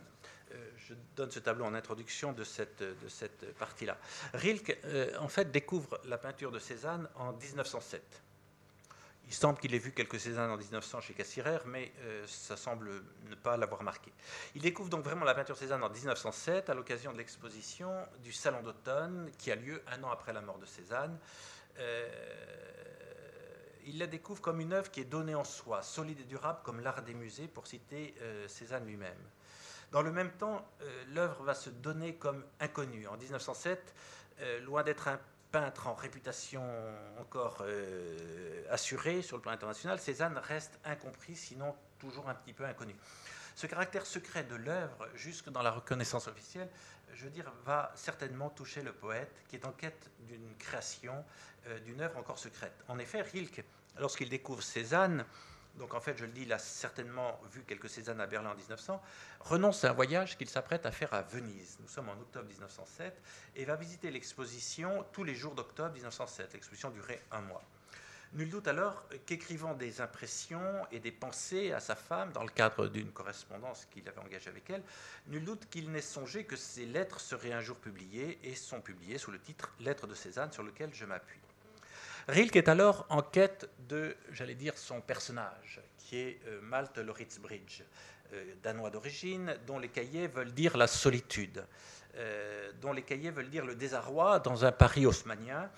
Je 0.78 0.94
donne 1.16 1.32
ce 1.32 1.40
tableau 1.40 1.66
en 1.66 1.74
introduction 1.74 2.34
de 2.34 2.44
cette, 2.44 2.84
de 2.84 3.08
cette 3.08 3.54
partie-là. 3.58 3.98
Rilke, 4.34 4.78
en 5.20 5.28
fait, 5.28 5.52
découvre 5.52 6.00
la 6.06 6.18
peinture 6.18 6.52
de 6.52 6.60
Cézanne 6.60 7.08
en 7.16 7.34
1907. 7.34 8.23
Il 9.28 9.34
semble 9.34 9.60
qu'il 9.60 9.74
ait 9.74 9.80
vu 9.80 9.92
quelques 9.92 10.20
Cézanne 10.20 10.52
en 10.52 10.58
1900 10.58 11.02
chez 11.02 11.14
Cassirer, 11.14 11.60
mais 11.66 11.92
euh, 12.02 12.26
ça 12.28 12.58
semble 12.58 13.04
ne 13.30 13.36
pas 13.36 13.58
l'avoir 13.58 13.84
marqué. 13.84 14.12
Il 14.56 14.62
découvre 14.62 14.90
donc 14.90 15.04
vraiment 15.04 15.26
la 15.26 15.34
peinture 15.34 15.58
Cézanne 15.58 15.84
en 15.84 15.90
1907 15.90 16.70
à 16.70 16.74
l'occasion 16.74 17.14
de 17.14 17.18
l'exposition 17.18 17.90
du 18.24 18.34
Salon 18.34 18.62
d'automne 18.62 19.32
qui 19.38 19.52
a 19.52 19.56
lieu 19.56 19.82
un 19.88 20.04
an 20.04 20.12
après 20.12 20.34
la 20.34 20.42
mort 20.42 20.60
de 20.60 20.66
Cézanne. 20.66 21.18
Euh, 21.80 22.08
il 23.86 23.98
la 23.98 24.08
découvre 24.08 24.42
comme 24.42 24.60
une 24.62 24.74
œuvre 24.74 24.92
qui 24.92 25.02
est 25.02 25.06
donnée 25.06 25.36
en 25.36 25.44
soi, 25.44 25.82
solide 25.82 26.20
et 26.22 26.26
durable 26.26 26.60
comme 26.64 26.80
l'art 26.80 27.02
des 27.02 27.14
musées, 27.14 27.48
pour 27.48 27.68
citer 27.68 28.16
euh, 28.22 28.48
Cézanne 28.48 28.86
lui-même. 28.86 29.18
Dans 29.92 30.02
le 30.02 30.12
même 30.12 30.32
temps, 30.32 30.66
l'œuvre 31.10 31.44
va 31.44 31.54
se 31.54 31.70
donner 31.70 32.16
comme 32.16 32.44
inconnue. 32.60 33.08
En 33.08 33.16
1907, 33.16 33.94
euh, 34.40 34.60
loin 34.62 34.84
d'être 34.84 35.08
un 35.08 35.20
peintre 35.54 35.86
en 35.86 35.94
réputation 35.94 36.64
encore 37.20 37.60
euh, 37.62 38.66
assurée 38.72 39.22
sur 39.22 39.38
le 39.38 39.42
plan 39.44 39.52
international, 39.52 40.00
Cézanne 40.00 40.36
reste 40.40 40.80
incompris, 40.84 41.36
sinon 41.36 41.76
toujours 42.00 42.28
un 42.28 42.34
petit 42.34 42.54
peu 42.54 42.66
inconnu. 42.66 42.96
Ce 43.56 43.68
caractère 43.68 44.08
secret 44.08 44.44
de 44.46 44.56
l'œuvre, 44.56 45.08
jusque 45.14 45.50
dans 45.50 45.62
la 45.62 45.70
reconnaissance 45.70 46.28
officielle, 46.28 46.70
je 47.14 47.26
veux 47.26 47.30
dire, 47.30 47.54
va 47.66 47.92
certainement 47.94 48.50
toucher 48.50 48.82
le 48.82 48.94
poète 48.94 49.32
qui 49.48 49.56
est 49.56 49.66
en 49.68 49.72
quête 49.72 50.10
d'une 50.22 50.56
création, 50.58 51.24
euh, 51.68 51.80
d'une 51.82 52.02
œuvre 52.02 52.18
encore 52.18 52.40
secrète. 52.40 52.84
En 52.88 52.98
effet, 52.98 53.22
Rilke, 53.22 53.64
lorsqu'il 54.00 54.30
découvre 54.30 54.64
Cézanne, 54.64 55.24
donc 55.76 55.96
en 55.96 56.00
fait, 56.00 56.18
je 56.18 56.26
le 56.26 56.32
dis, 56.32 56.44
il 56.44 56.54
a 56.54 56.60
certainement 56.60 57.40
vu 57.52 57.64
quelques 57.64 57.90
Cézanne 57.90 58.22
à 58.22 58.28
Berlin 58.28 58.52
en 58.52 58.56
1900, 58.56 59.02
renonce 59.40 59.84
à 59.84 59.90
un 59.90 59.94
voyage 59.94 60.38
qu'il 60.38 60.48
s'apprête 60.48 60.86
à 60.86 60.92
faire 60.92 61.14
à 61.14 61.24
Venise. 61.24 61.78
Nous 61.82 61.88
sommes 61.88 62.10
en 62.10 62.14
octobre 62.14 62.48
1907 62.48 63.20
et 63.56 63.66
va 63.66 63.76
visiter 63.76 64.12
l'exposition 64.12 65.04
tous 65.12 65.24
les 65.24 65.34
jours 65.34 65.56
d'octobre 65.56 65.94
1907. 65.94 66.54
L'exposition 66.54 66.92
durait 66.92 67.22
un 67.32 67.42
mois. 67.42 67.64
Nul 68.34 68.50
doute 68.50 68.68
alors 68.68 69.04
qu'écrivant 69.28 69.76
des 69.76 70.02
impressions 70.02 70.88
et 70.92 71.00
des 71.00 71.12
pensées 71.12 71.72
à 71.72 71.80
sa 71.80 71.96
femme 71.96 72.32
dans 72.32 72.44
le 72.44 72.50
cadre 72.50 72.88
d'une 72.88 73.12
correspondance 73.12 73.86
qu'il 73.86 74.08
avait 74.08 74.20
engagée 74.20 74.50
avec 74.50 74.70
elle, 74.72 74.84
nul 75.28 75.44
doute 75.44 75.70
qu'il 75.70 75.92
n'ait 75.92 76.02
songé 76.02 76.44
que 76.44 76.56
ces 76.56 76.86
lettres 76.86 77.20
seraient 77.20 77.54
un 77.54 77.62
jour 77.62 77.78
publiées 77.78 78.40
et 78.44 78.56
sont 78.56 78.82
publiées 78.82 79.20
sous 79.20 79.32
le 79.32 79.40
titre 79.40 79.72
Lettres 79.80 80.08
de 80.08 80.16
Cézanne 80.16 80.52
sur 80.52 80.64
lequel 80.64 80.92
je 80.94 81.06
m'appuie. 81.06 81.42
Rilke 82.28 82.56
est 82.56 82.70
alors 82.70 83.06
en 83.10 83.22
quête 83.22 83.70
de, 83.90 84.16
j'allais 84.32 84.56
dire, 84.56 84.78
son 84.78 85.02
personnage, 85.02 85.82
qui 85.98 86.18
est 86.18 86.40
euh, 86.48 86.62
Malte 86.62 86.98
Loritzbridge, 86.98 87.82
euh, 88.32 88.54
danois 88.64 88.90
d'origine, 88.90 89.58
dont 89.68 89.78
les 89.78 89.90
cahiers 89.90 90.28
veulent 90.28 90.54
dire 90.54 90.78
la 90.78 90.88
solitude, 90.88 91.66
euh, 92.16 92.72
dont 92.82 92.94
les 92.94 93.02
cahiers 93.02 93.32
veulent 93.32 93.50
dire 93.50 93.66
le 93.66 93.76
désarroi 93.76 94.40
dans 94.40 94.64
un 94.64 94.72
Paris 94.72 95.06
haussmanien, 95.06 95.70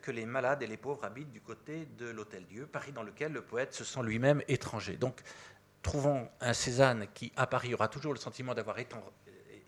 que 0.00 0.12
les 0.12 0.26
malades 0.26 0.62
et 0.62 0.68
les 0.68 0.76
pauvres 0.76 1.04
habitent 1.04 1.32
du 1.32 1.40
côté 1.40 1.88
de 1.98 2.08
l'Hôtel-Dieu, 2.08 2.68
Paris 2.68 2.92
dans 2.92 3.02
lequel 3.02 3.32
le 3.32 3.42
poète 3.42 3.74
se 3.74 3.82
sent 3.82 3.98
lui-même 4.04 4.44
étranger. 4.46 4.96
Donc, 4.96 5.22
trouvons 5.82 6.30
un 6.40 6.52
Cézanne 6.52 7.08
qui, 7.14 7.32
à 7.34 7.48
Paris, 7.48 7.74
aura 7.74 7.88
toujours 7.88 8.12
le 8.12 8.20
sentiment 8.20 8.54
d'avoir 8.54 8.78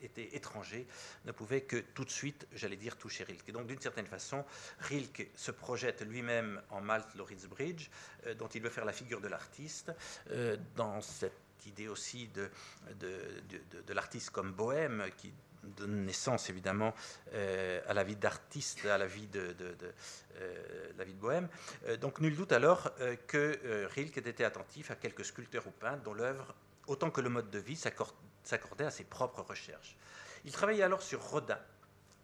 était 0.03 0.36
étranger, 0.36 0.86
ne 1.24 1.32
pouvait 1.32 1.62
que 1.62 1.76
tout 1.76 2.05
de 2.05 2.11
suite, 2.11 2.46
j'allais 2.53 2.76
dire, 2.76 2.96
toucher 2.96 3.24
Rilke. 3.24 3.48
Et 3.48 3.53
donc, 3.53 3.66
d'une 3.66 3.80
certaine 3.80 4.07
façon, 4.07 4.44
Rilke 4.80 5.28
se 5.34 5.50
projette 5.50 6.03
lui-même 6.03 6.61
en 6.70 6.80
Malte 6.80 7.14
Loritz 7.14 7.46
Bridge, 7.46 7.88
euh, 8.26 8.34
dont 8.34 8.48
il 8.48 8.62
veut 8.62 8.70
faire 8.70 8.84
la 8.84 8.92
figure 8.92 9.20
de 9.20 9.28
l'artiste, 9.28 9.92
euh, 10.30 10.57
dans 10.76 11.00
cette 11.00 11.32
idée 11.66 11.88
aussi 11.88 12.28
de, 12.28 12.50
de, 12.98 13.92
l'artiste 13.92 14.30
comme 14.30 14.53
bohème, 14.53 15.05
qui 15.16 15.32
donne 15.62 16.05
naissance 16.05 16.50
évidemment 16.50 16.92
euh, 17.34 17.80
à 17.86 17.94
la 17.94 18.03
vie 18.03 18.16
d'artiste, 18.16 18.84
à 18.86 18.98
la 18.98 19.07
vie 19.07 19.28
de, 19.28 19.55
la 20.98 21.05
vie 21.05 21.14
de 21.14 21.20
bohème. 21.20 21.48
Donc 22.00 22.18
nul 22.18 22.34
doute 22.34 22.50
alors 22.50 22.90
que 23.28 23.86
Rilke 23.94 24.18
était 24.18 24.42
attentif 24.42 24.90
à 24.90 24.96
quelques 24.96 25.24
sculpteurs 25.24 25.64
ou 25.68 25.70
peintres 25.70 26.03
dont 26.03 26.14
l'œuvre, 26.14 26.53
autant 26.88 27.12
que 27.12 27.20
le 27.20 27.28
mode 27.28 27.50
de 27.50 27.61
vie, 27.61 27.76
s'accorde 27.76 28.12
s'accordait 28.45 28.84
à 28.84 28.90
ses 28.90 29.05
propres 29.05 29.43
recherches. 29.43 29.97
Il 30.45 30.53
travaillait 30.53 30.82
alors 30.82 31.03
sur 31.03 31.22
Rodin. 31.22 31.59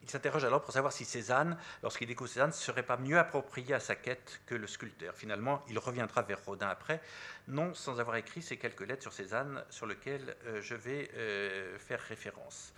Il 0.02 0.10
s'interroge 0.10 0.44
alors 0.44 0.62
pour 0.62 0.72
savoir 0.72 0.92
si 0.92 1.04
Cézanne, 1.04 1.58
lorsqu'il 1.82 2.08
découvre 2.08 2.30
Cézanne, 2.30 2.48
ne 2.48 2.54
serait 2.54 2.82
pas 2.82 2.96
mieux 2.96 3.18
approprié 3.18 3.74
à 3.74 3.80
sa 3.80 3.94
quête 3.94 4.40
que 4.46 4.54
le 4.54 4.66
sculpteur. 4.66 5.14
Finalement, 5.14 5.62
il 5.68 5.78
reviendra 5.78 6.22
vers 6.22 6.42
Rodin 6.44 6.68
après, 6.68 7.02
non 7.46 7.74
sans 7.74 8.00
avoir 8.00 8.16
écrit 8.16 8.40
ces 8.40 8.56
quelques 8.56 8.86
lettres 8.86 9.02
sur 9.02 9.12
Cézanne 9.12 9.62
sur 9.70 9.86
lesquelles 9.86 10.34
euh, 10.46 10.62
je 10.62 10.74
vais 10.74 11.10
euh, 11.14 11.78
faire 11.78 12.00
référence. 12.00 12.72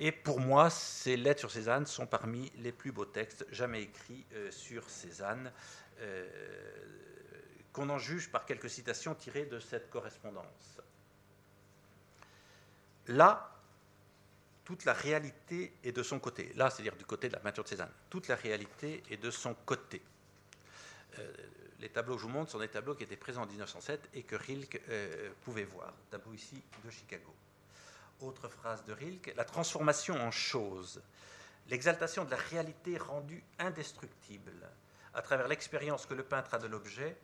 Et 0.00 0.10
pour 0.10 0.40
moi, 0.40 0.70
ces 0.70 1.16
lettres 1.16 1.40
sur 1.40 1.50
Cézanne 1.50 1.86
sont 1.86 2.06
parmi 2.06 2.50
les 2.56 2.72
plus 2.72 2.90
beaux 2.90 3.04
textes 3.04 3.46
jamais 3.52 3.82
écrits 3.82 4.26
euh, 4.32 4.50
sur 4.50 4.88
Cézanne, 4.90 5.52
qu'on 7.72 7.88
en 7.90 7.98
juge 7.98 8.28
par 8.28 8.44
quelques 8.44 8.68
citations 8.68 9.14
tirées 9.14 9.44
de 9.44 9.60
cette 9.60 9.88
correspondance. 9.88 10.71
Là, 13.08 13.52
toute 14.64 14.84
la 14.84 14.92
réalité 14.92 15.72
est 15.82 15.92
de 15.92 16.02
son 16.02 16.18
côté. 16.18 16.52
Là, 16.54 16.70
c'est-à-dire 16.70 16.96
du 16.96 17.04
côté 17.04 17.28
de 17.28 17.32
la 17.34 17.40
peinture 17.40 17.64
de 17.64 17.68
Cézanne. 17.68 17.90
Toute 18.08 18.28
la 18.28 18.36
réalité 18.36 19.02
est 19.10 19.16
de 19.16 19.30
son 19.30 19.54
côté. 19.54 20.00
Euh, 21.18 21.32
les 21.80 21.88
tableaux 21.88 22.14
que 22.14 22.22
je 22.22 22.26
vous 22.26 22.32
montre 22.32 22.52
sont 22.52 22.60
des 22.60 22.68
tableaux 22.68 22.94
qui 22.94 23.02
étaient 23.02 23.16
présents 23.16 23.42
en 23.42 23.46
1907 23.46 24.10
et 24.14 24.22
que 24.22 24.36
Rilke 24.36 24.80
euh, 24.88 25.30
pouvait 25.42 25.64
voir. 25.64 25.92
Tableau 26.10 26.32
ici 26.32 26.62
de 26.84 26.90
Chicago. 26.90 27.34
Autre 28.20 28.48
phrase 28.48 28.84
de 28.84 28.92
Rilke, 28.92 29.34
la 29.36 29.44
transformation 29.44 30.14
en 30.14 30.30
chose, 30.30 31.02
l'exaltation 31.68 32.24
de 32.24 32.30
la 32.30 32.36
réalité 32.36 32.96
rendue 32.96 33.42
indestructible 33.58 34.52
à 35.12 35.22
travers 35.22 35.48
l'expérience 35.48 36.06
que 36.06 36.14
le 36.14 36.22
peintre 36.22 36.54
a 36.54 36.58
de 36.58 36.68
l'objet, 36.68 37.16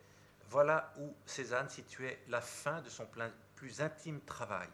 voilà 0.49 0.93
où 0.97 1.15
Cézanne 1.25 1.69
situait 1.69 2.19
la 2.27 2.41
fin 2.41 2.81
de 2.81 2.89
son 2.89 3.07
plus 3.55 3.81
intime 3.81 4.19
travail. 4.21 4.67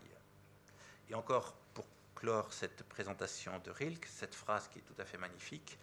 Et 1.09 1.15
encore, 1.15 1.53
pour 1.73 1.85
clore 2.15 2.51
cette 2.53 2.83
présentation 2.83 3.59
de 3.59 3.71
Rilke, 3.71 4.05
cette 4.07 4.35
phrase 4.35 4.67
qui 4.69 4.79
est 4.79 4.83
tout 4.83 4.99
à 4.99 5.05
fait 5.05 5.17
magnifique, 5.17 5.77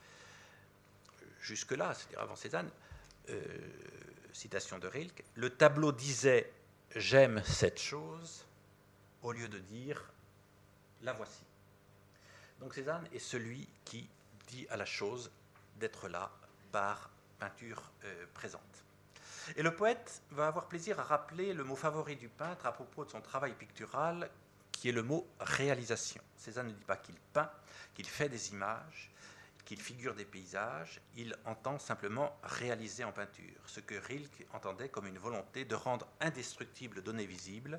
jusque-là, 1.40 1.94
c'est-à-dire 1.94 2.20
avant 2.20 2.36
Cézanne, 2.36 2.70
euh, 3.28 3.42
citation 4.32 4.78
de 4.78 4.86
Rilke, 4.86 5.24
le 5.34 5.50
tableau 5.50 5.92
disait 5.92 6.50
J'aime 6.94 7.42
cette 7.44 7.80
chose, 7.80 8.44
au 9.22 9.32
lieu 9.32 9.48
de 9.48 9.58
dire 9.58 10.10
La 11.02 11.12
voici. 11.12 11.44
Donc 12.60 12.74
Cézanne 12.74 13.08
est 13.12 13.18
celui 13.18 13.68
qui 13.84 14.08
dit 14.48 14.66
à 14.70 14.76
la 14.76 14.84
chose 14.84 15.30
d'être 15.76 16.08
là 16.08 16.30
par 16.70 17.10
peinture 17.38 17.90
euh, 18.04 18.26
présente. 18.34 18.62
Et 19.56 19.62
le 19.62 19.74
poète 19.74 20.22
va 20.30 20.46
avoir 20.46 20.68
plaisir 20.68 21.00
à 21.00 21.02
rappeler 21.02 21.52
le 21.52 21.64
mot 21.64 21.74
favori 21.74 22.16
du 22.16 22.28
peintre 22.28 22.66
à 22.66 22.72
propos 22.72 23.04
de 23.04 23.10
son 23.10 23.20
travail 23.20 23.52
pictural 23.54 24.30
qui 24.83 24.89
est 24.89 24.93
le 24.93 25.05
mot 25.05 25.24
réalisation. 25.39 26.20
Cézanne 26.37 26.66
ne 26.66 26.72
dit 26.72 26.85
pas 26.85 26.97
qu'il 26.97 27.14
peint, 27.33 27.49
qu'il 27.95 28.09
fait 28.09 28.28
des 28.28 28.51
images, 28.51 29.12
qu'il 29.64 29.80
figure 29.80 30.16
des 30.16 30.24
paysages, 30.24 31.01
il 31.16 31.37
entend 31.45 31.78
simplement 31.78 32.37
réaliser 32.43 33.05
en 33.05 33.12
peinture, 33.12 33.62
ce 33.64 33.78
que 33.78 33.95
Rilke 33.95 34.45
entendait 34.53 34.89
comme 34.89 35.07
une 35.07 35.18
volonté 35.18 35.64
de 35.64 35.76
rendre 35.76 36.09
indestructible 36.20 37.01
données 37.01 37.26
visibles, 37.26 37.78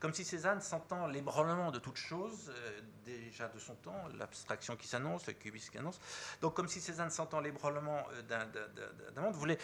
comme 0.00 0.12
si 0.12 0.24
Cézanne 0.24 0.60
sentant 0.60 1.06
l'ébranlement 1.06 1.70
de 1.70 1.78
toute 1.78 1.98
chose, 1.98 2.50
euh, 2.52 2.80
déjà 3.04 3.46
de 3.46 3.60
son 3.60 3.76
temps, 3.76 4.08
l'abstraction 4.18 4.74
qui 4.74 4.88
s'annonce, 4.88 5.28
le 5.28 5.34
cubisme 5.34 5.70
qui 5.70 5.78
annonce, 5.78 6.00
donc 6.40 6.54
comme 6.54 6.66
si 6.66 6.80
Cézanne 6.80 7.10
sentant 7.10 7.38
l'ébranlement 7.38 8.08
euh, 8.12 8.22
d'un 9.14 9.22
monde 9.22 9.36
voulait 9.36 9.58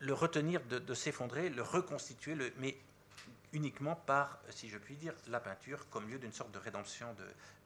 le 0.00 0.12
retenir 0.12 0.60
de, 0.64 0.94
s'effondrer, 0.94 1.50
le 1.50 1.62
reconstituer, 1.62 2.34
le, 2.34 2.52
mais 2.58 2.76
uniquement 3.52 3.96
par, 3.96 4.38
si 4.50 4.68
je 4.68 4.78
puis 4.78 4.96
dire, 4.96 5.14
la 5.28 5.40
peinture 5.40 5.88
comme 5.90 6.08
lieu 6.08 6.18
d'une 6.18 6.32
sorte 6.32 6.52
de 6.52 6.58
rédemption 6.58 7.14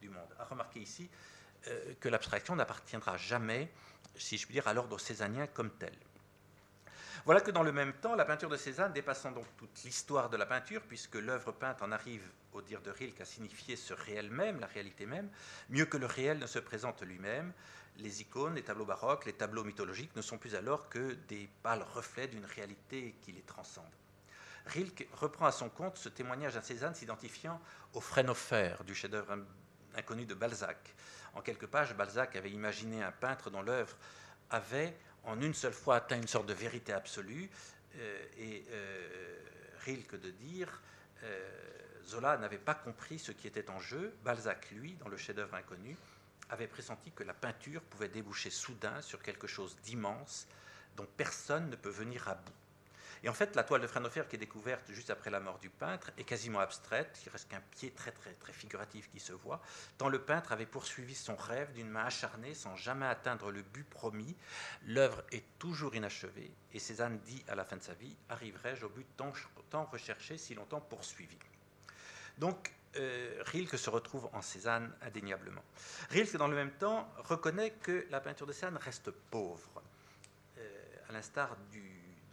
du 0.01 0.09
monde. 0.09 0.28
À 0.39 0.45
remarquer 0.45 0.81
ici 0.81 1.09
euh, 1.68 1.95
que 2.01 2.09
l'abstraction 2.09 2.57
n'appartiendra 2.57 3.16
jamais, 3.16 3.70
si 4.16 4.39
je 4.39 4.47
puis 4.47 4.55
dire, 4.55 4.68
à 4.68 4.74
l'ordre 4.74 4.99
césanien 4.99 5.47
comme 5.47 5.70
tel. 5.70 5.95
Voilà 7.26 7.43
que 7.43 7.51
dans 7.51 7.62
le 7.62 7.72
même 7.72 7.93
temps, 7.93 8.14
la 8.14 8.24
peinture 8.24 8.49
de 8.49 8.57
Cézanne, 8.57 8.95
dépassant 8.95 9.31
donc 9.31 9.45
toute 9.59 9.83
l'histoire 9.85 10.31
de 10.31 10.39
la 10.39 10.47
peinture, 10.47 10.81
puisque 10.89 11.16
l'œuvre 11.16 11.53
peinte 11.53 11.83
en 11.83 11.93
arrive, 11.93 12.26
au 12.55 12.62
dire 12.62 12.81
de 12.81 12.91
Rilke, 12.91 13.20
à 13.20 13.26
signifier 13.26 13.76
ce 13.76 13.93
réel 13.93 14.31
même, 14.31 14.59
la 14.59 14.66
réalité 14.66 15.05
même, 15.05 15.28
mieux 15.68 15.85
que 15.85 15.99
le 15.99 16.07
réel 16.07 16.39
ne 16.39 16.47
se 16.47 16.59
présente 16.59 17.03
lui-même, 17.03 17.53
les 17.99 18.22
icônes, 18.22 18.55
les 18.55 18.62
tableaux 18.62 18.87
baroques, 18.87 19.26
les 19.26 19.35
tableaux 19.35 19.64
mythologiques 19.64 20.16
ne 20.16 20.22
sont 20.22 20.39
plus 20.39 20.55
alors 20.55 20.89
que 20.89 21.12
des 21.28 21.49
pâles 21.62 21.85
reflets 21.95 22.28
d'une 22.28 22.47
réalité 22.47 23.14
qui 23.20 23.33
les 23.33 23.43
transcende. 23.43 23.85
Rilke 24.67 25.09
reprend 25.13 25.47
à 25.47 25.53
son 25.53 25.69
compte 25.69 25.99
ce 25.99 26.09
témoignage 26.09 26.57
à 26.57 26.63
Cézanne 26.63 26.95
s'identifiant 26.95 27.61
au 27.95 28.01
Frenofer 28.01 28.75
du 28.87 28.95
chef-d'œuvre 28.95 29.39
inconnu 29.97 30.25
de 30.25 30.35
Balzac. 30.35 30.95
En 31.35 31.41
quelques 31.41 31.67
pages, 31.67 31.95
Balzac 31.95 32.37
avait 32.37 32.51
imaginé 32.51 33.03
un 33.03 33.13
peintre 33.13 33.51
dont 33.51 33.63
l'œuvre 33.63 33.97
avait 34.51 34.97
en 35.25 35.41
une 35.41 35.55
seule 35.55 35.73
fois 35.73 35.97
atteint 35.97 36.17
une 36.17 36.29
sorte 36.29 36.47
de 36.47 36.55
vérité 36.55 36.93
absolue, 36.93 37.51
euh, 37.97 38.27
et 38.39 38.65
euh, 38.71 39.39
Rilke 39.85 40.21
de 40.21 40.31
dire 40.31 40.81
euh, 41.23 41.49
Zola 42.05 42.37
n'avait 42.39 42.59
pas 42.59 42.75
compris 42.75 43.19
ce 43.19 43.33
qui 43.33 43.47
était 43.47 43.69
en 43.71 43.81
jeu, 43.81 44.15
Balzac, 44.25 44.71
lui, 44.71 44.95
dans 44.95 45.09
le 45.09 45.17
chef-d'œuvre 45.17 45.55
inconnu, 45.55 45.97
avait 46.49 46.67
pressenti 46.67 47.13
que 47.13 47.23
la 47.23 47.35
peinture 47.35 47.83
pouvait 47.83 48.09
déboucher 48.09 48.51
soudain 48.51 49.01
sur 49.03 49.23
quelque 49.23 49.47
chose 49.47 49.77
d'immense 49.83 50.47
dont 50.97 51.07
personne 51.17 51.71
ne 51.71 51.77
peut 51.77 51.91
venir 51.91 52.29
à 52.29 52.35
bout. 52.35 52.53
Et 53.23 53.29
en 53.29 53.35
fait, 53.35 53.55
la 53.55 53.64
toile 53.64 53.83
de 53.83 53.87
Fraunhofer 53.87 54.27
qui 54.29 54.37
est 54.37 54.39
découverte 54.39 54.91
juste 54.91 55.11
après 55.11 55.31
la 55.31 55.41
mort 55.41 55.59
du 55.59 55.68
peintre 55.68 56.11
est 56.16 56.25
quasiment 56.25 56.61
abstraite, 56.61 57.21
il 57.27 57.29
reste 57.31 57.49
qu'un 57.49 57.61
pied 57.73 57.91
très 57.91 58.12
très 58.12 58.33
très 58.33 58.53
figuratif 58.53 59.11
qui 59.11 59.21
se 59.21 59.33
voit, 59.33 59.61
tant 59.99 60.09
le 60.09 60.21
peintre 60.21 60.53
avait 60.53 60.66
poursuivi 60.66 61.14
son 61.14 61.37
rêve 61.37 61.73
d'une 61.73 61.89
main 61.89 62.07
acharnée 62.07 62.55
sans 62.55 62.77
jamais 62.77 63.07
atteindre 63.07 63.51
le 63.51 63.62
but 63.62 63.89
promis. 63.89 64.37
L'œuvre 64.87 65.23
est 65.33 65.45
toujours 65.59 65.95
inachevée, 65.95 66.51
et 66.73 66.79
Cézanne 66.79 67.18
dit 67.21 67.45
à 67.49 67.55
la 67.55 67.64
fin 67.64 67.77
de 67.77 67.83
sa 67.83 67.95
vie 67.95 68.16
Arriverai-je 68.31 68.87
au 68.87 68.89
but 68.89 69.07
tant, 69.16 69.85
recherché, 69.85 70.39
si 70.39 70.55
longtemps 70.55 70.81
poursuivi? 70.81 71.39
Donc, 72.39 72.73
euh, 72.97 73.43
Rilke 73.47 73.77
se 73.77 73.91
retrouve 73.91 74.31
en 74.33 74.41
Cézanne 74.41 74.93
indéniablement. 75.03 75.62
Rilke, 76.11 76.37
dans 76.37 76.49
le 76.49 76.57
même 76.57 76.73
temps, 76.73 77.09
reconnaît 77.18 77.73
que 77.83 78.07
la 78.11 78.21
peinture 78.21 78.47
de 78.47 78.53
Cézanne 78.53 78.79
reste 78.79 79.11
pauvre, 79.11 79.83
euh, 80.59 80.97
à 81.09 81.12
l'instar 81.12 81.57
de 81.73 81.89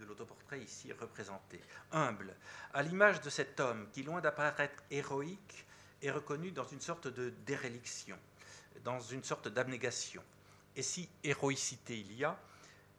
l'autoportrait 0.07 0.59
ici 0.59 0.91
représenté, 0.93 1.61
humble, 1.91 2.35
à 2.73 2.81
l'image 2.81 3.21
de 3.21 3.29
cet 3.29 3.59
homme 3.59 3.87
qui, 3.91 4.03
loin 4.03 4.21
d'apparaître 4.21 4.83
héroïque, 4.89 5.65
est 6.01 6.11
reconnu 6.11 6.51
dans 6.51 6.65
une 6.65 6.81
sorte 6.81 7.07
de 7.07 7.33
déréliction, 7.45 8.17
dans 8.83 8.99
une 8.99 9.23
sorte 9.23 9.47
d'abnégation. 9.47 10.23
Et 10.75 10.83
si 10.83 11.09
héroïcité 11.23 11.99
il 11.99 12.13
y 12.13 12.23
a, 12.23 12.39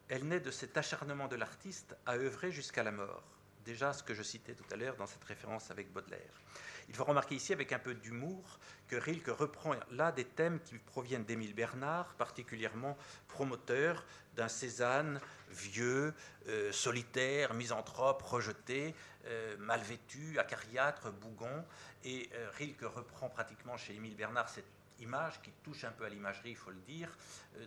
elle 0.09 0.27
naît 0.27 0.41
de 0.41 0.51
cet 0.51 0.77
acharnement 0.77 1.29
de 1.29 1.37
l'artiste 1.37 1.97
à 2.07 2.15
œuvrer 2.15 2.51
jusqu'à 2.51 2.83
la 2.83 2.91
mort. 2.91 3.23
Déjà 3.69 3.93
ce 3.93 4.03
que 4.03 4.15
je 4.15 4.23
citais 4.23 4.55
tout 4.55 4.65
à 4.73 4.77
l'heure 4.77 4.97
dans 4.97 5.05
cette 5.05 5.25
référence 5.25 5.71
avec 5.71 5.93
Baudelaire. 5.93 6.41
Il 6.89 6.95
faut 6.95 7.05
remarquer 7.05 7.35
ici, 7.35 7.53
avec 7.53 7.71
un 7.75 7.79
peu 7.79 7.93
d'humour, 7.93 8.59
que 8.89 8.97
Rilke 8.97 9.29
reprend 9.29 9.75
là 9.91 10.11
des 10.11 10.25
thèmes 10.25 10.59
qui 10.61 10.79
proviennent 10.79 11.27
d'Émile 11.27 11.55
Bernard, 11.55 12.15
particulièrement 12.15 12.97
promoteur 13.29 14.07
d'un 14.37 14.49
Cézanne 14.49 15.21
vieux, 15.51 16.15
euh, 16.49 16.73
solitaire, 16.73 17.53
misanthrope, 17.53 18.23
rejeté, 18.23 18.95
euh, 19.27 19.55
mal 19.59 19.83
vêtu, 19.83 20.39
acariâtre, 20.39 21.13
bougon. 21.13 21.63
Et 22.05 22.31
euh, 22.33 22.49
Rilke 22.57 22.85
reprend 22.85 23.29
pratiquement 23.29 23.77
chez 23.77 23.95
Émile 23.95 24.17
Bernard 24.17 24.49
cette 24.49 24.65
image 24.99 25.43
qui 25.43 25.53
touche 25.63 25.85
un 25.85 25.93
peu 25.93 26.07
à 26.07 26.09
l'imagerie, 26.09 26.53
il 26.53 26.57
faut 26.57 26.71
le 26.71 26.81
dire, 26.87 27.11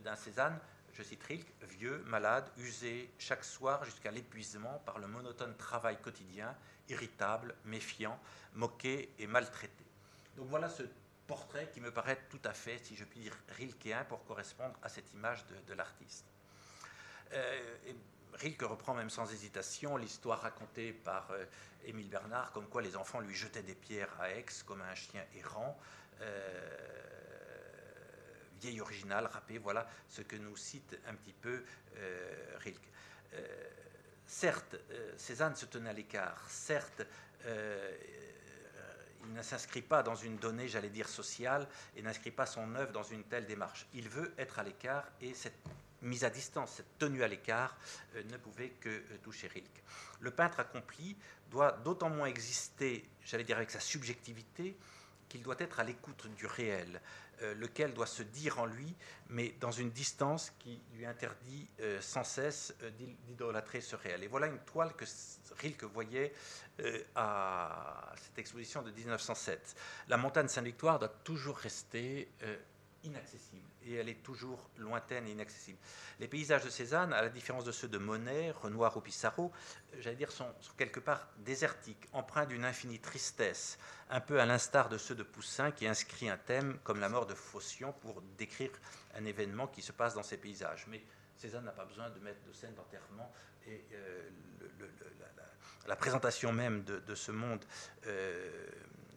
d'un 0.04 0.16
Cézanne 0.16 0.60
je 0.94 1.04
cite 1.04 1.24
Rilke, 1.24 1.54
vieux, 1.64 2.04
malade, 2.08 2.50
usé 2.58 3.10
chaque 3.18 3.44
soir 3.44 3.84
jusqu'à 3.86 4.12
l'épuisement 4.12 4.82
par 4.86 5.00
le 5.00 5.08
monotone 5.08 5.56
travail 5.58 5.98
quotidien, 6.02 6.56
irritable, 6.90 7.56
méfiant, 7.66 8.20
moqué 8.54 9.14
et 9.20 9.28
maltraité. 9.28 9.86
Donc 10.36 10.48
voilà 10.48 10.70
ce 10.70 10.84
portrait 11.28 11.70
qui 11.74 11.80
me 11.80 11.92
paraît 11.92 12.20
tout 12.30 12.42
à 12.44 12.54
fait, 12.54 12.78
si 12.84 12.96
je 12.96 13.06
puis 13.06 13.22
dire, 13.22 13.38
rilkéen 13.58 14.04
pour 14.06 14.24
correspondre 14.26 14.76
à 14.82 14.90
cette 14.90 15.14
image 15.14 15.46
de, 15.68 15.74
l'artiste. 15.74 16.26
Euh, 17.34 17.74
Rilke 18.34 18.64
reprend 18.64 18.94
même 18.94 19.10
sans 19.10 19.32
hésitation 19.32 19.98
l'histoire 19.98 20.42
racontée 20.42 20.94
par 20.94 21.32
euh, 21.32 21.46
Émile 21.86 22.10
Bernard, 22.10 22.52
comme 22.52 22.68
quoi 22.68 22.82
les 22.82 22.96
enfants 22.96 23.20
lui 23.20 23.36
jetaient 23.36 23.64
des 23.64 23.76
pierres 23.76 24.14
à 24.20 24.32
Aix 24.32 24.46
comme 24.66 24.82
un 24.82 24.96
chien 24.96 25.24
errant. 25.36 25.78
Euh, 26.22 27.11
vieille 28.62 28.82
originale, 28.82 29.26
râpée, 29.26 29.58
voilà 29.58 29.90
ce 30.08 30.22
que 30.22 30.36
nous 30.36 30.56
cite 30.56 30.98
un 31.08 31.16
petit 31.16 31.34
peu 31.34 31.64
euh, 31.98 32.58
Rilke. 32.60 32.90
Euh, 33.34 33.70
certes, 34.28 34.76
euh, 34.92 35.14
Cézanne 35.18 35.56
se 35.56 35.66
tenait 35.66 35.90
à 35.90 35.94
l'écart, 35.94 36.46
certes, 36.50 37.04
il 39.24 39.34
ne 39.34 39.42
s'inscrit 39.42 39.82
pas 39.82 40.04
dans 40.04 40.14
une 40.14 40.38
donnée, 40.38 40.68
j'allais 40.68 40.90
dire, 40.90 41.10
sociale, 41.10 41.68
et 41.96 42.04
n'inscrit 42.04 42.30
pas 42.30 42.46
son 42.46 42.76
œuvre 42.76 42.92
dans 42.92 43.04
une 43.04 43.24
telle 43.24 43.48
démarche. 43.48 43.88
Il 43.94 44.10
veut 44.10 44.34
être 44.38 44.60
à 44.60 44.64
l'écart, 44.64 45.08
et 45.22 45.34
cette 45.34 45.58
mise 46.04 46.24
à 46.24 46.30
distance, 46.30 46.74
cette 46.74 47.00
tenue 47.00 47.24
à 47.24 47.28
l'écart, 47.28 47.76
ne 48.14 48.38
pouvait 48.38 48.70
que 48.70 49.00
toucher 49.24 49.48
Rilke. 49.48 49.84
Le 50.20 50.30
peintre 50.30 50.60
accompli 50.60 51.18
doit 51.50 51.72
d'autant 51.84 52.10
moins 52.10 52.28
exister, 52.28 53.10
j'allais 53.24 53.44
dire, 53.44 53.58
avec 53.58 53.72
sa 53.72 53.80
subjectivité, 53.80 54.78
qu'il 55.32 55.42
doit 55.42 55.56
être 55.60 55.80
à 55.80 55.84
l'écoute 55.84 56.28
du 56.36 56.46
réel, 56.46 57.02
lequel 57.56 57.94
doit 57.94 58.06
se 58.06 58.24
dire 58.24 58.60
en 58.60 58.66
lui, 58.66 58.96
mais 59.30 59.56
dans 59.60 59.72
une 59.72 59.92
distance 59.92 60.52
qui 60.60 60.82
lui 60.94 61.06
interdit 61.06 61.68
euh, 61.80 62.00
sans 62.02 62.24
cesse 62.24 62.74
euh, 62.84 62.92
d'idolâtrer 63.28 63.82
ce 63.82 63.96
réel. 63.96 64.24
Et 64.24 64.28
voilà 64.28 64.48
une 64.48 64.60
toile 64.60 64.94
que 64.96 65.06
Rilke 65.58 65.84
voyait 65.86 66.34
à 67.16 68.12
cette 68.16 68.40
exposition 68.40 68.82
de 68.82 68.90
1907. 68.90 69.76
La 70.08 70.18
montagne 70.18 70.48
Sainte-Victoire 70.48 70.98
doit 70.98 71.14
toujours 71.24 71.58
rester 71.58 72.28
inaccessible 73.04 73.71
et 73.86 73.96
elle 73.96 74.10
est 74.10 74.24
toujours 74.24 74.70
lointaine 74.78 75.28
et 75.28 75.32
inaccessible. 75.32 75.78
Les 76.20 76.28
paysages 76.28 76.64
de 76.64 76.70
Cézanne, 76.70 77.14
à 77.14 77.22
la 77.22 77.30
différence 77.30 77.66
de 77.66 77.72
ceux 77.72 77.88
de 77.88 77.98
Monet, 77.98 78.52
Renoir 78.52 78.96
ou 78.98 79.02
Pissarro, 79.02 79.52
j'allais 80.00 80.16
dire, 80.16 80.32
sont, 80.32 80.48
quelque 80.78 81.00
part 81.00 81.28
désertiques, 81.38 82.08
empreints 82.14 82.46
d'une 82.46 82.66
infinie 82.66 83.00
tristesse, 83.00 83.78
un 84.10 84.20
peu 84.20 84.40
à 84.40 84.46
l'instar 84.46 84.90
de 84.90 84.98
ceux 84.98 85.16
de 85.16 85.24
Poussin 85.24 85.72
qui 85.72 85.88
inscrit 85.88 86.30
un 86.30 86.38
thème 86.38 86.78
comme 86.84 87.00
la 87.00 87.10
mort 87.10 87.26
de 87.26 87.34
Phocion 87.34 87.94
pour 87.94 88.22
décrire 88.38 88.72
un 89.16 89.26
événement 89.26 89.68
qui 89.68 89.82
se 89.82 89.92
passe 89.92 90.14
dans 90.14 90.24
ces 90.24 90.38
paysages. 90.38 90.86
Mais 90.88 91.04
Cézanne 91.38 91.66
n'a 91.66 91.72
pas 91.72 91.86
besoin 91.86 92.10
de 92.10 92.20
mettre 92.20 92.44
de 92.48 92.54
scène 92.54 92.76
d'enterrement 92.76 93.34
et 93.68 93.86
euh, 93.94 94.30
la, 95.88 95.96
présentation 95.96 96.52
même 96.52 96.84
de, 96.84 97.16
ce 97.16 97.32
monde 97.32 97.64
euh, 98.06 98.70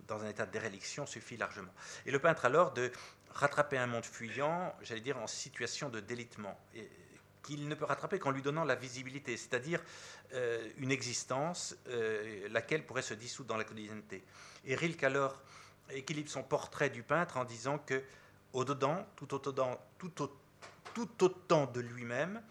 dans 0.07 0.23
un 0.23 0.29
état 0.29 0.47
de 0.47 0.53
déréliction 0.53 1.07
suffit 1.07 1.37
largement. 1.37 1.73
Et 2.07 2.11
le 2.11 2.19
peintre 2.19 2.45
alors 2.45 2.73
de 2.73 2.91
rattraper 3.31 3.79
un 3.79 3.87
monde 3.87 4.05
fuyant, 4.05 4.75
j'allais 4.83 5.01
dire 5.01 5.19
en 5.19 5.27
situation 5.27 5.89
de 5.89 6.01
délitement, 6.01 6.59
qu'il 7.43 7.69
ne 7.69 7.75
peut 7.75 7.85
rattraper 7.85 8.19
qu'en 8.19 8.31
lui 8.31 8.43
donnant 8.43 8.65
la 8.65 8.75
visibilité, 8.75 9.37
c'est-à-dire 9.37 9.81
euh, 10.33 10.69
une 10.79 10.91
existence 10.91 11.77
euh, 11.89 12.49
laquelle 12.51 12.85
pourrait 12.85 13.03
se 13.03 13.15
dissoudre 13.15 13.51
dans 13.51 13.57
la 13.57 13.65
quotidienneté. 13.65 14.25
Et 14.65 14.75
Rilke 14.75 15.05
alors 15.05 15.41
équilibre 15.91 16.31
son 16.31 16.43
portrait 16.43 16.91
du 16.91 17.03
peintre 17.03 17.37
en 17.37 17.45
disant 17.45 17.79
que 17.79 18.03
au-dedans, 18.53 19.07
tout 19.17 19.35
au-dedans, 19.35 19.79
tout, 19.99 20.23
au, 20.23 20.37
tout 20.95 21.25
autant 21.25 21.67
de 21.67 21.81
lui-même, 21.81 22.43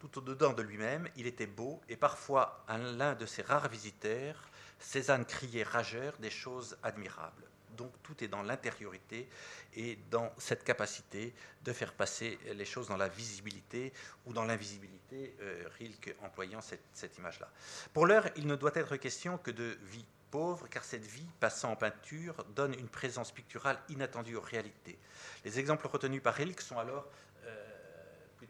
tout 0.00 0.18
au-dedans 0.18 0.52
de 0.52 0.62
lui-même, 0.62 1.08
il 1.16 1.26
était 1.26 1.46
beau, 1.46 1.80
et 1.88 1.96
parfois, 1.96 2.64
l'un 2.68 3.14
de 3.14 3.26
ses 3.26 3.42
rares 3.42 3.68
visiteurs, 3.68 4.48
Cézanne 4.82 5.24
criait 5.24 5.62
rageur 5.62 6.14
des 6.18 6.30
choses 6.30 6.76
admirables. 6.82 7.44
Donc 7.76 7.90
tout 8.02 8.22
est 8.22 8.28
dans 8.28 8.42
l'intériorité 8.42 9.28
et 9.74 9.98
dans 10.10 10.30
cette 10.36 10.62
capacité 10.62 11.32
de 11.64 11.72
faire 11.72 11.94
passer 11.94 12.38
les 12.54 12.66
choses 12.66 12.88
dans 12.88 12.98
la 12.98 13.08
visibilité 13.08 13.92
ou 14.26 14.34
dans 14.34 14.44
l'invisibilité, 14.44 15.34
euh, 15.40 15.64
Rilke 15.78 16.14
employant 16.22 16.60
cette, 16.60 16.84
cette 16.92 17.16
image-là. 17.16 17.48
Pour 17.94 18.06
l'heure, 18.06 18.28
il 18.36 18.46
ne 18.46 18.56
doit 18.56 18.72
être 18.74 18.96
question 18.96 19.38
que 19.38 19.50
de 19.50 19.78
vie 19.84 20.04
pauvre, 20.32 20.66
car 20.68 20.82
cette 20.82 21.04
vie, 21.04 21.26
passant 21.38 21.72
en 21.72 21.76
peinture, 21.76 22.44
donne 22.56 22.74
une 22.74 22.88
présence 22.88 23.30
picturale 23.30 23.78
inattendue 23.90 24.34
aux 24.34 24.40
réalités. 24.40 24.98
Les 25.44 25.60
exemples 25.60 25.86
retenus 25.86 26.22
par 26.22 26.34
Rilke 26.34 26.62
sont 26.62 26.78
alors 26.78 27.06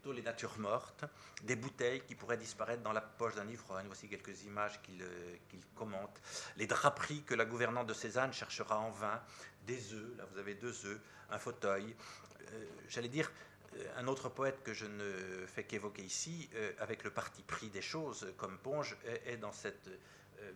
plutôt 0.03 0.17
les 0.17 0.23
natures 0.23 0.59
mortes, 0.59 1.05
des 1.45 1.55
bouteilles 1.55 2.01
qui 2.01 2.17
pourraient 2.17 2.37
disparaître 2.37 2.83
dans 2.83 2.93
la 2.93 3.01
poche 3.01 3.37
d'un 3.37 3.45
livre. 3.45 3.81
Voici 3.87 4.09
quelques 4.09 4.43
images 4.43 4.83
qu'il 4.83 5.01
euh, 5.01 5.37
commente. 5.77 6.21
Les 6.57 6.67
draperies 6.67 7.23
que 7.23 7.35
la 7.35 7.45
gouvernante 7.45 7.87
de 7.87 7.95
Cézanne 7.95 8.33
cherchera 8.33 8.81
en 8.81 8.91
vain, 8.91 9.23
des 9.65 9.95
œufs, 9.95 10.17
là 10.19 10.25
vous 10.33 10.39
avez 10.39 10.57
deux 10.57 10.87
œufs, 10.87 11.01
un 11.31 11.39
fauteuil. 11.39 11.95
Euh, 12.41 12.65
j'allais 12.89 13.09
dire, 13.09 13.31
euh, 13.77 13.85
un 13.97 14.09
autre 14.09 14.29
poète 14.29 14.65
que 14.65 14.75
je 14.75 14.87
ne 14.87 15.47
fais 15.47 15.63
qu'évoquer 15.63 16.03
ici, 16.03 16.51
avec 16.81 17.05
le 17.05 17.11
parti 17.11 17.43
pris 17.43 17.69
des 17.69 17.83
choses 17.83 18.27
comme 18.37 18.59
Ponge, 18.59 18.97
est, 19.25 19.37
dans 19.37 19.53
cette 19.53 19.89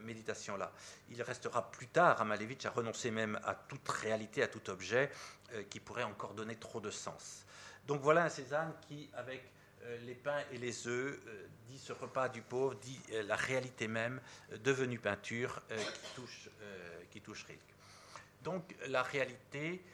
méditation-là. 0.00 0.72
Il 1.10 1.22
restera 1.22 1.70
plus 1.70 1.86
tard 1.86 2.20
à 2.20 2.24
Malevitch 2.24 2.66
à 2.66 2.70
renoncer 2.70 3.12
même 3.12 3.38
à 3.44 3.54
toute 3.54 3.88
réalité, 3.88 4.42
à 4.42 4.48
tout 4.48 4.68
objet 4.70 5.08
qui 5.70 5.78
pourrait 5.78 6.02
encore 6.02 6.34
donner 6.34 6.56
trop 6.56 6.80
de 6.80 6.90
sens. 6.90 7.46
Donc 7.86 8.00
voilà 8.02 8.24
un 8.24 8.28
Cézanne 8.28 8.72
qui, 8.88 9.08
avec 9.14 9.42
les 10.04 10.14
pains 10.14 10.42
et 10.52 10.58
les 10.58 10.88
œufs, 10.88 11.20
dit 11.68 11.78
ce 11.78 11.92
repas 11.92 12.28
du 12.28 12.42
pauvre, 12.42 12.74
dit 12.74 13.00
la 13.24 13.36
réalité 13.36 13.86
même 13.86 14.20
devenue 14.64 14.98
peinture 14.98 15.62
qui 15.68 16.14
touche, 16.14 16.48
qui 17.10 17.20
touche 17.20 17.44
Rilke. 17.44 17.60
Donc 18.42 18.74
la 18.88 19.04
réalité, 19.04 19.84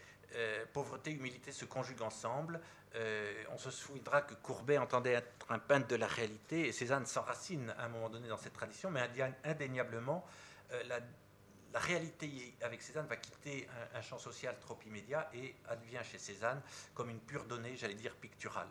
pauvreté, 0.72 1.10
humilité 1.10 1.52
se 1.52 1.66
conjuguent 1.66 2.02
ensemble. 2.02 2.60
Euh, 2.94 3.44
on 3.50 3.58
se 3.58 3.70
souviendra 3.70 4.22
que 4.22 4.34
Courbet 4.34 4.76
entendait 4.76 5.12
être 5.12 5.46
un 5.48 5.58
peintre 5.58 5.88
de 5.88 5.96
la 5.96 6.06
réalité, 6.06 6.68
et 6.68 6.72
Cézanne 6.72 7.06
s'enracine 7.06 7.74
à 7.78 7.86
un 7.86 7.88
moment 7.88 8.10
donné 8.10 8.28
dans 8.28 8.36
cette 8.36 8.52
tradition, 8.52 8.90
mais 8.90 9.08
indéniablement, 9.44 10.26
euh, 10.72 10.82
la, 11.72 11.80
réalité 11.80 12.54
avec 12.62 12.82
Cézanne 12.82 13.06
va 13.06 13.16
quitter 13.16 13.68
un, 13.94 14.02
champ 14.02 14.18
social 14.18 14.56
trop 14.60 14.78
immédiat 14.86 15.30
et 15.34 15.54
advient 15.68 16.00
chez 16.10 16.18
Cézanne 16.18 16.60
comme 16.94 17.10
une 17.10 17.20
pure 17.20 17.44
donnée, 17.44 17.76
j'allais 17.76 17.94
dire, 17.94 18.14
picturale. 18.16 18.68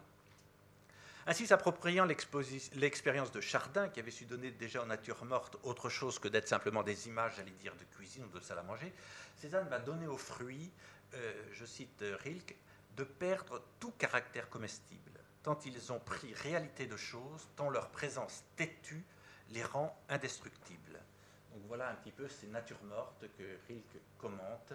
Ainsi, 1.28 1.46
s'appropriant 1.46 2.06
l'expérience 2.06 3.32
de 3.32 3.42
Chardin, 3.42 3.90
qui 3.90 4.00
avait 4.00 4.12
su 4.12 4.26
donner 4.26 4.52
déjà 4.52 4.82
aux 4.82 4.88
natures 4.88 5.24
mortes 5.24 5.56
autre 5.64 5.88
chose 5.88 6.18
que 6.18 6.28
d'être 6.28 6.48
simplement 6.48 6.82
des 6.82 7.08
images, 7.08 7.34
j'allais 7.38 7.52
dire, 7.52 7.76
de 7.76 7.84
cuisine 7.96 8.24
ou 8.26 8.30
de 8.30 8.40
salle 8.40 8.58
à 8.58 8.64
manger, 8.64 8.92
Cézanne 9.38 9.68
va 9.70 9.80
donner 9.80 10.08
aux 10.08 10.18
fruits, 10.18 10.72
euh, 11.14 11.44
je 11.54 11.66
cite 11.66 12.04
Rilke, 12.24 12.56
de 12.96 13.04
perdre 13.04 13.62
tout 13.80 13.92
caractère 13.92 14.50
comestible, 14.50 15.20
tant 15.44 15.60
ils 15.66 15.92
ont 15.92 16.00
pris 16.00 16.34
réalité 16.34 16.88
de 16.88 16.98
choses, 16.98 17.48
tant 17.56 17.70
leur 17.70 17.90
présence 17.90 18.44
têtue 18.56 19.04
les 19.52 19.64
rend 19.64 19.96
indestructibles. 20.10 21.01
Donc 21.54 21.64
voilà 21.68 21.90
un 21.90 21.96
petit 21.96 22.12
peu 22.12 22.28
ces 22.28 22.48
natures 22.48 22.84
mortes 22.84 23.26
que 23.38 23.58
Rilke 23.68 24.00
commente 24.18 24.74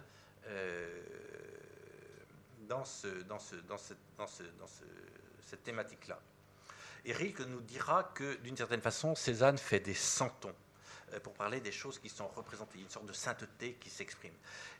dans, 2.68 2.84
ce, 2.84 3.08
dans, 3.24 3.38
ce, 3.38 3.56
dans, 3.56 3.76
dans, 4.16 4.26
dans 4.58 4.66
cette 5.40 5.64
thématique-là. 5.64 6.20
Et 7.04 7.12
Rilke 7.12 7.40
nous 7.40 7.60
dira 7.60 8.04
que 8.14 8.36
d'une 8.36 8.56
certaine 8.56 8.80
façon, 8.80 9.14
Cézanne 9.14 9.58
fait 9.58 9.80
des 9.80 9.94
santons. 9.94 10.54
Euh, 11.12 11.20
pour 11.20 11.34
parler 11.34 11.60
des 11.60 11.70
choses 11.70 12.00
qui 12.00 12.08
sont 12.08 12.26
représentées, 12.28 12.80
une 12.80 12.90
sorte 12.90 13.06
de 13.06 13.12
sainteté 13.12 13.74
qui 13.74 13.90
s'exprime. 13.90 14.32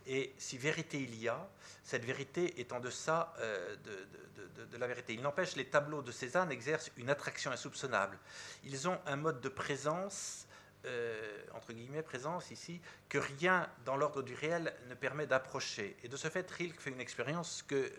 Et 0.06 0.34
si 0.38 0.58
vérité 0.58 0.98
il 0.98 1.14
y 1.14 1.28
a, 1.28 1.48
cette 1.84 2.04
vérité 2.04 2.60
est 2.60 2.72
en 2.72 2.80
deçà 2.80 3.32
euh, 3.38 3.76
de, 3.76 4.76
la 4.76 4.88
vérité. 4.88 5.14
Il 5.14 5.22
n'empêche, 5.22 5.54
les 5.56 5.66
tableaux 5.66 6.02
de 6.02 6.10
Cézanne 6.10 6.50
exercent 6.50 6.90
une 6.96 7.08
attraction 7.10 7.52
insoupçonnable. 7.52 8.18
Ils 8.64 8.88
ont 8.88 8.98
un 9.06 9.16
mode 9.16 9.40
de 9.40 9.48
présence, 9.48 10.45
euh, 10.86 11.42
entre 11.54 11.72
guillemets, 11.72 12.02
présence 12.02 12.50
ici, 12.50 12.80
que 13.08 13.18
rien 13.18 13.68
dans 13.84 13.96
l'ordre 13.96 14.22
du 14.22 14.34
réel 14.34 14.74
ne 14.88 14.94
permet 14.94 15.26
d'approcher. 15.26 15.96
Et 16.02 16.08
de 16.08 16.16
ce 16.16 16.28
fait, 16.28 16.48
Rilke 16.50 16.80
fait 16.80 16.90
une 16.90 17.00
expérience 17.00 17.62
que, 17.62 17.92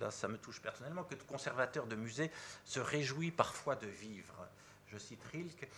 là 0.00 0.10
ça 0.10 0.28
me 0.28 0.38
touche 0.38 0.60
personnellement, 0.60 1.04
que 1.04 1.14
de 1.14 1.22
conservateur 1.22 1.86
de 1.86 1.96
musée 1.96 2.30
se 2.64 2.80
réjouit 2.80 3.30
parfois 3.30 3.76
de 3.76 3.86
vivre. 3.86 4.48
Je 4.88 4.98
cite 4.98 5.22
Rilke, 5.32 5.68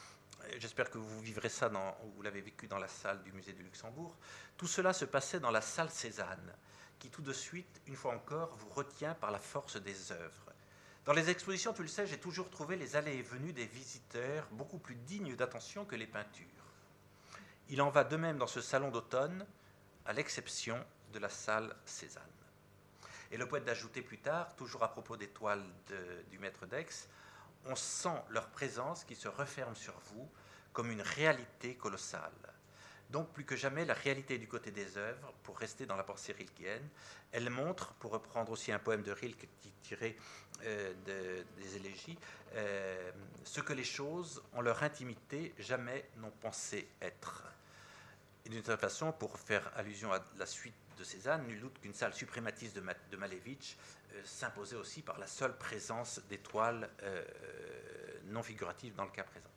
j'espère 0.58 0.90
que 0.90 0.98
vous 0.98 1.20
vivrez 1.20 1.48
ça, 1.48 1.68
dans, 1.68 1.96
vous 2.14 2.22
l'avez 2.22 2.40
vécu 2.40 2.66
dans 2.66 2.78
la 2.78 2.88
salle 2.88 3.22
du 3.22 3.32
musée 3.32 3.52
du 3.52 3.62
Luxembourg, 3.62 4.16
tout 4.56 4.66
cela 4.66 4.92
se 4.92 5.04
passait 5.04 5.40
dans 5.40 5.50
la 5.50 5.60
salle 5.60 5.90
Cézanne, 5.90 6.54
qui 6.98 7.10
tout 7.10 7.22
de 7.22 7.32
suite, 7.32 7.80
une 7.86 7.96
fois 7.96 8.14
encore, 8.14 8.54
vous 8.56 8.68
retient 8.68 9.14
par 9.14 9.30
la 9.30 9.38
force 9.38 9.76
des 9.76 10.12
œuvres. 10.12 10.47
Dans 11.08 11.14
les 11.14 11.30
expositions, 11.30 11.72
tu 11.72 11.80
le 11.80 11.88
sais, 11.88 12.06
j'ai 12.06 12.18
toujours 12.18 12.50
trouvé 12.50 12.76
les 12.76 12.94
allées 12.94 13.16
et 13.16 13.22
venues 13.22 13.54
des 13.54 13.64
visiteurs 13.64 14.46
beaucoup 14.50 14.76
plus 14.76 14.94
dignes 14.94 15.34
d'attention 15.36 15.86
que 15.86 15.96
les 15.96 16.06
peintures. 16.06 16.44
Il 17.70 17.80
en 17.80 17.88
va 17.88 18.04
de 18.04 18.14
même 18.18 18.36
dans 18.36 18.46
ce 18.46 18.60
salon 18.60 18.90
d'automne, 18.90 19.46
à 20.04 20.12
l'exception 20.12 20.84
de 21.14 21.18
la 21.18 21.30
salle 21.30 21.74
Cézanne. 21.86 22.22
Et 23.32 23.38
le 23.38 23.48
poète 23.48 23.64
d'ajouter 23.64 24.02
plus 24.02 24.18
tard, 24.18 24.54
toujours 24.54 24.82
à 24.82 24.92
propos 24.92 25.16
des 25.16 25.28
toiles 25.28 25.64
du 26.30 26.38
maître 26.38 26.66
d'Aix, 26.66 27.08
on 27.64 27.74
sent 27.74 28.22
leur 28.28 28.50
présence 28.50 29.04
qui 29.04 29.14
se 29.14 29.28
referme 29.28 29.76
sur 29.76 29.98
vous 30.12 30.28
comme 30.74 30.90
une 30.90 31.00
réalité 31.00 31.74
colossale. 31.76 32.32
Donc 33.10 33.32
plus 33.32 33.44
que 33.44 33.56
jamais 33.56 33.84
la 33.86 33.94
réalité 33.94 34.36
du 34.38 34.46
côté 34.46 34.70
des 34.70 34.98
œuvres, 34.98 35.32
pour 35.42 35.58
rester 35.58 35.86
dans 35.86 35.96
la 35.96 36.02
pensée 36.02 36.32
rilkienne, 36.32 36.86
elle 37.32 37.48
montre, 37.48 37.94
pour 37.94 38.12
reprendre 38.12 38.52
aussi 38.52 38.70
un 38.70 38.78
poème 38.78 39.02
de 39.02 39.12
Rilke 39.12 39.48
tirait 39.82 40.16
euh, 40.64 40.92
des 41.56 41.76
élégies, 41.76 42.18
euh, 42.54 43.10
ce 43.44 43.60
que 43.60 43.72
les 43.72 43.84
choses, 43.84 44.42
en 44.52 44.60
leur 44.60 44.82
intimité, 44.82 45.54
jamais 45.58 46.04
n'ont 46.18 46.32
pensé 46.40 46.86
être. 47.00 47.44
Et 48.44 48.50
d'une 48.50 48.62
certaine 48.62 48.90
façon, 48.90 49.12
pour 49.12 49.38
faire 49.38 49.70
allusion 49.76 50.12
à 50.12 50.20
la 50.36 50.46
suite 50.46 50.74
de 50.98 51.04
Cézanne, 51.04 51.46
nul 51.46 51.60
doute 51.60 51.80
qu'une 51.80 51.94
salle 51.94 52.12
suprématiste 52.12 52.76
de, 52.76 53.16
Malevitch 53.16 53.76
euh, 54.12 54.22
s'imposait 54.24 54.76
aussi 54.76 55.00
par 55.00 55.18
la 55.18 55.26
seule 55.26 55.56
présence 55.56 56.20
d'étoiles 56.28 56.90
non 58.26 58.42
figuratives 58.42 58.94
dans 58.94 59.04
le 59.04 59.10
cas 59.10 59.24
présent. 59.24 59.48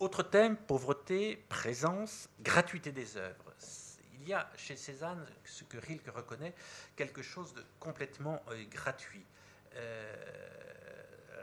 Autre 0.00 0.22
thème, 0.22 0.56
pauvreté, 0.56 1.36
présence, 1.48 2.28
gratuité 2.40 2.92
des 2.92 3.16
œuvres. 3.16 3.54
Il 4.14 4.28
y 4.28 4.32
a 4.32 4.50
chez 4.56 4.76
Cézanne, 4.76 5.24
ce 5.44 5.64
que 5.64 5.78
Rilke 5.78 6.08
reconnaît, 6.08 6.54
quelque 6.96 7.22
chose 7.22 7.54
de 7.54 7.64
complètement 7.78 8.42
euh, 8.50 8.64
gratuit. 8.70 9.24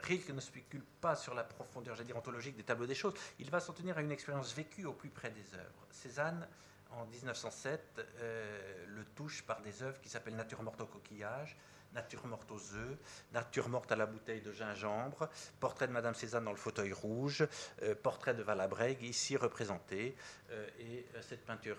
Rilke 0.02 0.30
ne 0.30 0.40
spécule 0.40 0.82
pas 1.00 1.14
sur 1.14 1.34
la 1.34 1.44
profondeur, 1.44 1.94
j'allais 1.94 2.06
dire, 2.06 2.16
ontologique 2.16 2.56
des 2.56 2.62
tableaux 2.62 2.86
des 2.86 2.94
choses. 2.94 3.14
Il 3.38 3.50
va 3.50 3.60
s'en 3.60 3.72
tenir 3.72 3.98
à 3.98 4.02
une 4.02 4.10
expérience 4.10 4.54
vécue 4.54 4.84
au 4.84 4.92
plus 4.92 5.10
près 5.10 5.30
des 5.30 5.54
œuvres. 5.54 5.86
Cézanne 5.90 6.46
en 6.90 7.06
1907, 7.06 8.00
euh, 8.20 8.86
le 8.86 9.04
touche 9.04 9.42
par 9.42 9.60
des 9.62 9.82
œuvres 9.82 10.00
qui 10.00 10.08
s'appellent 10.08 10.36
Nature 10.36 10.62
morte 10.62 10.80
au 10.80 10.86
coquillage, 10.86 11.56
Nature 11.94 12.26
morte 12.26 12.50
aux 12.50 12.74
œufs, 12.74 12.98
Nature 13.32 13.68
morte 13.68 13.92
à 13.92 13.96
la 13.96 14.06
bouteille 14.06 14.40
de 14.40 14.52
gingembre, 14.52 15.28
Portrait 15.60 15.86
de 15.86 15.92
Madame 15.92 16.14
Cézanne 16.14 16.44
dans 16.44 16.50
le 16.50 16.56
fauteuil 16.56 16.92
rouge, 16.92 17.46
euh, 17.82 17.94
Portrait 17.94 18.34
de 18.34 18.42
Valabrègue, 18.42 19.02
ici 19.02 19.36
représenté, 19.36 20.16
euh, 20.50 20.66
et 20.78 21.06
cette 21.20 21.44
peinture 21.44 21.76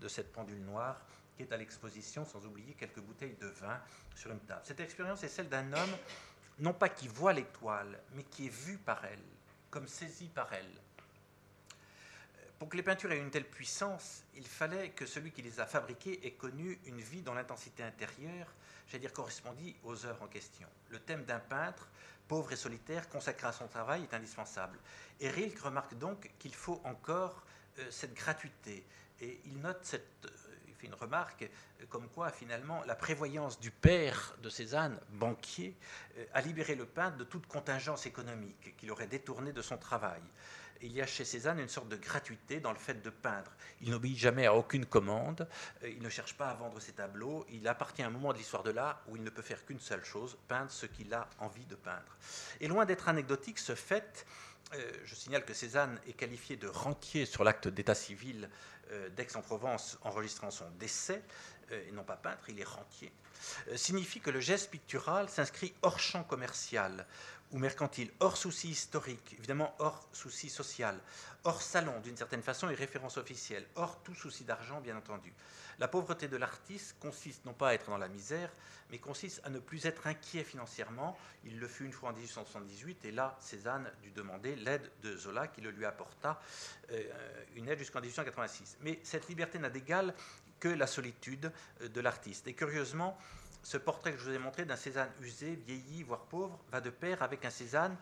de 0.00 0.08
cette 0.08 0.32
pendule 0.32 0.62
noire 0.62 1.00
qui 1.36 1.42
est 1.42 1.52
à 1.52 1.56
l'exposition, 1.56 2.24
sans 2.24 2.46
oublier 2.46 2.74
quelques 2.74 3.00
bouteilles 3.00 3.36
de 3.40 3.46
vin 3.46 3.78
sur 4.14 4.30
une 4.30 4.40
table. 4.40 4.62
Cette 4.64 4.80
expérience 4.80 5.22
est 5.22 5.28
celle 5.28 5.48
d'un 5.48 5.72
homme, 5.72 5.96
non 6.58 6.72
pas 6.72 6.88
qui 6.88 7.08
voit 7.08 7.32
l'étoile, 7.32 8.00
mais 8.14 8.22
qui 8.24 8.46
est 8.46 8.54
vu 8.54 8.78
par 8.78 9.04
elle, 9.04 9.22
comme 9.70 9.86
saisi 9.86 10.28
par 10.28 10.52
elle 10.52 10.70
pour 12.58 12.68
que 12.68 12.76
les 12.76 12.82
peintures 12.82 13.12
aient 13.12 13.18
une 13.18 13.30
telle 13.30 13.48
puissance, 13.48 14.24
il 14.34 14.46
fallait 14.46 14.90
que 14.90 15.04
celui 15.04 15.30
qui 15.30 15.42
les 15.42 15.60
a 15.60 15.66
fabriquées 15.66 16.26
ait 16.26 16.32
connu 16.32 16.78
une 16.86 17.00
vie 17.00 17.22
dont 17.22 17.34
l'intensité 17.34 17.82
intérieure, 17.82 18.46
j'allais 18.86 19.00
dire, 19.00 19.12
correspondit 19.12 19.76
aux 19.84 20.06
œuvres 20.06 20.22
en 20.22 20.28
question. 20.28 20.68
Le 20.90 20.98
thème 21.00 21.24
d'un 21.24 21.40
peintre, 21.40 21.88
pauvre 22.28 22.52
et 22.52 22.56
solitaire, 22.56 23.08
consacré 23.08 23.46
à 23.46 23.52
son 23.52 23.66
travail, 23.68 24.02
est 24.02 24.14
indispensable. 24.14 24.78
Et 25.20 25.30
Rilke 25.30 25.58
remarque 25.60 25.96
donc 25.98 26.30
qu'il 26.38 26.54
faut 26.54 26.80
encore 26.84 27.42
euh, 27.78 27.90
cette 27.90 28.14
gratuité. 28.14 28.84
Et 29.20 29.40
il 29.46 29.58
note 29.60 29.80
cette, 29.82 30.28
fait 30.76 30.86
une 30.86 30.94
remarque 30.94 31.42
euh, 31.42 31.86
comme 31.88 32.08
quoi 32.08 32.30
finalement 32.30 32.82
la 32.86 32.94
prévoyance 32.94 33.58
du 33.60 33.70
père 33.70 34.36
de 34.42 34.48
Cézanne, 34.48 34.98
banquier, 35.10 35.76
a 36.32 36.40
libéré 36.40 36.74
le 36.74 36.86
peintre 36.86 37.16
de 37.16 37.24
toute 37.24 37.46
contingence 37.46 38.06
économique 38.06 38.76
qu'il 38.76 38.90
aurait 38.90 39.06
détournée 39.06 39.52
de 39.52 39.62
son 39.62 39.76
travail 39.76 40.22
il 40.82 40.92
y 40.92 41.02
a 41.02 41.06
chez 41.06 41.24
Cézanne 41.24 41.58
une 41.58 41.68
sorte 41.68 41.88
de 41.88 41.96
gratuité 41.96 42.60
dans 42.60 42.72
le 42.72 42.78
fait 42.78 43.02
de 43.02 43.10
peindre. 43.10 43.50
Il 43.80 43.90
n'obéit 43.90 44.16
jamais 44.16 44.46
à 44.46 44.54
aucune 44.54 44.86
commande, 44.86 45.48
euh, 45.82 45.88
il 45.88 46.02
ne 46.02 46.08
cherche 46.08 46.34
pas 46.34 46.48
à 46.48 46.54
vendre 46.54 46.80
ses 46.80 46.92
tableaux, 46.92 47.46
il 47.50 47.66
appartient 47.68 48.02
à 48.02 48.06
un 48.06 48.10
moment 48.10 48.32
de 48.32 48.38
l'histoire 48.38 48.62
de 48.62 48.70
l'art 48.70 49.02
où 49.08 49.16
il 49.16 49.22
ne 49.22 49.30
peut 49.30 49.42
faire 49.42 49.64
qu'une 49.64 49.80
seule 49.80 50.04
chose, 50.04 50.36
peindre 50.48 50.70
ce 50.70 50.86
qu'il 50.86 51.12
a 51.14 51.28
envie 51.38 51.66
de 51.66 51.74
peindre. 51.74 52.16
Et 52.60 52.68
loin 52.68 52.84
d'être 52.84 53.08
anecdotique, 53.08 53.58
ce 53.58 53.74
fait, 53.74 54.26
euh, 54.74 54.92
je 55.04 55.14
signale 55.14 55.44
que 55.44 55.54
Cézanne 55.54 56.00
est 56.08 56.14
qualifié 56.14 56.56
de 56.56 56.66
rentier 56.66 57.24
sur 57.24 57.44
l'acte 57.44 57.68
d'état 57.68 57.94
civil 57.94 58.44
euh, 58.44 58.48
d'Aix-en-Provence 59.16 59.98
enregistrant 60.02 60.50
son 60.50 60.68
décès, 60.78 61.22
et 61.70 61.90
non 61.92 62.04
pas 62.04 62.16
peintre, 62.16 62.48
il 62.48 62.60
est 62.60 62.64
rentier, 62.64 63.12
signifie 63.74 64.20
que 64.20 64.30
le 64.30 64.40
geste 64.40 64.70
pictural 64.70 65.28
s'inscrit 65.28 65.74
hors 65.82 65.98
champ 65.98 66.22
commercial, 66.22 67.06
ou 67.52 67.58
mercantile, 67.58 68.10
hors 68.20 68.36
souci 68.36 68.70
historique, 68.70 69.34
évidemment 69.38 69.74
hors 69.78 70.08
souci 70.12 70.50
social, 70.50 70.98
hors 71.44 71.62
salon 71.62 72.00
d'une 72.00 72.16
certaine 72.16 72.42
façon 72.42 72.68
et 72.68 72.74
référence 72.74 73.16
officielle, 73.18 73.66
hors 73.76 74.02
tout 74.02 74.14
souci 74.14 74.44
d'argent 74.44 74.80
bien 74.80 74.96
entendu. 74.96 75.32
La 75.78 75.88
pauvreté 75.88 76.26
de 76.26 76.36
l'artiste 76.36 76.96
consiste 77.00 77.44
non 77.44 77.52
pas 77.52 77.68
à 77.68 77.74
être 77.74 77.90
dans 77.90 77.98
la 77.98 78.08
misère, 78.08 78.50
mais 78.90 78.98
consiste 78.98 79.40
à 79.44 79.50
ne 79.50 79.58
plus 79.58 79.84
être 79.84 80.06
inquiet 80.06 80.42
financièrement. 80.42 81.18
Il 81.44 81.58
le 81.58 81.68
fut 81.68 81.84
une 81.84 81.92
fois 81.92 82.10
en 82.10 82.12
1878 82.12 83.04
et 83.04 83.12
là 83.12 83.36
Cézanne 83.40 83.90
dut 84.02 84.10
demander 84.10 84.56
l'aide 84.56 84.90
de 85.02 85.16
Zola 85.16 85.48
qui 85.48 85.60
le 85.60 85.70
lui 85.70 85.84
apporta, 85.84 86.40
euh, 86.92 87.02
une 87.56 87.68
aide 87.68 87.78
jusqu'en 87.78 88.00
1886. 88.00 88.78
Mais 88.80 89.00
cette 89.02 89.28
liberté 89.28 89.58
n'a 89.58 89.70
d'égal 89.70 90.14
que 90.60 90.68
la 90.68 90.86
solitude 90.86 91.52
euh, 91.82 91.88
de 91.88 92.00
l'artiste. 92.00 92.46
Et 92.48 92.54
curieusement, 92.54 93.18
ce 93.66 93.78
portrait 93.78 94.12
que 94.12 94.18
je 94.18 94.26
vous 94.26 94.32
ai 94.32 94.38
montré 94.38 94.64
d'un 94.64 94.76
Cézanne 94.76 95.10
usé, 95.20 95.56
vieilli, 95.56 96.04
voire 96.04 96.20
pauvre, 96.26 96.56
va 96.70 96.80
de 96.80 96.88
pair 96.88 97.24
avec 97.24 97.44
un 97.44 97.50
Cézanne 97.50 97.96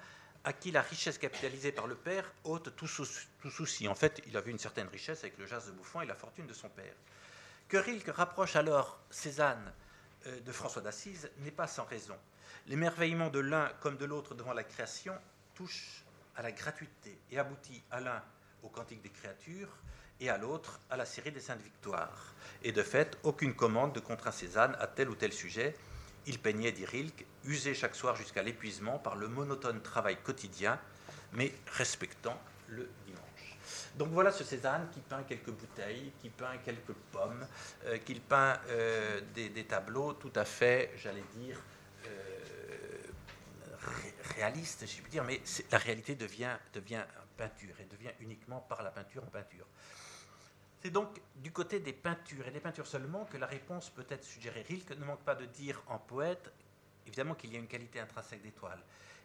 à 0.45 0.53
qui 0.53 0.71
la 0.71 0.83
richesse 0.83 1.17
capitalisée 1.17 1.73
par 1.73 1.87
le 1.87 1.95
père 1.95 2.31
ôte 2.45 2.77
tout, 2.77 2.87
souci. 2.87 3.89
En 3.89 3.95
fait, 3.95 4.21
il 4.27 4.37
avait 4.37 4.51
une 4.51 4.59
certaine 4.59 4.89
richesse 4.89 5.21
avec 5.21 5.39
le 5.39 5.47
jazz 5.47 5.67
de 5.67 5.73
Bouffon 5.73 6.03
et 6.03 6.07
la 6.07 6.15
fortune 6.15 6.47
de 6.47 6.53
son 6.53 6.69
père. 6.69 6.93
Que 7.67 7.79
Rilke 7.79 8.11
rapproche 8.11 8.57
alors 8.57 9.01
Cézanne 9.09 9.73
euh, 10.27 10.39
de 10.39 10.53
François 10.53 10.83
d'Assise 10.83 11.31
n'est 11.39 11.51
pas 11.51 11.67
sans 11.67 11.85
raison. 11.85 12.19
L'émerveillement 12.67 13.31
de 13.31 13.39
l'un 13.39 13.71
comme 13.81 13.97
de 13.97 14.05
l'autre 14.05 14.35
devant 14.35 14.53
la 14.53 14.65
création 14.65 15.19
touche 15.55 16.05
à 16.37 16.43
la 16.43 16.53
gratuité 16.53 17.19
et 17.31 17.39
aboutit 17.39 17.83
à 17.91 18.03
l'un 18.03 18.23
au 18.63 18.69
Cantique 18.69 19.01
des 19.01 19.09
créatures 19.09 19.75
et 20.21 20.31
à 20.31 20.39
l'autre 20.39 20.81
à 20.91 20.97
la 20.97 21.07
série 21.07 21.33
des 21.33 21.41
Saintes 21.41 21.63
Victoires. 21.63 22.35
Et 22.63 22.73
de 22.73 22.83
fait, 22.83 23.19
aucune 23.23 23.55
commande 23.55 23.93
de 23.93 24.01
contraint 24.01 24.33
Cézanne 24.33 24.77
à 24.79 24.87
tel 24.87 25.11
ou 25.11 25.15
tel 25.15 25.33
sujet, 25.33 25.75
il 26.27 26.39
peignait, 26.39 26.73
dit 26.73 26.87
Rilke, 26.87 27.27
usé 27.45 27.75
chaque 27.75 27.95
soir 27.95 28.17
jusqu'à 28.17 28.43
l'épuisement 28.43 28.99
par 28.99 29.17
le 29.17 29.29
monotone 29.29 29.83
travail 29.83 30.17
quotidien, 30.17 30.79
mais 31.33 31.53
respectant 31.73 32.41
le 32.69 32.89
dimanche. 33.05 33.59
Donc 33.97 34.09
voilà 34.09 34.33
ce 34.33 34.45
Cézanne 34.45 34.89
qui 34.93 35.01
peint 35.01 35.23
quelques 35.23 35.51
bouteilles, 35.51 36.13
qui 36.21 36.31
peint 36.31 36.57
quelques 36.65 36.95
pommes, 37.13 37.47
euh, 37.85 37.99
qui 37.99 38.15
peint 38.15 38.59
euh, 38.69 39.21
des, 39.35 39.65
tableaux 39.65 40.15
tout 40.15 40.33
à 40.35 40.45
fait, 40.45 40.93
j'allais 40.97 41.25
dire, 41.37 41.61
euh, 42.07 42.09
réalistes, 44.37 44.87
je 44.87 45.01
puis 45.03 45.11
dire, 45.11 45.25
mais 45.25 45.41
la 45.71 45.79
réalité 45.79 46.15
devient, 46.15 46.57
devient 46.73 47.05
peinture 47.37 47.75
et 47.81 47.85
devient 47.85 48.13
uniquement 48.21 48.61
par 48.61 48.83
la 48.83 48.91
peinture 48.91 49.23
en 49.23 49.31
peinture. 49.31 49.67
C'est 50.85 50.91
donc 50.91 51.19
du 51.37 51.51
côté 51.51 51.81
des 51.81 51.95
peintures, 51.95 52.47
et 52.47 52.51
des 52.51 52.61
peintures 52.61 52.87
seulement, 52.87 53.25
que 53.25 53.39
la 53.39 53.47
réponse 53.47 53.89
peut 53.89 54.05
être 54.11 54.23
suggérée. 54.23 54.61
Rilke 54.69 54.91
ne 54.91 55.05
manque 55.07 55.23
pas 55.25 55.35
de 55.35 55.47
dire 55.47 55.83
en 55.87 55.99
poète, 55.99 56.53
évidemment 57.07 57.35
qu'il 57.35 57.51
y 57.55 57.57
a 57.57 57.59
une 57.59 57.67
qualité 57.67 58.01
intrinsèque 58.01 58.43
d'étoile. 58.43 58.83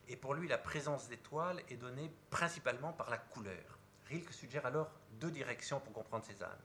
Et 0.07 0.16
pour 0.16 0.36
lui, 0.36 0.47
la 0.47 0.57
présence 0.57 1.10
d'étoiles 1.10 1.62
est 1.70 1.76
donnée 1.76 2.10
principalement 2.30 2.93
par 2.93 3.10
la 3.10 3.18
couleur. 3.18 3.78
Rilke 4.07 4.32
suggère 4.32 4.66
alors 4.68 4.89
deux 5.20 5.32
directions 5.32 5.82
pour 5.82 5.91
comprendre 5.91 6.24
Cézanne. 6.24 6.62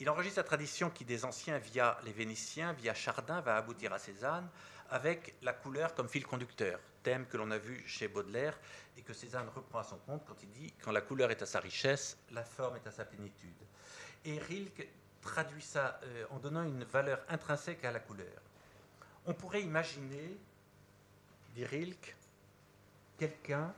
Il 0.00 0.10
enregistre 0.10 0.40
la 0.40 0.44
tradition 0.44 0.90
qui, 0.90 1.04
des 1.04 1.24
anciens 1.24 1.58
via 1.58 1.96
les 2.02 2.12
Vénitiens, 2.12 2.72
via 2.72 2.94
Chardin, 2.94 3.40
va 3.42 3.54
aboutir 3.54 3.92
à 3.92 4.00
Cézanne, 4.00 4.48
avec 4.88 5.36
la 5.42 5.52
couleur 5.52 5.94
comme 5.94 6.08
fil 6.08 6.26
conducteur, 6.26 6.80
thème 7.04 7.26
que 7.26 7.36
l'on 7.36 7.52
a 7.52 7.58
vu 7.58 7.84
chez 7.86 8.08
Baudelaire 8.08 8.58
et 8.96 9.02
que 9.02 9.12
Cézanne 9.12 9.48
reprend 9.54 9.78
à 9.78 9.84
son 9.84 9.98
compte 9.98 10.24
quand 10.26 10.42
il 10.42 10.50
dit 10.50 10.74
Quand 10.82 10.90
la 10.90 11.00
couleur 11.00 11.30
est 11.30 11.42
à 11.42 11.46
sa 11.46 11.60
richesse, 11.60 12.18
la 12.32 12.42
forme 12.42 12.74
est 12.74 12.88
à 12.88 12.90
sa 12.90 13.04
plénitude. 13.04 13.69
Et 14.24 14.38
Rilke 14.38 14.86
traduit 15.22 15.62
ça 15.62 16.00
euh, 16.04 16.26
en 16.30 16.38
donnant 16.38 16.62
une 16.62 16.84
valeur 16.84 17.20
intrinsèque 17.28 17.84
à 17.84 17.92
la 17.92 18.00
couleur. 18.00 18.40
On 19.26 19.34
pourrait 19.34 19.62
imaginer, 19.62 20.36
dit 21.54 21.64
Rilke, 21.64 22.16
quelqu'un, 23.18 23.74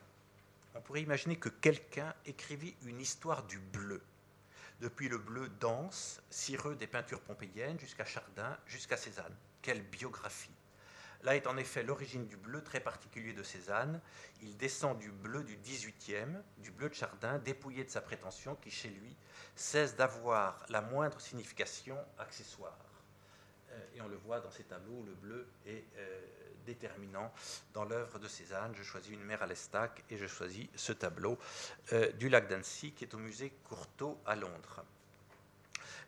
on 0.74 0.80
pourrait 0.80 1.02
imaginer 1.02 1.36
que 1.36 1.48
quelqu'un 1.48 2.14
écrivit 2.26 2.74
une 2.84 3.00
histoire 3.00 3.42
du 3.44 3.58
bleu, 3.58 4.02
depuis 4.80 5.08
le 5.08 5.18
bleu 5.18 5.48
dense, 5.60 6.20
cireux 6.30 6.74
des 6.76 6.86
peintures 6.86 7.20
pompéiennes, 7.20 7.78
jusqu'à 7.78 8.04
Chardin, 8.04 8.56
jusqu'à 8.66 8.96
Cézanne. 8.96 9.36
Quelle 9.60 9.82
biographie 9.82 10.50
Là 11.22 11.36
est 11.36 11.46
en 11.46 11.56
effet 11.56 11.82
l'origine 11.84 12.26
du 12.26 12.36
bleu 12.36 12.62
très 12.62 12.80
particulier 12.80 13.32
de 13.32 13.42
Cézanne. 13.42 14.00
Il 14.42 14.56
descend 14.56 14.98
du 14.98 15.10
bleu 15.10 15.44
du 15.44 15.56
18e, 15.56 16.42
du 16.58 16.72
bleu 16.72 16.88
de 16.88 16.94
Chardin, 16.94 17.38
dépouillé 17.38 17.84
de 17.84 17.90
sa 17.90 18.00
prétention, 18.00 18.56
qui 18.56 18.70
chez 18.70 18.88
lui 18.88 19.16
cesse 19.54 19.94
d'avoir 19.94 20.64
la 20.68 20.80
moindre 20.80 21.20
signification 21.20 21.96
accessoire. 22.18 22.76
Euh, 23.70 23.96
et 23.96 24.00
on 24.00 24.08
le 24.08 24.16
voit 24.16 24.40
dans 24.40 24.50
ces 24.50 24.64
tableaux 24.64 24.94
où 24.94 25.04
le 25.04 25.14
bleu 25.14 25.46
est 25.66 25.84
euh, 25.96 26.20
déterminant 26.66 27.32
dans 27.72 27.84
l'œuvre 27.84 28.18
de 28.18 28.26
Cézanne. 28.26 28.74
Je 28.74 28.82
choisis 28.82 29.12
une 29.12 29.24
mer 29.24 29.42
à 29.42 29.46
l'Estac 29.46 30.02
et 30.10 30.16
je 30.16 30.26
choisis 30.26 30.66
ce 30.74 30.92
tableau 30.92 31.38
euh, 31.92 32.10
du 32.12 32.28
lac 32.28 32.48
d'Annecy 32.48 32.92
qui 32.92 33.04
est 33.04 33.14
au 33.14 33.18
musée 33.18 33.52
Courtauld 33.68 34.16
à 34.26 34.34
Londres. 34.34 34.84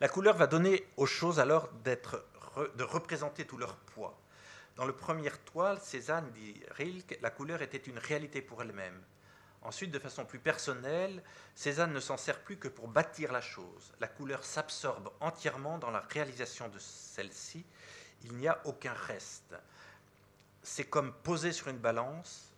La 0.00 0.08
couleur 0.08 0.36
va 0.36 0.48
donner 0.48 0.86
aux 0.96 1.06
choses 1.06 1.38
alors 1.38 1.70
de 1.84 2.82
représenter 2.82 3.46
tout 3.46 3.56
leur 3.56 3.76
poids. 3.76 4.18
Dans 4.76 4.84
le 4.84 4.92
premier 4.92 5.30
toile, 5.44 5.80
Cézanne 5.80 6.30
dit 6.32 6.60
Rilke, 6.70 7.18
la 7.22 7.30
couleur 7.30 7.62
était 7.62 7.78
une 7.78 7.98
réalité 7.98 8.42
pour 8.42 8.60
elle-même. 8.62 9.00
Ensuite, 9.62 9.92
de 9.92 9.98
façon 9.98 10.26
plus 10.26 10.40
personnelle, 10.40 11.22
Cézanne 11.54 11.92
ne 11.92 12.00
s'en 12.00 12.16
sert 12.16 12.40
plus 12.40 12.58
que 12.58 12.68
pour 12.68 12.88
bâtir 12.88 13.32
la 13.32 13.40
chose. 13.40 13.92
La 14.00 14.08
couleur 14.08 14.44
s'absorbe 14.44 15.10
entièrement 15.20 15.78
dans 15.78 15.90
la 15.90 16.00
réalisation 16.00 16.68
de 16.68 16.78
celle-ci. 16.78 17.64
Il 18.24 18.34
n'y 18.34 18.48
a 18.48 18.60
aucun 18.64 18.92
reste. 18.92 19.54
C'est 20.62 20.84
comme 20.84 21.12
poser 21.12 21.52
sur 21.52 21.68
une 21.68 21.78
balance 21.78 22.50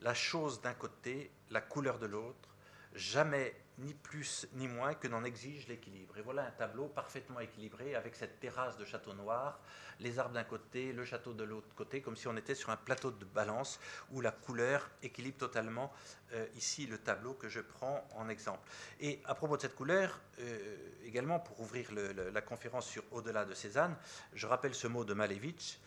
la 0.00 0.14
chose 0.14 0.60
d'un 0.60 0.74
côté, 0.74 1.30
la 1.50 1.60
couleur 1.60 1.98
de 1.98 2.06
l'autre. 2.06 2.49
Jamais 2.94 3.54
ni 3.80 3.94
plus 3.94 4.46
ni 4.54 4.68
moins 4.68 4.94
que 4.94 5.08
n'en 5.08 5.24
exige 5.24 5.66
l'équilibre. 5.68 6.16
Et 6.18 6.22
voilà 6.22 6.44
un 6.46 6.50
tableau 6.50 6.86
parfaitement 6.86 7.40
équilibré 7.40 7.94
avec 7.94 8.14
cette 8.14 8.38
terrasse 8.40 8.76
de 8.76 8.84
château 8.84 9.14
noir, 9.14 9.58
les 10.00 10.18
arbres 10.18 10.34
d'un 10.34 10.44
côté, 10.44 10.92
le 10.92 11.04
château 11.04 11.32
de 11.32 11.44
l'autre 11.44 11.74
côté, 11.74 12.00
comme 12.02 12.16
si 12.16 12.28
on 12.28 12.36
était 12.36 12.54
sur 12.54 12.70
un 12.70 12.76
plateau 12.76 13.10
de 13.10 13.24
balance 13.24 13.80
où 14.12 14.20
la 14.20 14.32
couleur 14.32 14.90
équilibre 15.02 15.38
totalement 15.38 15.92
euh, 16.32 16.46
ici 16.56 16.86
le 16.86 16.98
tableau 16.98 17.34
que 17.34 17.48
je 17.48 17.60
prends 17.60 18.06
en 18.16 18.28
exemple. 18.28 18.68
Et 19.00 19.20
à 19.24 19.34
propos 19.34 19.56
de 19.56 19.62
cette 19.62 19.76
couleur, 19.76 20.20
euh, 20.40 20.76
également 21.04 21.40
pour 21.40 21.60
ouvrir 21.60 21.90
la 21.92 22.40
conférence 22.42 22.86
sur 22.86 23.02
Au-delà 23.12 23.44
de 23.44 23.54
Cézanne, 23.54 23.96
je 24.34 24.46
rappelle 24.46 24.74
ce 24.74 24.86
mot 24.86 25.04
de 25.04 25.14
Malevitch 25.14 25.78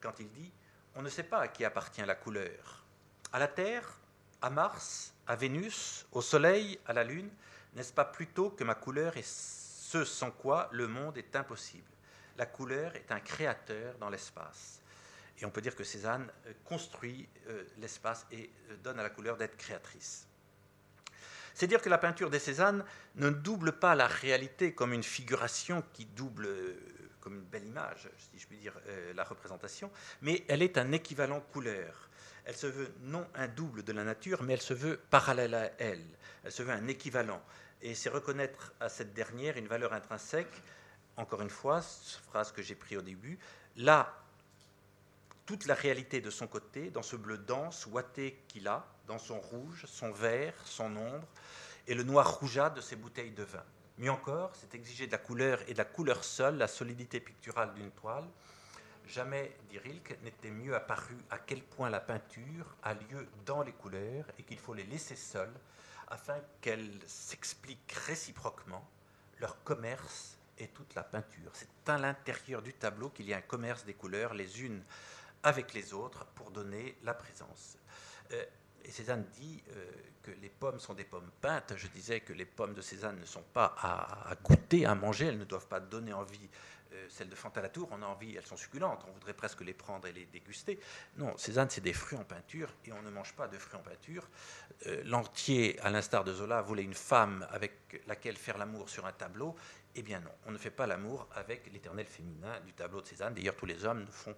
quand 0.00 0.18
il 0.20 0.30
dit 0.32 0.52
On 0.94 1.02
ne 1.02 1.08
sait 1.08 1.22
pas 1.22 1.40
à 1.40 1.48
qui 1.48 1.64
appartient 1.64 2.04
la 2.04 2.14
couleur. 2.14 2.84
À 3.32 3.38
la 3.38 3.48
Terre, 3.48 3.98
à 4.42 4.50
Mars, 4.50 5.14
à 5.32 5.34
Vénus, 5.34 6.04
au 6.12 6.20
Soleil, 6.20 6.78
à 6.84 6.92
la 6.92 7.04
Lune, 7.04 7.30
n'est-ce 7.74 7.94
pas 7.94 8.04
plutôt 8.04 8.50
que 8.50 8.64
ma 8.64 8.74
couleur 8.74 9.16
est 9.16 9.26
ce 9.26 10.04
sans 10.04 10.30
quoi 10.30 10.68
le 10.72 10.86
monde 10.86 11.16
est 11.16 11.34
impossible? 11.34 11.90
La 12.36 12.44
couleur 12.44 12.94
est 12.96 13.10
un 13.10 13.18
créateur 13.18 13.96
dans 13.96 14.10
l'espace. 14.10 14.82
Et 15.38 15.46
on 15.46 15.50
peut 15.50 15.62
dire 15.62 15.74
que 15.74 15.84
Cézanne 15.84 16.30
euh, 16.46 16.52
construit 16.66 17.26
euh, 17.48 17.64
l'espace 17.78 18.26
et 18.30 18.50
euh, 18.70 18.76
donne 18.84 19.00
à 19.00 19.02
la 19.02 19.08
couleur 19.08 19.38
d'être 19.38 19.56
créatrice. 19.56 20.26
C'est 21.54 21.66
dire 21.66 21.80
que 21.80 21.88
la 21.88 21.96
peinture 21.96 22.28
des 22.28 22.38
Cézanne 22.38 22.84
ne 23.14 23.30
double 23.30 23.72
pas 23.72 23.94
la 23.94 24.08
réalité 24.08 24.74
comme 24.74 24.92
une 24.92 25.02
figuration 25.02 25.82
qui 25.94 26.04
double, 26.04 26.46
comme 27.20 27.36
une 27.36 27.44
belle 27.44 27.64
image, 27.64 28.10
si 28.18 28.38
je 28.38 28.46
puis 28.46 28.58
dire, 28.58 28.74
la 29.14 29.24
représentation, 29.24 29.90
mais 30.20 30.44
elle 30.48 30.62
est 30.62 30.76
un 30.76 30.92
équivalent 30.92 31.40
couleur. 31.40 32.10
Elle 32.44 32.56
se 32.56 32.66
veut 32.66 32.92
non 33.02 33.26
un 33.34 33.48
double 33.48 33.82
de 33.82 33.92
la 33.92 34.04
nature, 34.04 34.42
mais 34.42 34.54
elle 34.54 34.62
se 34.62 34.74
veut 34.74 34.98
parallèle 35.10 35.54
à 35.54 35.70
elle. 35.78 36.04
Elle 36.44 36.52
se 36.52 36.62
veut 36.62 36.72
un 36.72 36.88
équivalent. 36.88 37.42
Et 37.82 37.94
c'est 37.94 38.08
reconnaître 38.08 38.72
à 38.80 38.88
cette 38.88 39.14
dernière 39.14 39.56
une 39.56 39.68
valeur 39.68 39.92
intrinsèque. 39.92 40.62
Encore 41.16 41.42
une 41.42 41.50
fois, 41.50 41.82
phrase 42.28 42.52
que 42.52 42.62
j'ai 42.62 42.74
prise 42.74 42.98
au 42.98 43.02
début, 43.02 43.38
là, 43.76 44.16
toute 45.46 45.66
la 45.66 45.74
réalité 45.74 46.20
de 46.20 46.30
son 46.30 46.46
côté, 46.46 46.90
dans 46.90 47.02
ce 47.02 47.16
bleu 47.16 47.38
dense, 47.38 47.86
ouaté 47.86 48.42
qu'il 48.48 48.68
a, 48.68 48.86
dans 49.06 49.18
son 49.18 49.40
rouge, 49.40 49.84
son 49.86 50.10
vert, 50.12 50.54
son 50.64 50.96
ombre, 50.96 51.26
et 51.86 51.94
le 51.94 52.02
noir 52.04 52.38
rougeâtre 52.38 52.76
de 52.76 52.80
ses 52.80 52.96
bouteilles 52.96 53.32
de 53.32 53.42
vin. 53.42 53.64
Mieux 53.98 54.10
encore, 54.10 54.52
c'est 54.54 54.74
exiger 54.74 55.06
de 55.06 55.12
la 55.12 55.18
couleur 55.18 55.60
et 55.68 55.74
de 55.74 55.78
la 55.78 55.84
couleur 55.84 56.24
seule 56.24 56.56
la 56.56 56.68
solidité 56.68 57.20
picturale 57.20 57.74
d'une 57.74 57.90
toile, 57.90 58.28
Jamais, 59.06 59.56
dit 59.68 59.78
Rilke, 59.78 60.18
n'était 60.22 60.50
mieux 60.50 60.74
apparu 60.74 61.16
à 61.30 61.38
quel 61.38 61.62
point 61.62 61.90
la 61.90 62.00
peinture 62.00 62.76
a 62.82 62.94
lieu 62.94 63.28
dans 63.44 63.62
les 63.62 63.72
couleurs 63.72 64.24
et 64.38 64.42
qu'il 64.42 64.58
faut 64.58 64.74
les 64.74 64.84
laisser 64.84 65.16
seules 65.16 65.52
afin 66.08 66.36
qu'elles 66.60 66.98
s'expliquent 67.06 67.92
réciproquement 68.06 68.86
leur 69.40 69.62
commerce 69.64 70.38
et 70.58 70.68
toute 70.68 70.94
la 70.94 71.02
peinture. 71.02 71.50
C'est 71.52 71.88
à 71.88 71.98
l'intérieur 71.98 72.62
du 72.62 72.72
tableau 72.74 73.08
qu'il 73.10 73.26
y 73.26 73.34
a 73.34 73.38
un 73.38 73.42
commerce 73.42 73.84
des 73.84 73.94
couleurs 73.94 74.34
les 74.34 74.62
unes 74.62 74.82
avec 75.42 75.74
les 75.74 75.92
autres 75.92 76.24
pour 76.34 76.50
donner 76.50 76.96
la 77.02 77.14
présence. 77.14 77.76
Euh, 78.32 78.44
et 78.84 78.90
Cézanne 78.90 79.24
dit 79.38 79.62
euh, 79.70 79.90
que 80.22 80.30
les 80.30 80.48
pommes 80.48 80.80
sont 80.80 80.94
des 80.94 81.04
pommes 81.04 81.30
peintes. 81.40 81.74
Je 81.76 81.86
disais 81.88 82.20
que 82.20 82.32
les 82.32 82.44
pommes 82.44 82.74
de 82.74 82.80
Cézanne 82.80 83.18
ne 83.18 83.24
sont 83.24 83.44
pas 83.52 83.74
à, 83.78 84.34
goûter, 84.42 84.86
à 84.86 84.94
manger, 84.94 85.26
elles 85.26 85.38
ne 85.38 85.44
doivent 85.44 85.68
pas 85.68 85.80
donner 85.80 86.12
envie 86.12 86.48
celles 87.08 87.28
de 87.28 87.34
Fantalatour, 87.34 87.88
on 87.92 88.02
a 88.02 88.06
envie, 88.06 88.36
elles 88.36 88.46
sont 88.46 88.56
succulentes, 88.56 89.04
on 89.08 89.12
voudrait 89.12 89.34
presque 89.34 89.60
les 89.62 89.74
prendre 89.74 90.06
et 90.06 90.12
les 90.12 90.26
déguster. 90.26 90.78
Non, 91.16 91.36
Cézanne, 91.36 91.70
c'est 91.70 91.80
des 91.80 91.92
fruits 91.92 92.18
en 92.18 92.24
peinture 92.24 92.68
et 92.84 92.92
on 92.92 93.02
ne 93.02 93.10
mange 93.10 93.32
pas 93.34 93.48
de 93.48 93.58
fruits 93.58 93.78
en 93.78 93.82
peinture. 93.82 94.28
Euh, 94.86 95.02
L'entier, 95.04 95.78
à 95.80 95.90
l'instar 95.90 96.24
de 96.24 96.32
Zola, 96.32 96.62
voulait 96.62 96.84
une 96.84 96.94
femme 96.94 97.46
avec 97.50 98.02
laquelle 98.06 98.36
faire 98.36 98.58
l'amour 98.58 98.88
sur 98.88 99.06
un 99.06 99.12
tableau. 99.12 99.54
Eh 99.94 100.02
bien 100.02 100.20
non, 100.20 100.30
on 100.46 100.52
ne 100.52 100.58
fait 100.58 100.70
pas 100.70 100.86
l'amour 100.86 101.28
avec 101.34 101.70
l'éternel 101.72 102.06
féminin 102.06 102.60
du 102.60 102.72
tableau 102.72 103.00
de 103.00 103.06
Cézanne. 103.06 103.34
D'ailleurs, 103.34 103.56
tous 103.56 103.66
les 103.66 103.84
hommes 103.84 104.00
ne 104.00 104.10
font 104.10 104.34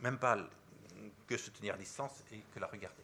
même 0.00 0.18
pas 0.18 0.36
que 1.26 1.36
se 1.36 1.50
tenir 1.50 1.74
à 1.74 1.78
distance 1.78 2.22
et 2.32 2.40
que 2.54 2.60
la 2.60 2.66
regarder. 2.66 3.02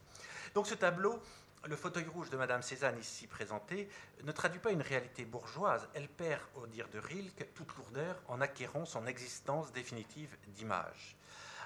Donc 0.55 0.67
ce 0.67 0.75
tableau, 0.75 1.21
le 1.67 1.77
fauteuil 1.77 2.07
rouge 2.07 2.31
de 2.31 2.37
Madame 2.37 2.63
Cézanne, 2.63 2.99
ici 2.99 3.27
présenté, 3.27 3.89
ne 4.23 4.33
traduit 4.33 4.61
pas 4.61 4.71
une 4.71 4.83
réalité 4.83 5.25
bourgeoise. 5.25 5.89
Elle 5.95 6.09
perd, 6.09 6.43
au 6.55 6.67
dire 6.67 6.89
de 6.89 6.99
Rilke, 6.99 7.53
toute 7.55 7.75
lourdeur 7.77 8.21
en 8.29 8.41
acquérant 8.41 8.85
son 8.85 9.07
existence 9.07 9.73
définitive 9.73 10.37
d'image. 10.49 11.17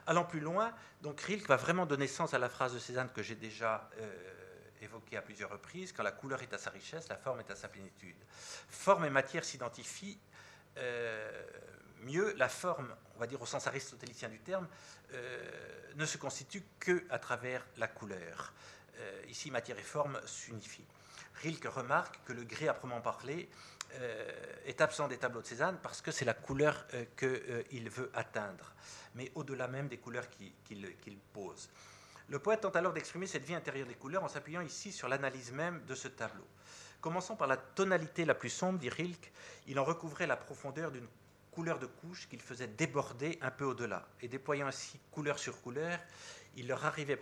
Allant 0.07 0.25
plus 0.25 0.41
loin, 0.41 0.73
donc 1.03 1.21
Rilke 1.21 1.49
va 1.49 1.57
vraiment 1.57 1.87
donner 1.87 2.09
sens 2.09 2.35
à 2.35 2.39
la 2.39 2.49
phrase 2.49 2.75
de 2.75 2.79
Cézanne 2.79 3.11
que 3.13 3.23
j'ai 3.23 3.37
déjà 3.37 3.89
euh, 3.99 4.13
évoqué 4.81 5.17
à 5.17 5.23
plusieurs 5.23 5.51
reprises, 5.51 5.93
quand 5.93 6.03
la 6.03 6.13
couleur 6.13 6.43
est 6.43 6.53
à 6.53 6.59
sa 6.59 6.71
richesse, 6.71 7.09
la 7.09 7.17
forme 7.17 7.41
est 7.41 7.51
à 7.51 7.57
sa 7.57 7.69
plénitude. 7.69 8.17
Forme 8.69 9.05
et 9.05 9.11
matière 9.11 9.45
s'identifient. 9.45 10.19
Euh, 10.79 11.43
mieux, 12.03 12.35
la 12.37 12.49
forme, 12.49 12.95
on 13.17 13.19
va 13.19 13.27
dire 13.27 13.41
au 13.41 13.47
sens 13.47 13.67
aristotélicien 13.67 14.29
du 14.29 14.39
terme, 14.39 14.67
euh, 15.13 15.51
ne 15.97 16.07
se 16.07 16.19
constitue 16.19 16.63
que 16.79 17.05
à 17.11 17.19
travers 17.19 17.65
la 17.77 17.89
couleur. 17.89 18.53
Euh, 18.99 19.23
ici, 19.29 19.51
matière 19.51 19.79
et 19.79 19.83
forme 19.83 20.21
s'unifient. 20.27 20.87
Rilke 21.43 21.67
remarque 21.67 22.19
que 22.25 22.33
le 22.33 22.45
gris 22.45 22.69
à 22.69 22.75
proprement 22.75 23.01
parler 23.01 23.49
est 24.65 24.81
absent 24.81 25.07
des 25.07 25.19
tableaux 25.19 25.43
de 25.43 25.47
Cézanne 25.47 25.79
parce 25.83 26.01
que 26.01 26.11
c'est 26.11 26.25
la 26.25 26.33
couleur 26.33 26.87
qu'il 27.15 27.91
veut 27.91 28.11
atteindre, 28.15 28.73
mais 29.15 29.31
au-delà 29.35 29.69
même 29.69 29.89
des 29.89 29.99
couleurs 29.99 30.25
qu'il 30.31 31.19
pose. 31.35 31.69
Le 32.33 32.39
poète 32.39 32.63
tente 32.63 32.77
alors 32.77 32.95
d'exprimer 32.95 33.27
cette 33.27 33.45
vie 33.45 33.55
intérieure 33.55 33.87
des 33.87 33.95
couleurs 33.95 34.25
en 34.25 34.29
s'appuyant 34.29 34.63
ici 34.63 34.93
sur 34.93 35.09
l'analyse 35.09 35.53
même 35.53 35.85
de 35.85 35.95
ce 35.95 36.09
tableau. 36.09 36.47
Commençant 37.03 37.37
par 37.37 37.49
la 37.49 37.57
tonalité 37.59 38.25
la 38.25 38.35
plus 38.35 38.49
sombre, 38.49 38.79
dit 38.79 38.89
Rilke, 38.89 39.33
il 39.67 39.79
en 39.79 39.85
recouvrait 39.85 40.27
la 40.27 40.37
profondeur 40.37 40.91
d'une 40.91 41.07
couleur 41.53 41.79
de 41.79 41.87
couche 41.87 42.29
qu'il 42.29 42.41
faisait 42.41 42.67
déborder 42.67 43.39
un 43.41 43.51
peu 43.51 43.65
au-delà. 43.65 44.09
Et 44.21 44.29
déployant 44.29 44.67
ainsi 44.67 44.99
couleur 45.11 45.39
sur 45.39 45.61
couleur, 45.63 45.99
il, 46.57 46.67
leur 46.67 46.85
arrivait, 46.85 47.19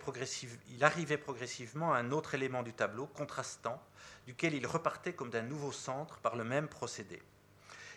il 0.69 0.83
arrivait 0.83 1.17
progressivement 1.17 1.93
à 1.93 1.97
un 1.97 2.11
autre 2.11 2.33
élément 2.33 2.63
du 2.63 2.73
tableau, 2.73 3.07
contrastant, 3.07 3.81
duquel 4.25 4.53
il 4.53 4.65
repartait 4.65 5.13
comme 5.13 5.29
d'un 5.29 5.41
nouveau 5.41 5.71
centre 5.71 6.19
par 6.19 6.35
le 6.35 6.43
même 6.43 6.67
procédé. 6.67 7.21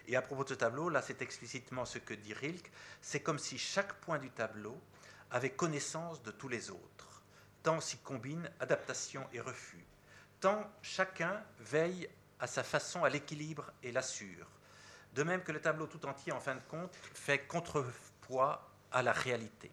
Et 0.07 0.17
à 0.17 0.23
propos 0.23 0.45
de 0.45 0.51
ce 0.51 0.55
tableau, 0.55 0.91
là 0.91 1.01
c'est 1.01 1.23
explicitement 1.23 1.85
ce 1.85 1.99
que 1.99 2.15
dit 2.15 2.35
Rilke, 2.35 2.71
c'est 3.01 3.21
comme 3.21 3.39
si 3.39 3.57
chaque 3.57 3.95
point 4.01 4.19
du 4.19 4.31
tableau 4.31 4.79
avait 5.31 5.51
connaissance 5.51 6.23
de 6.23 6.31
tous 6.31 6.49
les 6.49 6.71
autres, 6.71 7.23
tant 7.63 7.81
s'y 7.81 7.97
combinent 7.99 8.51
adaptation 8.61 9.27
et 9.33 9.41
refus, 9.41 9.85
tant 10.41 10.71
chacun 10.83 11.43
veille 11.59 12.09
à 12.39 12.47
sa 12.47 12.63
façon 12.63 13.05
à 13.05 13.09
l'équilibre 13.09 13.73
et 13.83 13.93
l'assure, 13.93 14.47
de 15.15 15.23
même 15.23 15.43
que 15.43 15.53
le 15.53 15.61
tableau 15.61 15.87
tout 15.87 16.05
entier, 16.07 16.33
en 16.33 16.41
fin 16.41 16.55
de 16.55 16.61
compte, 16.69 16.95
fait 17.15 17.41
contrepoids 17.47 18.69
à 18.93 19.03
la 19.03 19.13
réalité. 19.13 19.71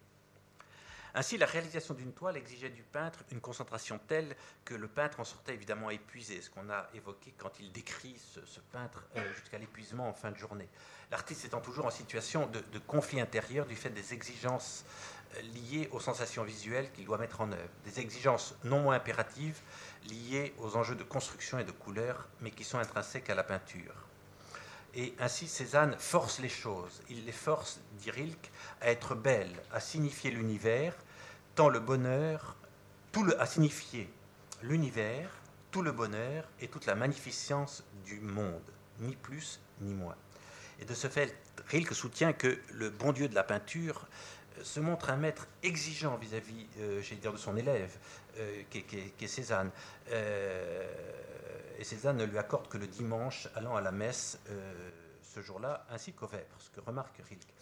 Ainsi, 1.14 1.36
la 1.36 1.44
réalisation 1.44 1.92
d'une 1.92 2.12
toile 2.12 2.38
exigeait 2.38 2.70
du 2.70 2.82
peintre 2.82 3.18
une 3.30 3.40
concentration 3.40 4.00
telle 4.08 4.34
que 4.64 4.74
le 4.74 4.88
peintre 4.88 5.20
en 5.20 5.24
sortait 5.24 5.52
évidemment 5.52 5.90
épuisé, 5.90 6.40
ce 6.40 6.48
qu'on 6.48 6.70
a 6.70 6.88
évoqué 6.94 7.34
quand 7.36 7.60
il 7.60 7.70
décrit 7.70 8.16
ce, 8.18 8.60
peintre 8.72 9.04
euh, 9.16 9.34
jusqu'à 9.34 9.58
l'épuisement 9.58 10.08
en 10.08 10.14
fin 10.14 10.30
de 10.30 10.38
journée. 10.38 10.68
L'artiste 11.10 11.44
étant 11.44 11.60
toujours 11.60 11.84
en 11.84 11.90
situation 11.90 12.46
de, 12.46 12.60
de, 12.72 12.78
conflit 12.78 13.20
intérieur 13.20 13.66
du 13.66 13.76
fait 13.76 13.90
des 13.90 14.14
exigences 14.14 14.86
liées 15.54 15.88
aux 15.92 16.00
sensations 16.00 16.44
visuelles 16.44 16.90
qu'il 16.92 17.04
doit 17.04 17.18
mettre 17.18 17.42
en 17.42 17.52
œuvre, 17.52 17.68
des 17.84 18.00
exigences 18.00 18.54
non 18.64 18.80
moins 18.80 18.96
impératives 18.96 19.60
liées 20.08 20.54
aux 20.58 20.76
enjeux 20.76 20.94
de 20.94 21.04
construction 21.04 21.58
et 21.58 21.64
de 21.64 21.72
couleur, 21.72 22.28
mais 22.40 22.50
qui 22.50 22.64
sont 22.64 22.78
intrinsèques 22.78 23.28
à 23.28 23.34
la 23.34 23.44
peinture. 23.44 23.94
Et 24.94 25.14
ainsi, 25.18 25.48
Cézanne 25.48 25.96
force 25.98 26.38
les 26.38 26.48
choses. 26.48 27.02
Il 27.08 27.24
les 27.24 27.32
force, 27.32 27.80
dit 27.94 28.10
Rilke, 28.10 28.50
à 28.80 28.90
être 28.90 29.14
belles, 29.14 29.62
à 29.72 29.80
signifier 29.80 30.30
l'univers, 30.30 30.94
tant 31.54 31.68
le 31.68 31.80
bonheur, 31.80 32.56
tout 33.10 33.24
le, 33.24 33.40
à 33.40 33.46
signifier 33.46 34.10
l'univers, 34.62 35.30
tout 35.70 35.82
le 35.82 35.92
bonheur 35.92 36.48
et 36.60 36.68
toute 36.68 36.86
la 36.86 36.94
magnificence 36.94 37.84
du 38.04 38.20
monde, 38.20 38.70
ni 39.00 39.16
plus 39.16 39.60
ni 39.80 39.94
moins. 39.94 40.16
Et 40.78 40.84
de 40.84 40.94
ce 40.94 41.08
fait, 41.08 41.34
Rilke 41.68 41.94
soutient 41.94 42.32
que 42.32 42.58
le 42.72 42.90
bon 42.90 43.12
Dieu 43.12 43.28
de 43.28 43.34
la 43.34 43.44
peinture 43.44 44.06
se 44.62 44.80
montre 44.80 45.10
un 45.10 45.16
maître 45.16 45.46
exigeant 45.62 46.16
vis-à-vis, 46.16 46.66
euh, 46.80 47.02
dire, 47.20 47.32
de 47.32 47.38
son 47.38 47.56
élève, 47.56 47.96
euh, 48.38 48.62
qui, 48.70 48.84
est 49.20 49.26
Cézanne. 49.26 49.70
Euh, 50.10 50.86
et 51.78 51.84
Cézanne 51.84 52.16
ne 52.16 52.24
lui 52.24 52.38
accorde 52.38 52.68
que 52.68 52.78
le 52.78 52.86
dimanche, 52.86 53.48
allant 53.54 53.76
à 53.76 53.80
la 53.80 53.92
messe 53.92 54.38
ce 55.22 55.40
jour-là, 55.40 55.86
ainsi 55.90 56.12
qu'au 56.12 56.26
vêpres, 56.26 56.60
ce 56.60 56.70
que 56.70 56.80
remarque 56.80 57.16
Rilke. 57.28 57.54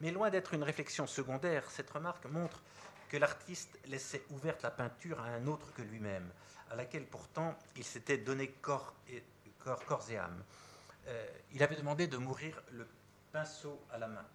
Mais 0.00 0.10
loin 0.10 0.30
d'être 0.30 0.54
une 0.54 0.62
réflexion 0.62 1.06
secondaire, 1.06 1.70
cette 1.70 1.90
remarque 1.90 2.26
montre 2.26 2.62
que 3.08 3.16
l'artiste 3.16 3.78
laissait 3.86 4.22
ouverte 4.30 4.62
la 4.62 4.70
peinture 4.70 5.20
à 5.20 5.26
un 5.26 5.46
autre 5.46 5.72
que 5.72 5.82
lui-même, 5.82 6.28
à 6.70 6.76
laquelle 6.76 7.06
pourtant 7.06 7.56
il 7.76 7.84
s'était 7.84 8.18
donné 8.18 8.48
corps 8.48 8.94
et, 9.08 9.22
corps, 9.60 10.04
et 10.10 10.18
âme. 10.18 10.42
il 11.52 11.62
avait 11.62 11.76
demandé 11.76 12.06
de 12.06 12.16
mourir 12.16 12.60
le 12.72 12.86
pinceau 13.32 13.80
à 13.90 13.98
la 13.98 14.08
main 14.08 14.26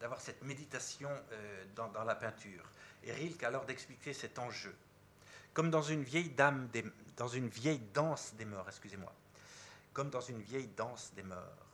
d'avoir 0.00 0.20
cette 0.20 0.42
méditation 0.42 1.10
euh, 1.32 1.64
dans, 1.76 2.04
la 2.04 2.14
peinture. 2.14 2.64
Et 3.04 3.12
Rilke 3.12 3.44
alors 3.44 3.66
d'expliquer 3.66 4.12
cet 4.12 4.38
enjeu. 4.38 4.74
Comme 5.52 5.70
dans 5.70 5.82
une 5.82 6.02
vieille 6.02 6.30
danse 6.30 6.70
des 8.34 8.44
morts, 8.44 8.68
excusez-moi, 8.68 9.12
comme 9.92 10.10
dans 10.10 10.20
une 10.20 10.40
vieille 10.40 10.68
danse 10.68 11.12
des 11.14 11.22
morts. 11.22 11.66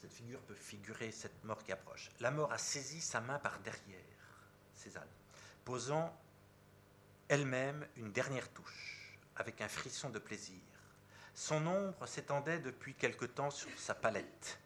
Cette 0.00 0.12
figure 0.12 0.40
peut 0.40 0.54
figurer 0.54 1.10
cette 1.10 1.44
mort 1.44 1.62
qui 1.62 1.72
approche. 1.72 2.10
La 2.20 2.30
mort 2.30 2.52
a 2.52 2.58
saisi 2.58 3.00
sa 3.00 3.20
main 3.20 3.38
par 3.38 3.58
derrière, 3.60 3.98
Cézanne, 4.74 5.08
posant 5.64 6.16
elle-même 7.28 7.86
une 7.96 8.12
dernière 8.12 8.48
touche, 8.50 9.18
avec 9.36 9.60
un 9.60 9.68
frisson 9.68 10.10
de 10.10 10.18
plaisir. 10.18 10.60
Son 11.34 11.66
ombre 11.66 12.06
s'étendait 12.06 12.58
depuis 12.58 12.94
quelque 12.94 13.24
temps 13.24 13.50
sur 13.50 13.70
sa 13.78 13.94
palette. 13.94 14.58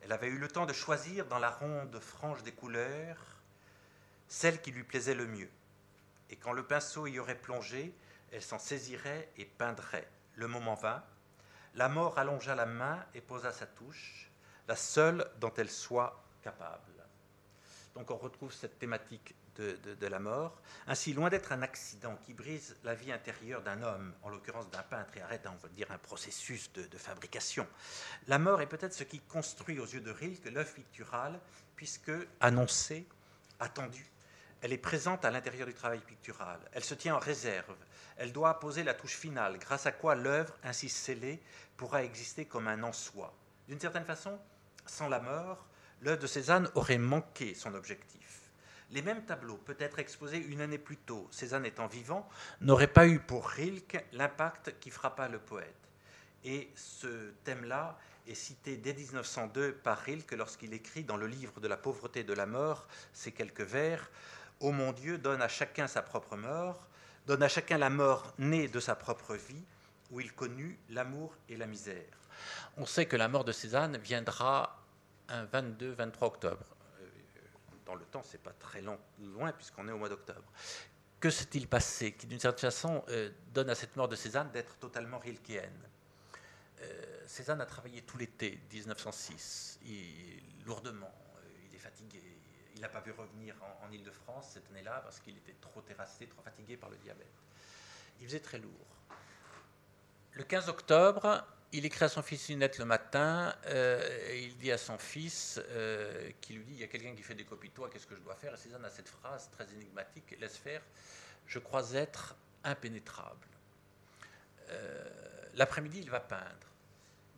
Elle 0.00 0.12
avait 0.12 0.28
eu 0.28 0.38
le 0.38 0.48
temps 0.48 0.66
de 0.66 0.72
choisir 0.72 1.26
dans 1.26 1.38
la 1.38 1.50
ronde 1.50 1.98
frange 1.98 2.42
des 2.42 2.52
couleurs 2.52 3.38
celle 4.28 4.60
qui 4.60 4.70
lui 4.70 4.84
plaisait 4.84 5.14
le 5.14 5.26
mieux. 5.26 5.48
Et 6.30 6.36
quand 6.36 6.52
le 6.52 6.62
pinceau 6.62 7.06
y 7.06 7.18
aurait 7.18 7.38
plongé, 7.38 7.94
elle 8.32 8.42
s'en 8.42 8.58
saisirait 8.58 9.30
et 9.36 9.44
peindrait. 9.44 10.08
Le 10.34 10.48
moment 10.48 10.74
vint, 10.74 11.02
la 11.74 11.88
mort 11.88 12.18
allongea 12.18 12.54
la 12.54 12.66
main 12.66 13.04
et 13.14 13.20
posa 13.20 13.52
sa 13.52 13.66
touche, 13.66 14.30
la 14.66 14.76
seule 14.76 15.28
dont 15.40 15.52
elle 15.56 15.70
soit 15.70 16.22
capable. 16.42 16.92
Donc 17.94 18.10
on 18.10 18.16
retrouve 18.16 18.52
cette 18.52 18.78
thématique 18.78 19.34
de, 19.56 20.06
la 20.06 20.20
mort. 20.20 20.60
Ainsi, 20.86 21.12
loin 21.12 21.30
d'être 21.30 21.52
un 21.52 21.62
accident 21.62 22.16
qui 22.24 22.32
brise 22.32 22.76
la 22.84 22.94
vie 22.94 23.10
intérieure 23.10 23.62
d'un 23.62 23.82
homme, 23.82 24.14
en 24.22 24.28
l'occurrence 24.28 24.70
d'un 24.70 24.82
peintre, 24.82 25.16
et 25.16 25.20
arrête, 25.20 25.46
on 25.46 25.56
va 25.56 25.68
dire, 25.70 25.90
un 25.90 25.98
processus 25.98 26.72
de, 26.72 26.96
fabrication, 26.96 27.66
la 28.28 28.38
mort 28.38 28.60
est 28.60 28.66
peut-être 28.66 28.94
ce 28.94 29.02
qui 29.02 29.18
construit 29.20 29.80
aux 29.80 29.86
yeux 29.86 30.00
de 30.00 30.10
Rilke 30.10 30.44
l'œuvre 30.50 30.72
picturale, 30.72 31.40
puisque 31.74 32.12
annoncée, 32.40 33.06
attendue, 33.58 34.08
elle 34.60 34.72
est 34.72 34.78
présente 34.78 35.24
à 35.24 35.30
l'intérieur 35.30 35.66
du 35.66 35.74
travail 35.74 36.00
pictural. 36.00 36.58
Elle 36.72 36.84
se 36.84 36.94
tient 36.94 37.16
en 37.16 37.20
réserve. 37.20 37.76
Elle 38.16 38.32
doit 38.32 38.58
poser 38.58 38.82
la 38.82 38.94
touche 38.94 39.16
finale, 39.16 39.58
grâce 39.58 39.86
à 39.86 39.92
quoi 39.92 40.14
l'œuvre, 40.14 40.56
ainsi 40.64 40.88
scellée, 40.88 41.40
pourra 41.76 42.02
exister 42.02 42.44
comme 42.44 42.68
un 42.68 42.82
en 42.82 42.92
soi. 42.92 43.32
D'une 43.68 43.80
certaine 43.80 44.04
façon, 44.04 44.38
sans 44.86 45.08
la 45.08 45.20
mort, 45.20 45.66
l'œuvre 46.00 46.20
de 46.20 46.26
Cézanne 46.26 46.70
aurait 46.74 46.98
manqué 46.98 47.54
son 47.54 47.74
objectif 47.74 48.38
les 48.90 49.02
mêmes 49.02 49.24
tableaux, 49.24 49.56
peut-être 49.56 49.98
exposés 49.98 50.38
une 50.38 50.60
année 50.60 50.78
plus 50.78 50.96
tôt, 50.96 51.28
Cézanne 51.30 51.66
étant 51.66 51.86
vivant, 51.86 52.28
n'auraient 52.60 52.86
pas 52.86 53.06
eu 53.06 53.18
pour 53.18 53.46
Rilke 53.46 54.04
l'impact 54.12 54.78
qui 54.80 54.90
frappa 54.90 55.28
le 55.28 55.38
poète. 55.38 55.74
Et 56.44 56.70
ce 56.74 57.32
thème-là 57.44 57.98
est 58.26 58.34
cité 58.34 58.76
dès 58.76 58.94
1902 58.94 59.72
par 59.72 59.98
Rilke 59.98 60.32
lorsqu'il 60.32 60.72
écrit 60.72 61.04
dans 61.04 61.16
le 61.16 61.26
livre 61.26 61.60
de 61.60 61.68
la 61.68 61.76
pauvreté 61.76 62.20
et 62.20 62.24
de 62.24 62.32
la 62.32 62.46
mort 62.46 62.86
ces 63.12 63.32
quelques 63.32 63.60
vers 63.60 64.10
Ô 64.60 64.72
mon 64.72 64.92
Dieu, 64.92 65.18
donne 65.18 65.42
à 65.42 65.48
chacun 65.48 65.86
sa 65.86 66.02
propre 66.02 66.36
mort, 66.36 66.86
donne 67.26 67.42
à 67.42 67.48
chacun 67.48 67.78
la 67.78 67.90
mort 67.90 68.32
née 68.38 68.68
de 68.68 68.80
sa 68.80 68.94
propre 68.96 69.34
vie, 69.34 69.64
où 70.10 70.20
il 70.20 70.32
connut 70.32 70.78
l'amour 70.88 71.34
et 71.48 71.56
la 71.56 71.66
misère. 71.66 72.18
On 72.76 72.86
sait 72.86 73.06
que 73.06 73.16
la 73.16 73.28
mort 73.28 73.44
de 73.44 73.52
Cézanne 73.52 73.98
viendra 73.98 74.82
un 75.28 75.44
22-23 75.44 76.24
octobre 76.24 76.64
dans 77.88 77.94
le 77.94 78.04
temps, 78.04 78.22
c'est 78.22 78.42
pas 78.42 78.52
très 78.52 78.82
long, 78.82 78.98
loin 79.18 79.50
puisqu'on 79.52 79.88
est 79.88 79.92
au 79.92 79.98
mois 79.98 80.10
d'octobre. 80.10 80.52
Que 81.20 81.30
s'est-il 81.30 81.66
passé 81.66 82.12
qui, 82.12 82.26
d'une 82.26 82.38
certaine 82.38 82.70
façon, 82.70 83.02
euh, 83.08 83.30
donne 83.54 83.70
à 83.70 83.74
cette 83.74 83.96
mort 83.96 84.08
de 84.08 84.14
Cézanne 84.14 84.50
d'être 84.52 84.76
totalement 84.76 85.18
rilkéenne? 85.18 85.88
Euh, 86.82 87.26
Cézanne 87.26 87.62
a 87.62 87.66
travaillé 87.66 88.02
tout 88.02 88.18
l'été 88.18 88.60
1906, 88.70 89.80
lourdement, 90.66 91.10
euh, 91.38 91.66
il 91.68 91.74
est 91.74 91.80
fatigué. 91.80 92.22
Il 92.78 92.82
n'a 92.82 92.88
pas 92.88 93.00
pu 93.00 93.10
revenir 93.10 93.56
en, 93.82 93.90
Ile-de-France 93.90 94.50
cette 94.52 94.70
année-là 94.70 95.00
parce 95.02 95.18
qu'il 95.18 95.36
était 95.36 95.56
trop 95.60 95.80
terrassé, 95.80 96.28
trop 96.28 96.42
fatigué 96.42 96.76
par 96.76 96.88
le 96.88 96.96
diabète. 96.98 97.26
Il 98.20 98.26
faisait 98.26 98.38
très 98.38 98.58
lourd. 98.58 98.86
Le 100.30 100.44
15 100.44 100.68
octobre, 100.68 101.44
il 101.72 101.84
écrit 101.84 102.04
à 102.04 102.08
son 102.08 102.22
fils 102.22 102.48
une 102.50 102.60
lettre 102.60 102.78
le 102.78 102.84
matin, 102.84 103.52
euh, 103.66 104.28
et 104.30 104.44
il 104.44 104.56
dit 104.58 104.70
à 104.70 104.78
son 104.78 104.96
fils, 104.96 105.60
euh, 105.70 106.30
qui 106.40 106.52
lui 106.52 106.64
dit, 106.66 106.74
il 106.74 106.78
y 106.78 106.84
a 106.84 106.86
quelqu'un 106.86 107.16
qui 107.16 107.22
fait 107.24 107.34
des 107.34 107.44
copies 107.44 107.70
de 107.70 107.74
toi, 107.74 107.90
qu'est-ce 107.92 108.06
que 108.06 108.14
je 108.14 108.20
dois 108.20 108.36
faire? 108.36 108.54
Et 108.54 108.56
Cézanne 108.56 108.84
a 108.84 108.90
cette 108.90 109.08
phrase 109.08 109.50
très 109.50 109.68
énigmatique, 109.72 110.36
laisse 110.38 110.56
faire, 110.56 110.82
je 111.48 111.58
crois 111.58 111.94
être 111.94 112.36
impénétrable. 112.62 113.48
Euh, 114.68 115.04
l'après-midi, 115.54 115.98
il 115.98 116.10
va 116.10 116.20
peindre. 116.20 116.68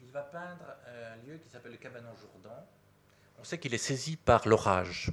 Il 0.03 0.11
va 0.11 0.21
peindre 0.21 0.77
un 0.87 1.17
lieu 1.27 1.39
qui 1.39 1.49
s'appelle 1.49 1.73
le 1.73 1.79
Cabanon 1.79 2.15
Jourdan. 2.15 2.67
On 3.39 3.45
sait 3.45 3.59
qu'il 3.59 3.73
est 3.73 3.79
saisi 3.79 4.17
par 4.17 4.47
l'orage. 4.47 5.11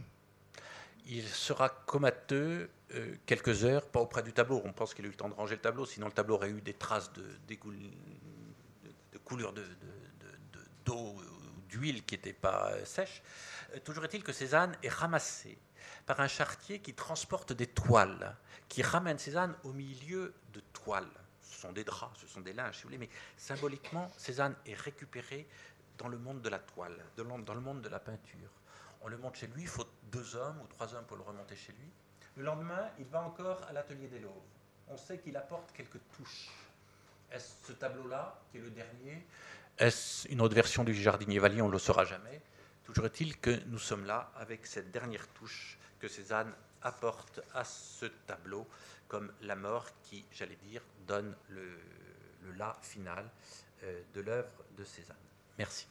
Il 1.10 1.28
sera 1.28 1.70
comateux 1.70 2.70
euh, 2.94 3.16
quelques 3.26 3.64
heures, 3.64 3.88
pas 3.88 4.00
auprès 4.00 4.24
du 4.24 4.34
tableau. 4.34 4.62
On 4.66 4.74
pense 4.74 4.94
qu'il 4.94 5.06
a 5.06 5.08
eu 5.08 5.12
le 5.12 5.18
temps 5.18 5.30
de 5.30 5.34
ranger 5.34 5.56
le 5.56 5.62
tableau, 5.62 5.86
sinon 5.86 6.08
le 6.08 6.14
tableau 6.14 6.36
aurait 6.36 6.50
eu 6.50 6.62
des 6.62 6.74
traces 6.74 7.12
de, 7.14 7.24
de, 7.48 7.58
coulure 9.24 9.54
d'eau 10.86 10.96
ou 10.96 11.22
d'huile 11.70 12.06
qui 12.06 12.16
n'étaient 12.16 12.34
pas 12.34 12.72
euh, 12.72 12.86
sèches. 12.86 13.22
Euh, 13.74 13.80
toujours 13.80 14.06
est-il 14.06 14.24
que 14.24 14.32
Cézanne 14.32 14.78
est 14.84 14.90
ramassé 14.90 15.58
par 16.06 16.20
un 16.20 16.28
chartier 16.28 16.80
qui 16.80 16.94
transporte 16.94 17.52
des 17.52 17.68
toiles, 17.68 18.36
qui 18.70 18.82
ramène 18.82 19.18
Cézanne 19.18 19.56
au 19.64 19.74
milieu 19.74 20.34
de 20.54 20.62
toiles. 20.72 21.06
Ce 21.42 21.62
sont 21.62 21.72
des 21.72 21.84
draps, 21.84 22.20
ce 22.22 22.28
sont 22.28 22.42
des 22.42 22.54
linges, 22.54 22.76
si 22.76 22.84
vous 22.84 22.90
voulez, 22.90 22.98
mais 22.98 23.10
symboliquement, 23.36 24.10
Cézanne 24.18 24.56
est 24.66 24.76
récupéré 24.76 25.48
dans 25.98 26.08
le 26.08 26.18
monde 26.18 26.42
de 26.42 26.50
la 26.50 26.60
toile, 26.60 27.04
dans 27.18 27.54
le 27.54 27.62
monde 27.62 27.82
de 27.82 27.90
la 27.90 28.00
peinture. 28.00 28.50
On 29.08 29.10
le 29.10 29.18
monte 29.18 29.38
chez 29.38 29.48
lui, 29.48 29.62
il 29.62 29.68
faut 29.70 29.86
deux 30.12 30.36
hommes 30.36 30.60
ou 30.62 30.68
trois 30.68 30.94
hommes 30.94 31.06
pour 31.06 31.16
le 31.16 31.24
remonter 31.24 31.56
chez 31.56 31.72
lui. 31.72 31.90
Le 32.36 32.44
lendemain, 32.44 32.90
il 33.00 33.06
va 33.06 33.22
encore 33.22 33.64
à 33.70 33.72
l'atelier 33.72 34.10
des 34.10 34.20
Louvres. 34.20 34.44
On 34.90 34.98
sait 34.98 35.18
qu'il 35.18 35.38
apporte 35.38 35.72
quelques 35.72 36.02
touches. 36.18 36.50
Est-ce 37.32 37.68
ce 37.68 37.72
tableau-là, 37.72 38.38
qui 38.52 38.58
est 38.58 38.60
le 38.60 38.70
dernier 38.70 39.26
Est-ce 39.78 40.28
une 40.28 40.42
autre 40.42 40.56
version 40.56 40.84
du 40.84 40.94
jardinier 40.94 41.40
Valier? 41.40 41.62
On 41.62 41.68
ne 41.68 41.72
le 41.72 41.80
saura 41.80 42.04
jamais. 42.04 42.42
Toujours 42.84 43.06
est-il 43.06 43.40
que 43.40 43.64
nous 43.68 43.80
sommes 43.80 44.06
là 44.06 44.30
avec 44.36 44.68
cette 44.68 44.92
dernière 44.92 45.26
touche 45.30 45.78
que 46.02 46.10
Cézanne 46.10 46.54
apporte 46.82 47.40
à 47.54 47.64
ce 47.64 48.08
tableau 48.26 48.68
comme 49.08 49.32
la 49.42 49.56
mort 49.56 49.86
qui, 50.04 50.26
j'allais 50.34 50.58
dire, 50.58 50.82
donne 51.08 51.34
le, 51.48 51.80
le 52.44 52.52
la 52.58 52.78
final 52.82 53.24
euh, 53.84 54.02
de 54.14 54.20
l'œuvre 54.20 54.66
de 54.78 54.84
Cézanne. 54.84 55.16
Merci. 55.58 55.88